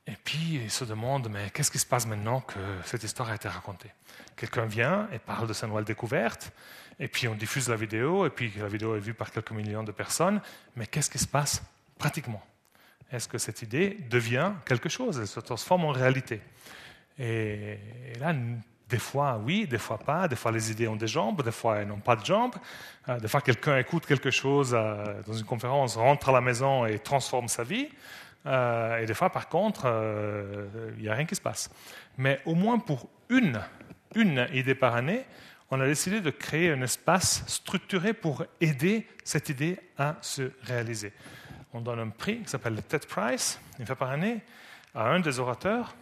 Et 0.09 0.17
puis 0.25 0.61
ils 0.65 0.71
se 0.71 0.85
demandent, 0.85 1.29
mais 1.31 1.51
qu'est-ce 1.51 1.71
qui 1.71 1.79
se 1.79 1.87
passe 1.87 2.07
maintenant 2.07 2.41
que 2.41 2.59
cette 2.85 3.05
histoire 3.05 3.29
a 3.29 3.35
été 3.35 3.47
racontée? 3.47 3.91
Quelqu'un 4.37 4.65
vient 4.65 5.07
et 5.13 5.19
parle 5.19 5.47
de 5.47 5.53
sa 5.53 5.67
nouvelle 5.67 5.85
découverte, 5.85 6.51
et 6.99 7.09
puis 7.09 7.29
on 7.29 7.35
diffuse 7.35 7.69
la 7.69 7.77
vidéo, 7.77 8.27
et 8.27 8.31
puis 8.31 8.51
la 8.59 8.69
vidéo 8.69 8.97
est 8.97 9.01
vue 9.01 9.15
par 9.15 9.31
quelques 9.31 9.53
millions 9.53 9.85
de 9.85 9.93
personnes, 9.93 10.41
mais 10.75 10.87
qu'est-ce 10.87 11.11
qui 11.11 11.19
se 11.19 11.29
passe 11.29 11.63
pratiquement? 11.99 12.43
Est-ce 13.13 13.29
que 13.29 13.39
cette 13.39 13.63
idée 13.63 13.99
devient 14.09 14.53
quelque 14.65 14.89
chose, 14.89 15.19
elle 15.21 15.29
se 15.29 15.41
transforme 15.41 15.85
en 15.85 15.93
réalité 15.93 16.41
et 17.19 17.79
là, 18.21 18.33
des 18.89 18.99
fois, 18.99 19.41
oui, 19.45 19.67
des 19.67 19.79
fois 19.79 19.99
pas. 19.99 20.29
Des 20.29 20.37
fois, 20.37 20.53
les 20.53 20.71
idées 20.71 20.89
ont 20.89 20.97
des 20.97 21.07
jambes, 21.07 21.43
des 21.43 21.53
fois, 21.53 21.79
elles 21.79 21.89
n'ont 21.89 21.99
pas 21.99 22.17
de 22.17 22.25
jambes. 22.25 22.55
Euh, 23.09 23.19
des 23.19 23.29
fois, 23.29 23.41
quelqu'un 23.41 23.77
écoute 23.79 24.07
quelque 24.07 24.31
chose 24.31 24.75
euh, 24.75 25.21
dans 25.27 25.35
une 25.35 25.45
conférence, 25.45 25.97
rentre 25.97 26.31
à 26.31 26.33
la 26.33 26.41
maison 26.41 26.87
et 26.87 26.99
transforme 26.99 27.49
sa 27.49 27.65
vie. 27.65 27.89
Et 28.49 29.05
des 29.07 29.15
fois, 29.15 29.31
par 29.31 29.49
contre, 29.49 29.87
il 30.97 31.03
n'y 31.03 31.09
a 31.09 31.15
rien 31.15 31.27
qui 31.27 31.35
se 31.35 31.41
passe. 31.41 31.71
Mais 32.17 32.41
au 32.47 32.55
moins 32.55 32.79
pour 32.79 33.09
une, 33.29 33.61
une 34.15 34.47
idée 34.53 34.75
par 34.75 34.95
année, 34.95 35.25
on 35.71 35.81
a 35.81 35.87
décidé 35.87 36.21
de 36.21 36.31
créer 36.31 36.71
un 36.71 36.81
espace 36.81 37.45
structuré 37.47 38.15
pour 38.15 38.45
aider 38.61 39.07
cette 39.23 39.51
idée 39.51 39.79
à 39.99 40.17
se 40.23 40.51
réaliser. 40.63 41.13
On 41.75 41.81
donne 41.81 41.99
un 41.99 42.09
prix 42.09 42.41
qui 42.41 42.49
s'appelle 42.49 42.75
le 42.75 42.83
TED 42.83 43.05
Prize, 43.07 43.61
une 43.79 43.85
fois 43.85 43.97
par 43.97 44.11
année, 44.11 44.41
à 44.95 45.09
un 45.09 45.21
des 45.21 45.39
orateurs. 45.39 45.95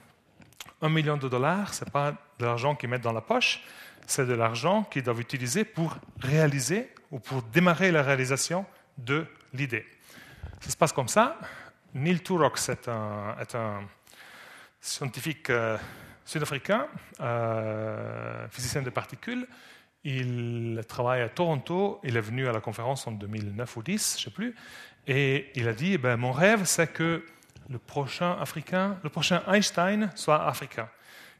Un 0.82 0.88
million 0.88 1.16
de 1.16 1.28
dollars, 1.28 1.74
ce 1.74 1.84
n'est 1.84 1.90
pas 1.90 2.12
de 2.38 2.44
l'argent 2.44 2.76
qu'ils 2.76 2.88
mettent 2.88 3.02
dans 3.02 3.12
la 3.12 3.20
poche, 3.20 3.64
c'est 4.06 4.26
de 4.26 4.34
l'argent 4.34 4.84
qu'ils 4.84 5.02
doivent 5.02 5.20
utiliser 5.20 5.64
pour 5.64 5.96
réaliser 6.20 6.92
ou 7.10 7.18
pour 7.18 7.42
démarrer 7.42 7.90
la 7.90 8.02
réalisation 8.02 8.64
de 8.98 9.26
l'idée. 9.52 9.84
Ça 10.60 10.70
se 10.70 10.76
passe 10.76 10.92
comme 10.92 11.08
ça. 11.08 11.38
Neil 11.96 12.20
Turox 12.20 12.68
est 12.68 12.88
un, 12.88 13.88
scientifique 14.80 15.48
euh, 15.48 15.78
sud-africain, 16.26 16.86
euh, 17.20 18.46
physicien 18.50 18.82
de 18.82 18.90
particules. 18.90 19.48
Il 20.04 20.82
travaille 20.86 21.22
à 21.22 21.30
Toronto. 21.30 21.98
Il 22.04 22.16
est 22.16 22.20
venu 22.20 22.46
à 22.46 22.52
la 22.52 22.60
conférence 22.60 23.06
en 23.06 23.12
2009 23.12 23.76
ou 23.76 23.82
2010, 23.82 24.12
je 24.12 24.20
ne 24.20 24.24
sais 24.24 24.30
plus. 24.30 24.54
Et 25.06 25.50
il 25.54 25.66
a 25.68 25.72
dit 25.72 25.94
eh 25.94 25.98
ben, 25.98 26.16
Mon 26.16 26.32
rêve, 26.32 26.64
c'est 26.64 26.92
que 26.92 27.24
le 27.70 27.78
prochain 27.78 28.36
Africain, 28.40 28.98
le 29.02 29.08
prochain 29.08 29.42
Einstein 29.48 30.10
soit 30.14 30.46
africain. 30.46 30.88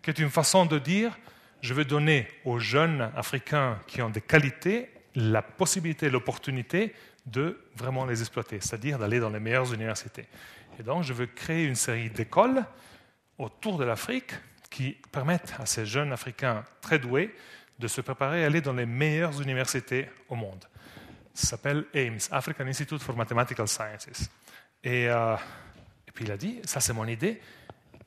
Qui 0.02 0.11
est 0.11 0.18
une 0.18 0.30
façon 0.30 0.64
de 0.64 0.78
dire 0.78 1.16
Je 1.61 1.74
veux 1.74 1.84
donner 1.84 2.28
aux 2.46 2.59
jeunes 2.59 3.11
Africains 3.14 3.78
qui 3.86 4.00
ont 4.00 4.11
des 4.11 4.22
qualités 4.22 4.90
la 5.16 5.42
possibilité, 5.42 6.11
l'opportunité 6.11 6.94
de 7.27 7.59
vraiment 7.74 8.07
les 8.07 8.20
exploiter, 8.20 8.61
c'est-à-dire 8.61 8.99
d'aller 8.99 9.20
dans 9.20 9.31
les 9.31 9.41
meilleures 9.41 9.72
universités. 9.74 10.27
Et 10.79 10.83
donc, 10.83 11.03
je 11.03 11.12
veux 11.12 11.27
créer 11.27 11.64
une 11.64 11.74
série 11.74 12.11
d'écoles 12.11 12.64
autour 13.39 13.79
de 13.79 13.85
l'Afrique 13.85 14.33
qui 14.70 14.97
permettent 15.11 15.55
à 15.59 15.66
ces 15.66 15.87
jeunes 15.87 16.12
Africains 16.12 16.64
très 16.81 16.99
doués 16.99 17.35
de 17.79 17.89
se 17.89 18.01
préparer 18.01 18.45
à 18.45 18.47
aller 18.47 18.61
dans 18.61 18.72
les 18.72 18.87
meilleures 18.87 19.41
universités 19.41 20.09
au 20.29 20.35
monde. 20.35 20.64
Ça 21.35 21.49
s'appelle 21.49 21.85
AIMS, 21.93 22.29
African 22.31 22.66
Institute 22.66 23.03
for 23.03 23.16
Mathematical 23.16 23.68
Sciences. 23.68 24.31
Et, 24.83 25.09
euh, 25.09 25.37
et 26.09 26.12
puis 26.12 26.24
il 26.24 26.33
a 26.33 26.37
dit, 26.37 26.61
ça 26.64 26.81
c'est 26.81 26.95
mon 26.95 27.07
idée, 27.07 27.41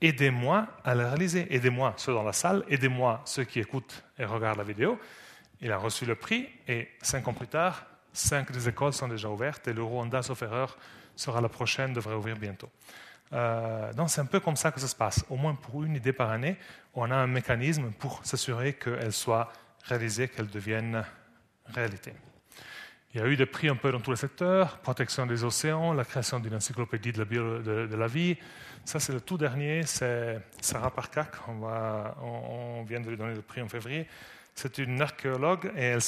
aidez-moi 0.02 0.68
à 0.84 0.96
la 0.96 1.10
réaliser, 1.10 1.54
aidez-moi 1.54 1.94
ceux 1.98 2.14
dans 2.14 2.24
la 2.24 2.34
salle, 2.34 2.64
aidez-moi 2.70 3.22
ceux 3.26 3.44
qui 3.44 3.60
écoutent 3.60 4.04
et 4.18 4.26
regardent 4.26 4.58
la 4.58 4.64
vidéo. 4.64 5.00
Il 5.62 5.72
a 5.72 5.78
reçu 5.78 6.06
le 6.06 6.16
prix 6.16 6.48
et 6.68 6.88
cinq 7.02 7.28
ans 7.28 7.34
plus 7.34 7.48
tard, 7.48 7.86
cinq 8.14 8.52
des 8.52 8.68
écoles 8.68 8.94
sont 8.94 9.08
déjà 9.08 9.30
ouvertes 9.30 9.68
et 9.68 9.74
le 9.74 9.84
Rwanda, 9.84 10.22
sauf 10.22 10.42
erreur, 10.42 10.78
sera 11.16 11.42
la 11.42 11.50
prochaine, 11.50 11.94
devrait 11.94 12.16
ouvrir 12.16 12.38
bientôt. 12.38 12.70
Euh, 13.34 13.94
donc 13.94 14.10
c'est 14.10 14.22
un 14.22 14.26
peu 14.26 14.40
comme 14.40 14.56
ça 14.56 14.72
que 14.72 14.80
ça 14.80 14.88
se 14.88 14.96
passe. 14.96 15.24
Au 15.30 15.36
moins 15.36 15.56
pour 15.56 15.84
une 15.84 15.96
idée 15.96 16.14
par 16.14 16.32
année, 16.32 16.58
on 16.94 17.10
a 17.12 17.16
un 17.16 17.28
mécanisme 17.28 17.92
pour 17.92 18.26
s'assurer 18.26 18.74
qu'elle 18.74 19.14
soit 19.14 19.52
réalisée, 19.84 20.28
qu'elle 20.28 20.48
devienne 20.48 21.04
réalité. 21.66 22.14
Il 23.14 23.20
y 23.20 23.24
a 23.24 23.28
eu 23.28 23.36
des 23.36 23.48
prix 23.48 23.70
un 23.70 23.76
peu 23.76 23.92
dans 23.92 24.00
tous 24.00 24.12
les 24.12 24.18
secteurs, 24.18 24.78
protection 24.80 25.26
des 25.26 25.44
océans, 25.44 25.94
la 25.94 26.06
création 26.06 26.40
d'une 26.40 26.54
encyclopédie 26.54 27.12
de 27.12 27.96
la, 27.96 28.08
vie. 28.08 28.38
Ça, 28.86 29.00
c'est 29.00 29.14
le 29.14 29.22
tout 29.22 29.38
dernier, 29.38 29.84
c'est 29.84 30.40
Sarah 30.62 30.92
Parkak, 30.92 31.32
on, 31.48 31.64
on, 32.22 32.84
vient 32.84 33.00
de 33.00 33.10
lui 33.10 33.18
donner 33.18 33.34
le 33.34 33.42
prix 33.42 33.62
en 33.62 33.68
février. 33.68 34.08
C'est 34.54 34.78
une 34.78 35.02
archéologue 35.02 35.72
et 35.76 35.86
elle 35.86 36.02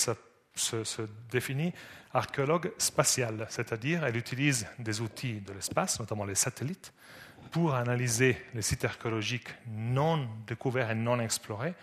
se, 0.55 1.01
définit 1.29 1.73
archéologue 2.13 2.73
spatiale, 2.77 3.47
c'est-à-dire 3.49 4.03
elle 4.03 4.17
utilise 4.17 4.67
des 4.79 5.01
outils 5.01 5.39
de 5.39 5.53
l'espace, 5.53 5.99
notamment 5.99 6.25
les 6.25 6.35
satellites, 6.35 6.93
pour 7.51 7.73
analyser 7.73 8.37
les 8.53 8.61
sites 8.61 8.85
archéologiques 8.85 9.49
non 9.67 10.27
découverts 10.45 10.91
et 10.91 10.95
non 10.95 11.19
explorés, 11.19 11.73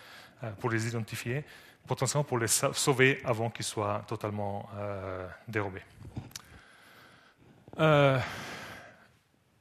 euh, 0.43 0.51
pour 0.53 0.71
les 0.71 0.87
identifier, 0.87 1.45
potentiellement 1.87 2.25
pour 2.25 2.39
les 2.39 2.49
sauver 2.49 3.21
avant 3.25 3.51
qu'ils 3.51 3.65
soient 3.65 4.05
totalement 4.07 4.69
euh, 4.77 5.27
dérobés. 5.47 5.83
Euh, 7.79 8.19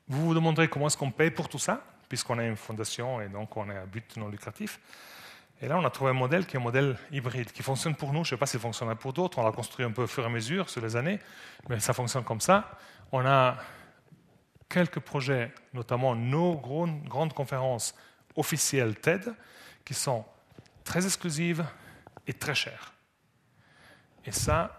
vous 0.08 0.28
vous 0.28 0.34
demanderez 0.34 0.68
comment 0.68 0.88
est-ce 0.88 0.98
qu'on 0.98 1.12
paye 1.12 1.32
pour 1.32 1.50
tout 1.50 1.60
ça, 1.60 1.84
puisqu'on 2.10 2.38
a 2.40 2.44
une 2.46 2.56
fondation 2.56 3.22
et 3.22 3.28
donc 3.30 3.56
on 3.58 3.70
est 3.70 3.78
à 3.78 3.86
but 3.86 4.18
non 4.18 4.30
lucratif. 4.30 4.80
Et 5.62 5.68
là, 5.68 5.78
on 5.78 5.86
a 5.86 5.90
trouvé 5.90 6.12
un 6.12 6.14
modèle 6.14 6.46
qui 6.46 6.56
est 6.56 6.60
un 6.60 6.64
modèle 6.64 6.98
hybride, 7.12 7.52
qui 7.52 7.64
fonctionne 7.64 7.96
pour 7.96 8.14
nous. 8.14 8.24
Je 8.24 8.30
ne 8.34 8.36
sais 8.36 8.40
pas 8.40 8.46
s'il 8.46 8.60
fonctionne 8.60 8.94
pour 8.96 9.14
d'autres. 9.14 9.40
On 9.40 9.44
l'a 9.44 9.52
construit 9.52 9.86
un 9.86 9.92
peu 9.92 10.04
au 10.04 10.08
fur 10.08 10.24
et 10.24 10.28
à 10.28 10.30
mesure 10.30 10.70
sur 10.70 10.82
les 10.82 10.96
années, 10.96 11.20
mais 11.68 11.80
ça 11.80 11.94
fonctionne 11.94 12.24
comme 12.24 12.42
ça. 12.42 12.70
On 13.12 13.26
a 13.26 13.58
quelques 14.70 15.00
projets, 15.00 15.52
notamment 15.74 16.16
nos 16.16 16.56
grandes 16.56 17.34
conférences 17.34 17.96
officielles 18.36 18.96
TED, 18.96 19.34
qui 19.84 19.94
sont 19.94 20.26
très 20.84 21.06
exclusives 21.06 21.66
et 22.28 22.34
très 22.34 22.54
chères. 22.54 22.94
Et 24.26 24.32
ça 24.32 24.78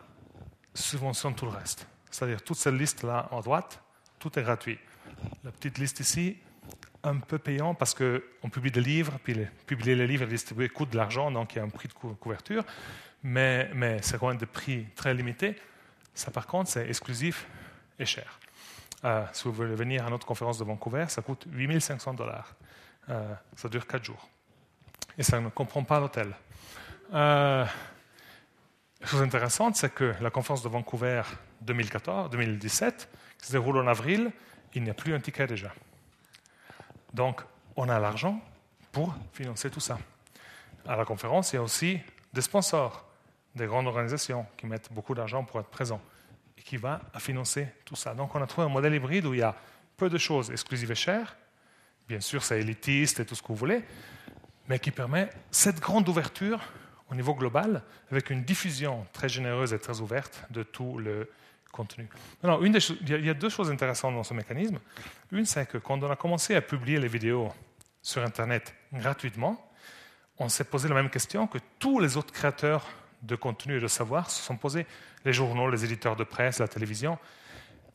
subventionne 0.75 1.35
tout 1.35 1.47
le 1.47 1.53
reste. 1.53 1.87
C'est-à-dire 2.11 2.43
toute 2.43 2.59
cette 2.59 2.75
liste-là 2.75 3.29
à 3.33 3.41
droite, 3.41 3.83
tout 4.19 4.39
est 4.39 4.43
gratuit. 4.43 4.79
La 5.43 5.51
petite 5.51 5.79
liste 5.79 6.01
ici, 6.01 6.37
un 7.09 7.19
peu 7.19 7.39
payant 7.39 7.75
parce 7.75 7.95
qu'on 7.95 8.49
publie 8.51 8.71
des 8.71 8.81
livres, 8.81 9.19
puis 9.23 9.35
publier 9.67 9.95
les 9.95 10.07
livres 10.07 10.25
et 10.25 10.29
distribuer 10.29 10.69
coûte 10.69 10.91
de 10.91 10.97
l'argent, 10.97 11.31
donc 11.31 11.55
il 11.55 11.59
y 11.59 11.61
a 11.61 11.65
un 11.65 11.69
prix 11.69 11.89
de 11.89 11.93
couverture, 11.93 12.65
mais, 13.23 13.71
mais 13.75 13.99
c'est 14.03 14.19
quand 14.19 14.29
même 14.29 14.39
des 14.39 14.47
prix 14.47 14.87
très 14.95 15.15
limités. 15.15 15.57
Ça, 16.15 16.31
par 16.31 16.47
contre, 16.47 16.71
c'est 16.71 16.89
exclusif 16.89 17.47
et 17.99 18.05
cher. 18.05 18.39
Euh, 19.05 19.25
si 19.33 19.45
vous 19.45 19.53
voulez 19.53 19.75
venir 19.75 20.05
à 20.05 20.11
notre 20.11 20.27
conférence 20.27 20.59
de 20.59 20.65
Vancouver, 20.65 21.07
ça 21.09 21.23
coûte 21.23 21.47
8500 21.51 22.15
dollars. 22.15 22.55
Euh, 23.09 23.35
ça 23.57 23.69
dure 23.69 23.87
4 23.87 24.05
jours. 24.05 24.29
Et 25.17 25.23
ça 25.23 25.41
ne 25.41 25.49
comprend 25.49 25.85
pas 25.85 26.01
l'hôtel. 26.01 26.35
Euh, 27.15 27.65
la 29.01 29.07
chose 29.07 29.23
intéressante, 29.23 29.77
c'est 29.77 29.95
que 29.95 30.15
la 30.21 30.31
conférence 30.31 30.63
de 30.63 30.69
Vancouver 30.69 31.23
2014, 31.63 32.31
2017, 32.31 33.09
qui 33.39 33.47
se 33.47 33.53
déroule 33.53 33.79
en 33.79 33.87
avril, 33.87 34.33
il 34.75 34.83
n'y 34.83 34.91
a 34.91 34.95
plus 34.95 35.15
un 35.15 35.21
ticket 35.21 35.47
déjà. 35.47 35.73
Donc, 37.19 37.41
on 37.75 37.89
a 37.89 37.99
l'argent 37.99 38.41
pour 38.93 39.13
financer 39.33 39.71
tout 39.71 39.81
ça. 39.81 39.99
À 40.87 40.95
la 40.95 41.05
conférence, 41.05 41.53
il 41.53 41.57
y 41.57 41.59
a 41.59 41.63
aussi 41.63 41.99
des 42.33 42.41
sponsors, 42.41 43.05
des 43.57 43.67
grandes 43.67 43.89
organisations 43.89 44.47
qui 44.57 44.69
mettent 44.69 44.93
beaucoup 44.93 45.17
d'argent 45.17 45.43
pour 45.43 45.59
être 45.59 45.67
présents 45.67 46.01
et 46.57 46.63
qui 46.63 46.77
va 46.77 47.01
à 47.13 47.19
financer 47.19 47.67
tout 47.85 47.97
ça. 47.97 48.15
Donc, 48.15 48.37
on 48.37 48.41
a 48.41 48.47
trouvé 48.47 48.69
un 48.69 48.71
modèle 48.71 48.95
hybride 48.95 49.27
où 49.27 49.35
il 49.35 49.41
y 49.41 49.43
a 49.43 49.57
peu 49.97 50.09
de 50.09 50.17
choses 50.17 50.53
exclusives 50.53 50.93
et 50.93 50.95
chères. 50.95 51.37
Bien 52.07 52.21
sûr, 52.21 52.45
c'est 52.45 52.61
élitiste 52.61 53.19
et 53.19 53.27
tout 53.27 53.35
ce 53.35 53.43
que 53.43 53.49
vous 53.49 53.57
voulez, 53.57 53.83
mais 54.69 54.79
qui 54.79 54.93
permet 54.93 55.29
cette 55.51 55.81
grande 55.81 56.09
ouverture 56.09 56.61
au 57.11 57.17
niveau 57.17 57.35
global 57.35 57.83
avec 58.13 58.31
une 58.31 58.45
diffusion 58.45 59.05
très 59.13 59.29
généreuse 59.29 59.73
et 59.73 59.81
très 59.81 59.99
ouverte 60.01 60.45
de 60.51 60.63
tout 60.63 60.99
le, 60.99 61.29
contenu. 61.73 62.09
une 62.43 62.79
il 63.03 63.25
y 63.25 63.31
a 63.31 63.35
deux 63.35 63.49
choses 63.49 63.71
intéressantes 63.71 64.15
dans 64.15 64.25
ce 64.25 64.35
mécanisme. 64.35 64.79
Une, 65.33 65.45
c'est 65.45 65.67
que 65.67 65.79
quand 65.79 66.03
on 66.03 66.11
a 66.11 66.17
commencé 66.17 66.55
à 66.55 66.61
publier 66.61 66.99
les 66.99 67.09
vidéos 67.09 67.53
sur 68.03 68.23
Internet 68.23 68.75
gratuitement, 68.93 69.71
on 70.39 70.49
s'est 70.49 70.65
posé 70.65 70.89
la 70.89 70.95
même 70.95 71.11
question 71.11 71.47
que 71.47 71.59
tous 71.79 71.99
les 72.01 72.17
autres 72.17 72.33
créateurs 72.33 72.87
de 73.23 73.35
contenu 73.35 73.77
et 73.77 73.81
de 73.81 73.89
savoir 73.89 74.31
se 74.31 74.43
sont 74.43 74.57
posés, 74.57 74.87
les 75.25 75.33
journaux, 75.33 75.69
les 75.71 75.85
éditeurs 75.85 76.17
de 76.17 76.25
presse, 76.25 76.61
la 76.61 76.69
télévision. 76.69 77.19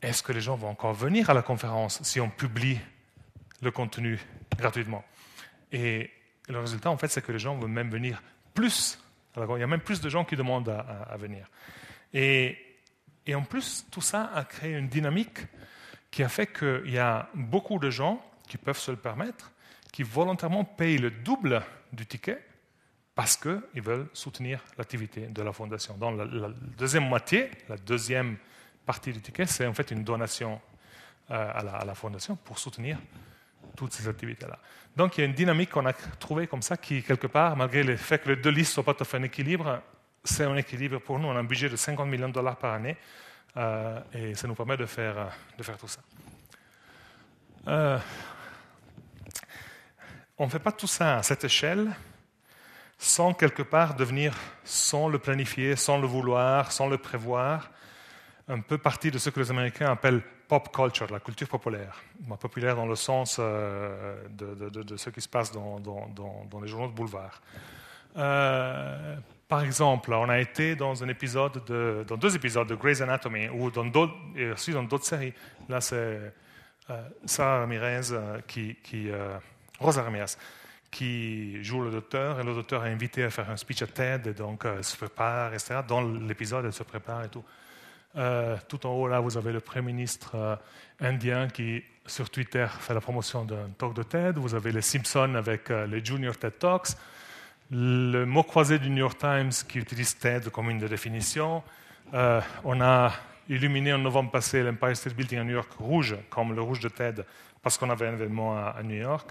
Est-ce 0.02 0.22
que 0.22 0.32
les 0.32 0.40
gens 0.40 0.56
vont 0.56 0.68
encore 0.68 0.92
venir 0.92 1.30
à 1.30 1.34
la 1.34 1.42
conférence 1.42 2.02
si 2.02 2.20
on 2.20 2.28
publie 2.28 2.78
le 3.62 3.70
contenu 3.70 4.20
gratuitement? 4.56 5.04
Et 5.72 6.10
le 6.48 6.58
résultat, 6.58 6.90
en 6.90 6.98
fait, 6.98 7.08
c'est 7.08 7.24
que 7.24 7.32
les 7.32 7.38
gens 7.38 7.56
vont 7.56 7.68
même 7.68 7.88
venir 7.88 8.22
plus. 8.52 8.98
il 9.36 9.58
y 9.58 9.62
a 9.62 9.66
même 9.66 9.80
plus 9.80 10.00
de 10.00 10.08
gens 10.10 10.24
qui 10.24 10.36
demandent 10.36 10.68
à, 10.68 10.80
à 10.80 11.16
venir. 11.16 11.50
Et 12.12 12.58
et 13.26 13.34
en 13.34 13.42
plus, 13.42 13.86
tout 13.90 14.00
ça 14.00 14.30
a 14.34 14.44
créé 14.44 14.72
une 14.76 14.88
dynamique 14.88 15.38
qui 16.10 16.22
a 16.22 16.28
fait 16.28 16.46
qu'il 16.46 16.90
y 16.90 16.98
a 16.98 17.28
beaucoup 17.34 17.78
de 17.78 17.90
gens 17.90 18.24
qui 18.48 18.58
peuvent 18.58 18.78
se 18.78 18.90
le 18.90 18.96
permettre, 18.96 19.50
qui 19.92 20.02
volontairement 20.02 20.64
payent 20.64 20.98
le 20.98 21.10
double 21.10 21.62
du 21.92 22.06
ticket 22.06 22.44
parce 23.14 23.36
qu'ils 23.36 23.82
veulent 23.82 24.08
soutenir 24.12 24.62
l'activité 24.76 25.26
de 25.28 25.42
la 25.42 25.52
fondation. 25.52 25.96
Dans 25.96 26.10
la, 26.10 26.48
deuxième 26.76 27.08
moitié, 27.08 27.50
la 27.68 27.76
deuxième 27.76 28.36
partie 28.84 29.12
du 29.12 29.20
ticket, 29.20 29.46
c'est 29.46 29.66
en 29.66 29.72
fait 29.72 29.90
une 29.90 30.04
donation 30.04 30.60
euh, 31.30 31.52
à, 31.54 31.62
la, 31.62 31.72
à, 31.76 31.84
la, 31.84 31.94
fondation 31.94 32.36
pour 32.36 32.58
soutenir 32.58 32.98
toutes 33.76 33.92
ces 33.92 34.08
activités-là. 34.08 34.58
Donc 34.96 35.16
il 35.16 35.22
y 35.22 35.24
a 35.24 35.26
une 35.26 35.34
dynamique 35.34 35.70
qu'on 35.70 35.86
a 35.86 35.92
trouvée 35.92 36.46
comme 36.46 36.62
ça 36.62 36.76
qui, 36.76 37.02
quelque 37.02 37.26
part, 37.26 37.56
malgré 37.56 37.82
le 37.82 37.96
fait 37.96 38.18
que 38.18 38.30
les 38.30 38.36
deux 38.36 38.50
listes 38.50 38.72
ne 38.72 38.74
soient 38.74 38.84
pas 38.84 38.94
tout 38.94 39.02
à 39.02 39.06
fait 39.06 39.18
en 39.18 39.22
équilibre, 39.22 39.80
c'est 40.24 40.44
un 40.44 40.56
équilibre 40.56 40.98
pour 40.98 41.18
nous. 41.18 41.28
On 41.28 41.36
a 41.36 41.40
un 41.40 41.44
budget 41.44 41.68
de 41.68 41.76
50 41.76 42.08
millions 42.08 42.28
de 42.28 42.32
dollars 42.32 42.56
par 42.56 42.74
année 42.74 42.96
euh, 43.56 44.00
et 44.12 44.34
ça 44.34 44.48
nous 44.48 44.54
permet 44.54 44.76
de 44.76 44.86
faire, 44.86 45.28
de 45.56 45.62
faire 45.62 45.76
tout 45.76 45.88
ça. 45.88 46.00
Euh, 47.68 47.98
on 50.38 50.46
ne 50.46 50.50
fait 50.50 50.58
pas 50.58 50.72
tout 50.72 50.86
ça 50.86 51.18
à 51.18 51.22
cette 51.22 51.44
échelle 51.44 51.90
sans 52.98 53.34
quelque 53.34 53.62
part 53.62 53.94
devenir, 53.94 54.34
sans 54.64 55.08
le 55.08 55.18
planifier, 55.18 55.76
sans 55.76 55.98
le 55.98 56.06
vouloir, 56.06 56.72
sans 56.72 56.88
le 56.88 56.98
prévoir. 56.98 57.70
un 58.48 58.60
peu 58.60 58.78
partie 58.78 59.10
de 59.10 59.18
ce 59.18 59.30
que 59.30 59.40
les 59.40 59.50
Américains 59.50 59.90
appellent 59.90 60.22
pop 60.48 60.74
culture, 60.74 61.10
la 61.10 61.20
culture 61.20 61.48
populaire. 61.48 62.02
Populaire 62.40 62.76
dans 62.76 62.86
le 62.86 62.96
sens 62.96 63.36
euh, 63.38 64.16
de, 64.28 64.96
ce 64.96 65.10
qui 65.10 65.20
se 65.20 65.28
passe 65.28 65.50
dans, 65.52 65.80
les 66.62 66.68
journaux 66.68 66.88
de 66.88 66.92
boulevard. 66.94 67.40
Euh, 68.16 69.16
par 69.48 69.62
exemple, 69.62 70.12
on 70.12 70.28
a 70.28 70.38
été 70.38 70.74
dans 70.74 70.94
deux 70.94 71.10
épisodes 71.10 72.66
de 72.68 72.74
Grey's 72.74 73.00
Anatomy 73.00 73.48
ou 73.48 73.70
dans 73.70 73.84
d'autres, 73.84 74.14
et 74.36 74.50
aussi 74.50 74.72
dans 74.72 74.82
d'autres 74.82 75.06
séries. 75.06 75.34
Là, 75.68 75.80
c'est 75.80 76.32
euh, 76.90 77.08
Sarah 77.24 77.60
Ramirez 77.60 78.02
qui, 78.46 78.76
qui 78.82 79.08
Rosa 79.78 80.02
Ramirez 80.02 80.36
qui 80.90 81.62
joue 81.64 81.82
le 81.82 81.90
docteur 81.90 82.38
et 82.38 82.44
le 82.44 82.54
docteur 82.54 82.86
est 82.86 82.92
invité 82.92 83.24
à 83.24 83.30
faire 83.30 83.50
un 83.50 83.56
speech 83.56 83.82
à 83.82 83.88
TED 83.88 84.28
et 84.28 84.32
donc 84.32 84.64
elle 84.64 84.84
se 84.84 84.96
prépare, 84.96 85.52
etc. 85.52 85.80
Dans 85.86 86.00
l'épisode, 86.00 86.64
elle 86.64 86.72
se 86.72 86.84
prépare 86.84 87.24
et 87.24 87.28
tout. 87.28 87.42
Euh, 88.16 88.56
tout 88.68 88.86
en 88.86 88.90
haut, 88.90 89.08
là, 89.08 89.18
vous 89.18 89.36
avez 89.36 89.52
le 89.52 89.60
Premier 89.60 89.86
ministre 89.86 90.36
euh, 90.36 90.56
indien 91.00 91.48
qui, 91.48 91.82
sur 92.06 92.30
Twitter, 92.30 92.66
fait 92.78 92.94
la 92.94 93.00
promotion 93.00 93.44
d'un 93.44 93.70
talk 93.76 93.94
de 93.94 94.04
TED. 94.04 94.38
Vous 94.38 94.54
avez 94.54 94.70
les 94.70 94.82
Simpsons 94.82 95.34
avec 95.34 95.70
euh, 95.70 95.86
les 95.88 96.04
Junior 96.04 96.36
TED 96.36 96.58
Talks. 96.58 96.90
Le 97.76 98.24
mot 98.24 98.44
croisé 98.44 98.78
du 98.78 98.88
New 98.88 98.98
York 98.98 99.18
Times 99.18 99.50
qui 99.68 99.80
utilise 99.80 100.16
TED 100.16 100.48
comme 100.50 100.70
une 100.70 100.78
définition. 100.78 101.60
on 102.12 102.80
a 102.80 103.12
illuminé 103.48 103.92
en 103.92 103.98
novembre 103.98 104.30
passé 104.30 104.62
l'Empire 104.62 104.96
State 104.96 105.14
Building 105.14 105.40
à 105.40 105.42
New 105.42 105.54
York 105.54 105.72
rouge, 105.80 106.14
comme 106.30 106.54
le 106.54 106.62
rouge 106.62 106.78
de 106.78 106.88
TED, 106.88 107.26
parce 107.60 107.76
qu'on 107.76 107.90
avait 107.90 108.06
un 108.06 108.12
événement 108.12 108.56
à, 108.56 108.80
New 108.84 108.94
York. 108.94 109.28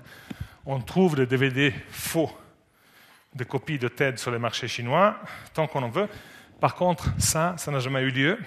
On 0.65 0.81
trouve 0.81 1.15
des 1.15 1.25
DVD 1.25 1.73
faux, 1.89 2.37
des 3.33 3.45
copies 3.45 3.79
de 3.79 3.87
TED 3.87 4.19
sur 4.19 4.29
les 4.29 4.39
marchés 4.39 4.67
chinois, 4.67 5.15
tant 5.53 5.65
qu'on 5.65 5.83
en 5.83 5.89
veut. 5.89 6.09
Par 6.59 6.75
contre, 6.75 7.13
ça, 7.19 7.55
ça 7.57 7.71
n'a 7.71 7.79
jamais 7.79 8.01
eu 8.01 8.09
lieu. 8.09 8.37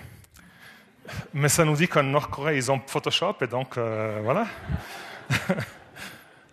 Mais 1.33 1.49
ça 1.49 1.65
nous 1.65 1.75
dit 1.75 1.89
qu'en 1.89 2.03
Nord-Corée, 2.03 2.59
ils 2.59 2.71
ont 2.71 2.83
Photoshop, 2.87 3.37
et 3.41 3.47
donc 3.47 3.79
euh, 3.79 4.21
voilà. 4.23 4.47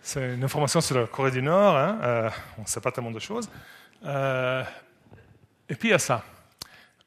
C'est 0.06 0.34
une 0.34 0.44
information 0.44 0.82
sur 0.82 1.00
la 1.00 1.06
Corée 1.06 1.30
du 1.30 1.40
Nord, 1.40 1.78
hein, 1.78 1.98
euh, 2.02 2.30
on 2.58 2.60
ne 2.60 2.66
sait 2.66 2.82
pas 2.82 2.92
tellement 2.92 3.10
de 3.10 3.18
choses. 3.18 3.48
Euh, 4.04 4.62
et 5.66 5.74
puis 5.74 5.88
il 5.88 5.92
y 5.92 5.94
a 5.94 5.98
ça. 5.98 6.22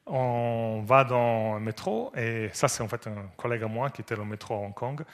On 0.04 0.82
va 0.84 1.04
dans 1.04 1.54
un 1.54 1.60
métro, 1.60 2.10
et 2.16 2.50
ça 2.52 2.66
c'est 2.66 2.82
en 2.82 2.88
fait 2.88 3.06
un 3.06 3.28
collègue 3.36 3.62
à 3.62 3.68
moi 3.68 3.90
qui 3.90 4.00
était 4.00 4.16
dans 4.16 4.24
le 4.24 4.30
métro 4.30 4.52
à 4.54 4.56
Hong 4.58 4.74
Kong, 4.74 5.04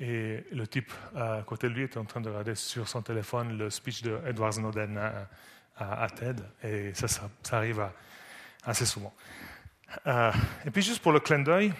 et 0.00 0.46
le 0.50 0.66
type 0.66 0.90
à 1.14 1.42
côté 1.44 1.68
de 1.68 1.74
lui 1.74 1.82
était 1.82 1.98
en 1.98 2.06
train 2.06 2.22
de 2.22 2.30
regarder 2.30 2.54
sur 2.54 2.88
son 2.88 3.02
téléphone 3.02 3.58
le 3.58 3.68
speech 3.68 4.00
de 4.00 4.18
Edward 4.26 4.54
Snowden 4.54 4.98
à, 5.76 6.06
TED, 6.08 6.40
et 6.64 6.94
ça, 6.94 7.28
arrive 7.52 7.86
assez 8.64 8.86
souvent. 8.86 9.12
Euh, 10.06 10.32
et 10.64 10.70
puis 10.70 10.80
juste 10.80 11.02
pour 11.02 11.12
le 11.12 11.20
clin 11.20 11.40
d'œil, 11.40 11.70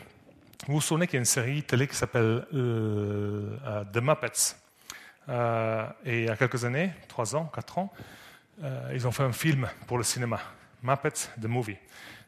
vous 0.67 0.75
vous 0.75 0.81
souvenez 0.83 1.07
qu'il 1.07 1.15
y 1.15 1.17
a 1.17 1.21
une 1.21 1.25
série 1.25 1.63
télé 1.63 1.89
qui 1.89 1.97
s'appelle 1.97 2.47
euh, 2.53 3.57
euh, 3.65 3.85
The 3.91 4.03
Muppets. 4.03 4.66
Et 5.29 6.21
il 6.21 6.25
y 6.25 6.29
a 6.29 6.37
quelques 6.37 6.65
années, 6.65 6.93
trois 7.09 7.35
ans, 7.35 7.51
quatre 7.55 7.79
ans, 7.79 7.93
ils 8.93 9.07
ont 9.07 9.13
fait 9.13 9.25
un 9.25 9.33
film 9.33 9.69
pour 9.87 9.99
le 9.99 10.05
cinéma, 10.05 10.41
Muppets 10.83 11.29
The 11.41 11.47
Movie. 11.47 11.79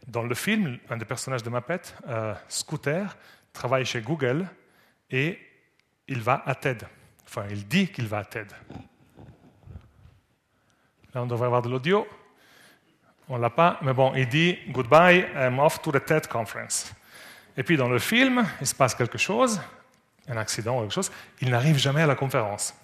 Dans 0.07 0.23
le 0.23 0.35
film, 0.35 0.79
un 0.91 0.97
des 0.97 1.05
personnages 1.05 1.43
de 1.43 1.51
Muppets, 1.51 1.95
Scooter, 2.49 3.17
travaille 3.53 3.85
chez 3.85 4.01
Google 4.01 4.47
et 5.11 5.39
il 6.07 6.21
va 6.21 6.43
à 6.47 6.55
TED. 6.55 6.87
Enfin, 7.25 7.45
il 7.51 7.67
dit 7.67 7.89
qu'il 7.89 8.07
va 8.07 8.19
à 8.19 8.25
TED. 8.25 8.51
Là, 11.15 11.23
on 11.23 11.27
devrait 11.27 11.47
avoir 11.47 11.63
de 11.63 11.69
l'audio. 11.69 12.07
On 13.29 13.37
l'a 13.37 13.51
pas, 13.51 13.79
mais 13.83 13.93
bon, 13.93 14.15
il 14.15 14.29
dit 14.29 14.59
Goodbye, 14.71 15.27
I'm 15.35 15.59
off 15.59 15.83
to 15.83 15.93
the 15.93 16.05
TED 16.05 16.27
conference. 16.27 16.93
Et 17.57 17.63
puis 17.63 17.77
dans 17.77 17.89
le 17.89 17.99
film, 17.99 18.47
il 18.61 18.67
se 18.67 18.75
passe 18.75 18.95
quelque 18.95 19.19
chose, 19.19 19.61
un 20.29 20.37
accident 20.37 20.79
ou 20.79 20.83
quelque 20.83 20.95
chose, 20.95 21.13
il 21.41 21.51
n'arrive 21.51 21.77
jamais 21.77 22.03
à 22.03 22.07
la 22.07 22.15
conférence. 22.15 22.75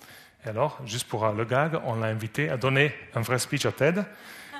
Et 0.45 0.49
alors, 0.49 0.79
juste 0.85 1.09
pour 1.09 1.27
le 1.27 1.45
gag, 1.45 1.79
on 1.85 1.97
l'a 1.97 2.09
invité 2.09 2.51
à 2.51 2.57
donner 2.57 2.95
un 3.15 3.21
vrai 3.21 3.39
speech 3.39 3.67
à 3.67 3.73
TED. 3.73 4.05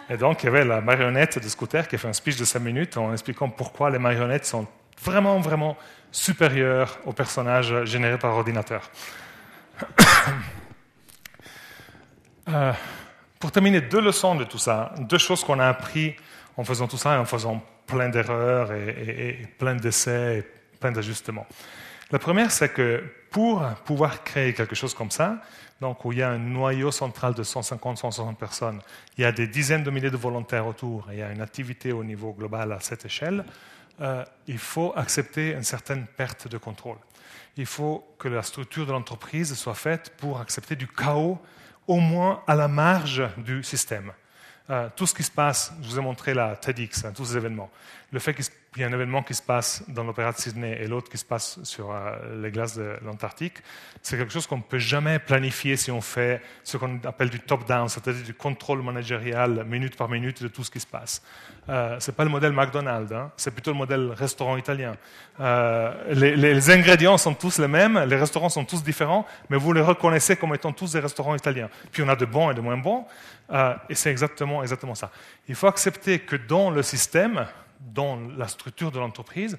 Et 0.09 0.17
donc, 0.17 0.43
il 0.43 0.47
y 0.47 0.49
avait 0.49 0.65
la 0.65 0.81
marionnette 0.81 1.39
de 1.39 1.49
Scooter 1.49 1.89
qui 1.89 1.97
a 1.97 1.99
fait 1.99 2.09
un 2.09 2.13
speech 2.13 2.37
de 2.37 2.45
5 2.45 2.61
minutes 2.61 2.97
en 2.97 3.13
expliquant 3.13 3.49
pourquoi 3.49 3.91
les 3.91 3.99
marionnettes 3.99 4.47
sont 4.47 4.67
vraiment, 5.03 5.41
vraiment 5.41 5.77
supérieures 6.11 6.99
aux 7.05 7.13
personnages 7.13 7.85
générés 7.85 8.19
par 8.19 8.35
ordinateur. 8.35 8.91
euh, 12.49 12.73
pour 13.39 13.51
terminer, 13.53 13.81
deux 13.81 14.01
leçons 14.01 14.35
de 14.35 14.45
tout 14.45 14.59
ça, 14.59 14.95
deux 14.99 15.19
choses 15.19 15.45
qu'on 15.45 15.59
a 15.59 15.67
appris 15.67 16.17
en 16.57 16.65
faisant 16.65 16.87
tout 16.87 16.97
ça 16.97 17.15
et 17.15 17.19
en 17.19 17.25
faisant 17.25 17.63
plein 17.87 18.09
d'erreurs 18.09 18.73
et, 18.73 19.49
plein 19.59 19.75
d'essais 19.75 20.39
et 20.39 20.79
plein 20.79 20.93
d'ajustements. 20.93 21.47
La 22.15 22.21
première, 22.21 22.53
c'est 22.53 22.69
que 22.69 23.03
pour 23.33 23.67
pouvoir 23.85 24.23
créer 24.23 24.55
quelque 24.55 24.77
chose 24.77 24.95
comme 24.95 25.11
ça, 25.11 25.43
donc 25.81 26.05
où 26.05 26.13
il 26.13 26.19
y 26.19 26.23
a 26.23 26.31
un 26.31 26.39
noyau 26.39 26.93
central 26.93 27.35
de 27.35 27.43
150-160 27.43 28.37
personnes, 28.37 28.81
il 29.19 29.23
y 29.23 29.25
a 29.25 29.33
des 29.33 29.49
dizaines 29.49 29.83
de 29.83 29.91
milliers 29.91 30.13
de 30.13 30.17
volontaires 30.17 30.69
autour, 30.69 31.09
il 31.11 31.19
y 31.19 31.23
a 31.23 31.33
une 31.33 31.41
activité 31.41 31.91
au 31.91 32.05
niveau 32.05 32.33
global 32.33 32.71
à 32.71 32.79
cette 32.79 33.05
échelle, 33.05 33.45
euh, 34.01 34.25
il 34.47 34.59
faut 34.59 34.93
accepter 34.95 35.55
une 35.55 35.65
certaine 35.65 36.07
perte 36.07 36.47
de 36.47 36.57
contrôle. 36.57 36.99
Il 37.57 37.67
faut 37.67 38.07
que 38.17 38.29
la 38.29 38.45
structure 38.45 38.87
de 38.87 38.93
l'entreprise 38.93 39.53
soit 39.55 39.75
faite 39.75 40.13
pour 40.17 40.41
accepter 40.41 40.77
du 40.77 40.87
chaos 40.87 41.41
au 41.89 41.99
moins 41.99 42.45
à 42.47 42.55
la 42.55 42.69
marge 42.69 43.29
du 43.39 43.65
système. 43.65 44.13
Euh, 44.71 44.89
tout 44.97 45.07
ce 45.07 45.15
qui 45.15 45.23
se 45.23 45.31
passe, 45.31 45.75
je 45.83 45.89
vous 45.89 45.99
ai 45.99 46.03
montré 46.03 46.33
la 46.33 46.57
TEDx, 46.57 47.05
hein, 47.05 47.13
tous 47.15 47.27
ces 47.27 47.37
événements. 47.37 47.71
Le 48.15 48.21
fait 48.21 48.33
qu'il 48.33 48.45
y 48.77 48.83
ait 48.83 48.85
un 48.85 48.93
événement 48.93 49.25
qui 49.25 49.35
se 49.35 49.43
passe 49.43 49.83
dans 49.89 50.05
l'opéra 50.05 50.31
de 50.31 50.37
Sydney 50.37 50.79
et 50.81 50.87
l'autre 50.87 51.11
qui 51.11 51.19
se 51.19 51.25
passe 51.25 51.59
sur 51.65 51.91
euh, 51.91 52.41
les 52.41 52.53
glaces 52.53 52.77
de 52.77 52.97
l'Antarctique, 53.05 53.55
c'est 54.03 54.17
quelque 54.17 54.33
chose 54.33 54.47
qu'on 54.47 54.59
ne 54.59 54.63
peut 54.63 54.79
jamais 54.79 55.19
planifier 55.19 55.77
si 55.77 55.91
on 55.91 56.01
fait 56.01 56.41
ce 56.63 56.77
qu'on 56.77 57.01
appelle 57.03 57.29
du 57.29 57.41
top-down, 57.41 57.89
c'est-à-dire 57.89 58.23
du 58.23 58.33
contrôle 58.33 58.83
managérial 58.83 59.65
minute 59.65 59.97
par 59.97 60.09
minute 60.09 60.45
de 60.45 60.47
tout 60.47 60.63
ce 60.63 60.71
qui 60.71 60.79
se 60.79 60.87
passe. 60.87 61.25
Euh, 61.69 61.99
ce 61.99 62.09
n'est 62.09 62.15
pas 62.15 62.23
le 62.23 62.31
modèle 62.31 62.53
McDonald's, 62.53 63.11
hein, 63.11 63.33
c'est 63.37 63.51
plutôt 63.51 63.73
le 63.73 63.79
modèle 63.79 64.13
restaurant 64.13 64.57
italien. 64.57 64.95
Les, 65.41 66.37
les, 66.37 66.71
ingrédients 66.71 67.19
sont 67.19 67.35
tous 67.35 67.59
les 67.59 67.67
mêmes, 67.67 67.99
les 68.07 68.15
restaurants 68.15 68.49
sont 68.49 68.65
tous 68.65 68.85
différents, 68.85 69.27
mais 69.51 69.57
vous 69.57 69.73
les 69.73 69.81
reconnaissez 69.81 70.37
comme 70.37 70.55
étant 70.55 70.73
tous 70.73 70.93
des 70.93 71.01
restaurants 71.01 71.35
italiens. 71.35 71.69
Puis 71.91 72.05
on 72.05 72.09
a 72.09 72.15
de 72.15 72.27
bons 72.27 72.53
et 72.53 72.55
de 72.55 72.61
moins 72.61 72.77
bons. 72.77 73.07
Euh, 73.53 73.75
et 73.89 73.95
c'est 73.95 74.11
exactement, 74.11 74.63
exactement 74.63 74.95
ça. 74.95 75.11
Il 75.49 75.55
faut 75.55 75.67
accepter 75.67 76.21
que 76.21 76.37
dans 76.37 76.71
le 76.71 76.83
système, 76.83 77.47
dans 77.93 78.17
la 78.37 78.49
structure 78.49 78.91
de 78.91 78.99
l'entreprise, 78.99 79.59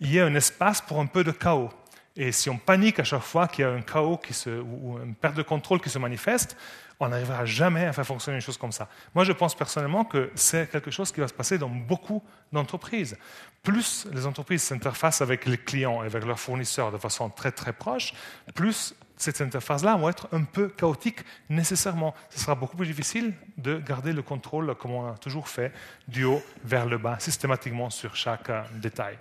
il 0.00 0.12
y 0.12 0.20
a 0.20 0.26
un 0.26 0.34
espace 0.34 0.80
pour 0.80 1.00
un 1.00 1.06
peu 1.06 1.24
de 1.24 1.30
chaos. 1.30 1.70
Et 2.16 2.32
si 2.32 2.48
on 2.48 2.56
panique 2.56 2.98
à 2.98 3.04
chaque 3.04 3.22
fois 3.22 3.46
qu'il 3.46 3.62
y 3.62 3.68
a 3.68 3.70
un 3.70 3.82
chaos 3.82 4.18
ou 4.46 4.98
une 4.98 5.14
perte 5.14 5.36
de 5.36 5.42
contrôle 5.42 5.80
qui 5.80 5.90
se 5.90 5.98
manifeste, 5.98 6.56
on 6.98 7.08
n'arrivera 7.08 7.44
jamais 7.44 7.84
à 7.84 7.92
faire 7.92 8.06
fonctionner 8.06 8.36
une 8.36 8.42
chose 8.42 8.56
comme 8.56 8.72
ça. 8.72 8.88
Moi, 9.14 9.24
je 9.24 9.32
pense 9.32 9.54
personnellement 9.54 10.04
que 10.04 10.30
c'est 10.34 10.70
quelque 10.70 10.90
chose 10.90 11.12
qui 11.12 11.20
va 11.20 11.28
se 11.28 11.34
passer 11.34 11.58
dans 11.58 11.68
beaucoup 11.68 12.22
d'entreprises. 12.52 13.18
Plus 13.62 14.06
les 14.12 14.26
entreprises 14.26 14.62
s'interfacent 14.62 15.20
avec 15.20 15.44
les 15.44 15.58
clients 15.58 16.02
et 16.02 16.06
avec 16.06 16.24
leurs 16.24 16.40
fournisseurs 16.40 16.90
de 16.90 16.96
façon 16.96 17.28
très 17.28 17.52
très 17.52 17.74
proche, 17.74 18.14
plus 18.54 18.94
cette 19.16 19.40
interface-là 19.40 19.96
va 19.96 20.10
être 20.10 20.28
un 20.32 20.44
peu 20.44 20.68
chaotique 20.68 21.20
nécessairement. 21.48 22.14
Ce 22.30 22.40
sera 22.40 22.54
beaucoup 22.54 22.76
plus 22.76 22.86
difficile 22.86 23.34
de 23.56 23.78
garder 23.78 24.12
le 24.12 24.22
contrôle, 24.22 24.74
comme 24.74 24.92
on 24.92 25.12
a 25.12 25.16
toujours 25.16 25.48
fait, 25.48 25.72
du 26.06 26.24
haut 26.24 26.42
vers 26.64 26.86
le 26.86 26.98
bas, 26.98 27.18
systématiquement 27.18 27.90
sur 27.90 28.14
chaque 28.14 28.50
euh, 28.50 28.62
détail. 28.74 29.18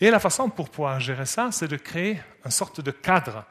Et 0.00 0.10
la 0.10 0.20
façon 0.20 0.48
pour 0.48 0.70
pouvoir 0.70 1.00
gérer 1.00 1.26
ça, 1.26 1.50
c'est 1.52 1.68
de 1.68 1.76
créer 1.76 2.20
une 2.44 2.50
sorte 2.50 2.80
de 2.80 2.90
cadre. 2.90 3.44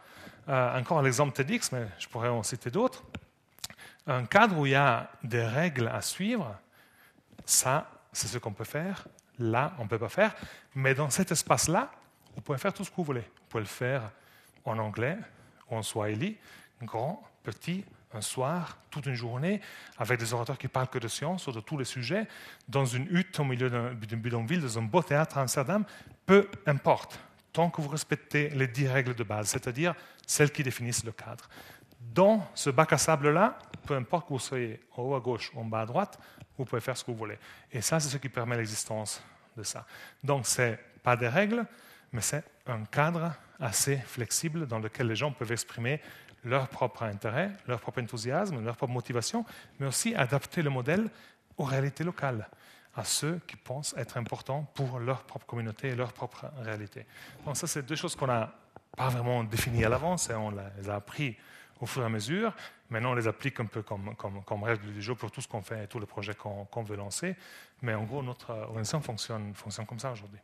Euh, 0.48 0.80
encore 0.80 1.02
l'exemple 1.02 1.34
TEDx, 1.34 1.72
mais 1.72 1.88
je 2.00 2.08
pourrais 2.08 2.30
en 2.30 2.44
citer 2.44 2.70
d'autres. 2.70 3.04
Un 4.08 4.26
cadre 4.26 4.58
où 4.58 4.66
il 4.66 4.74
y 4.74 4.76
a 4.76 5.10
des 5.24 5.44
règles 5.44 5.88
à 5.88 6.02
suivre, 6.02 6.56
ça, 7.46 7.90
c'est 8.12 8.28
ce 8.28 8.38
qu'on 8.38 8.54
peut 8.54 8.64
faire. 8.64 9.08
Là, 9.40 9.74
on 9.80 9.84
ne 9.84 9.90
peut 9.90 9.98
pas 9.98 10.10
faire. 10.10 10.36
Mais 10.76 10.94
dans 10.94 11.10
cet 11.10 11.32
espace-là, 11.32 11.92
vous 12.36 12.42
pouvez 12.42 12.58
faire 12.58 12.74
tout 12.74 12.84
ce 12.84 12.92
que 12.92 12.96
vous 12.96 13.04
voulez. 13.04 13.22
Vous 13.22 13.48
pouvez 13.50 13.64
le 13.64 13.70
faire 13.70 14.12
en 14.66 14.78
anglais, 14.78 15.18
en 15.70 15.82
swahili, 15.82 16.38
grand, 16.82 17.24
petit, 17.44 17.86
un 18.14 18.22
soir, 18.22 18.78
toute 18.90 19.06
une 19.06 19.16
journée, 19.16 19.62
avec 19.98 20.20
des 20.20 20.34
orateurs 20.34 20.58
qui 20.58 20.68
parlent 20.68 20.90
que 20.90 21.00
de 21.00 21.08
science 21.08 21.48
ou 21.48 21.52
de 21.52 21.60
tous 21.60 21.78
les 21.78 21.86
sujets, 21.86 22.28
dans 22.68 22.86
une 22.86 23.08
hutte 23.10 23.40
au 23.40 23.44
milieu 23.44 23.70
d'un 23.70 23.94
bidonville, 23.94 24.62
dans 24.62 24.80
un 24.80 24.84
beau 24.84 25.02
théâtre 25.04 25.38
à 25.38 25.42
Amsterdam, 25.42 25.84
peu 26.26 26.50
importe, 26.66 27.20
tant 27.52 27.70
que 27.70 27.82
vous 27.82 27.90
respectez 27.90 28.50
les 28.50 28.68
dix 28.68 28.88
règles 28.88 29.16
de 29.16 29.24
base, 29.24 29.50
c'est-à-dire 29.50 29.96
celles 30.26 30.52
qui 30.52 30.64
définissent 30.64 31.04
le 31.04 31.12
cadre. 31.12 31.48
Dans 32.00 32.48
ce 32.54 32.70
bac 32.70 32.94
à 32.94 32.98
sable-là, 32.98 33.58
peu 33.86 33.96
importe 33.96 34.28
que 34.28 34.34
vous 34.34 34.40
soyez 34.40 34.82
en 34.96 35.04
haut 35.04 35.16
à 35.16 35.20
gauche 35.20 35.52
ou 35.54 35.60
en 35.60 35.66
bas 35.66 35.82
à 35.82 35.86
droite, 35.86 36.20
vous 36.58 36.66
pouvez 36.66 36.82
faire 36.82 36.96
ce 36.96 37.04
que 37.04 37.12
vous 37.12 37.18
voulez. 37.18 37.38
Et 37.72 37.82
ça, 37.82 38.00
c'est 38.00 38.10
ce 38.10 38.18
qui 38.18 38.30
permet 38.30 38.58
l'existence 38.58 39.22
de 39.58 39.64
ça. 39.64 39.86
Donc, 40.24 40.48
ce 40.48 40.62
n'est 40.62 40.80
pas 41.04 41.16
des 41.18 41.28
règles, 41.28 41.66
mais 42.12 42.22
c'est 42.22 42.44
un 42.68 42.84
cadre 42.86 43.34
assez 43.60 43.98
flexible 43.98 44.68
dans 44.68 44.80
lequel 44.80 45.08
les 45.08 45.16
gens 45.16 45.32
peuvent 45.32 45.52
exprimer 45.52 46.02
leur 46.44 46.68
propre 46.68 47.04
intérêt, 47.04 47.52
leur 47.68 47.80
propre 47.80 48.02
enthousiasme, 48.02 48.64
leur 48.64 48.78
propre 48.78 48.94
motivation, 48.94 49.46
mais 49.80 49.88
aussi 49.88 50.14
adapter 50.16 50.62
le 50.62 50.70
modèle 50.70 51.10
aux 51.58 51.64
réalités 51.64 52.04
locales. 52.04 52.48
à 52.98 53.04
ceux 53.04 53.42
qui 53.46 53.58
pensent 53.58 53.94
être 53.98 54.16
importants 54.16 54.64
pour 54.74 55.00
leur 55.00 55.24
propre 55.24 55.46
communauté 55.46 55.90
et 55.90 55.96
leur 55.96 56.14
propre 56.14 56.46
réalité. 56.62 57.06
Donc 57.46 57.58
ça, 57.58 57.68
c'est 57.68 57.86
deux 57.86 57.98
choses 57.98 58.16
qu'on 58.16 58.28
n'a 58.28 58.56
pas 58.96 59.10
vraiment 59.10 59.44
définies 59.44 59.84
à 59.84 59.90
l'avance, 59.90 60.30
et 60.30 60.34
on 60.34 60.52
les 60.52 60.90
a 60.90 60.96
appris 60.96 61.36
au 61.82 61.86
fur 61.86 62.04
et 62.04 62.06
à 62.06 62.10
mesure. 62.10 62.54
Maintenant, 62.90 63.12
on 63.12 63.16
les 63.16 63.28
applique 63.28 63.60
un 63.60 63.66
peu 63.66 63.82
comme, 63.82 64.16
comme, 64.16 64.64
règle 64.64 64.94
du 64.94 65.02
jeu 65.02 65.14
pour 65.14 65.30
tout 65.30 65.42
ce 65.42 65.48
qu'on 65.48 65.62
fait 65.62 65.84
et 65.84 65.88
tous 65.88 66.00
les 66.00 66.06
projets 66.06 66.36
qu'on 66.36 66.84
veut 66.84 66.96
lancer. 66.96 67.36
Mais 67.82 67.94
en 67.94 68.04
gros, 68.04 68.24
notre 68.24 68.52
organisation 68.52 69.02
fonctionne, 69.02 69.54
fonctionne 69.54 69.86
comme 69.86 70.00
ça 70.00 70.12
aujourd'hui. 70.12 70.40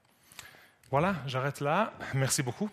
Voilà, 0.90 1.16
j'arrête 1.28 1.62
là. 1.62 1.94
Merci 2.14 2.44
beaucoup. 2.44 2.70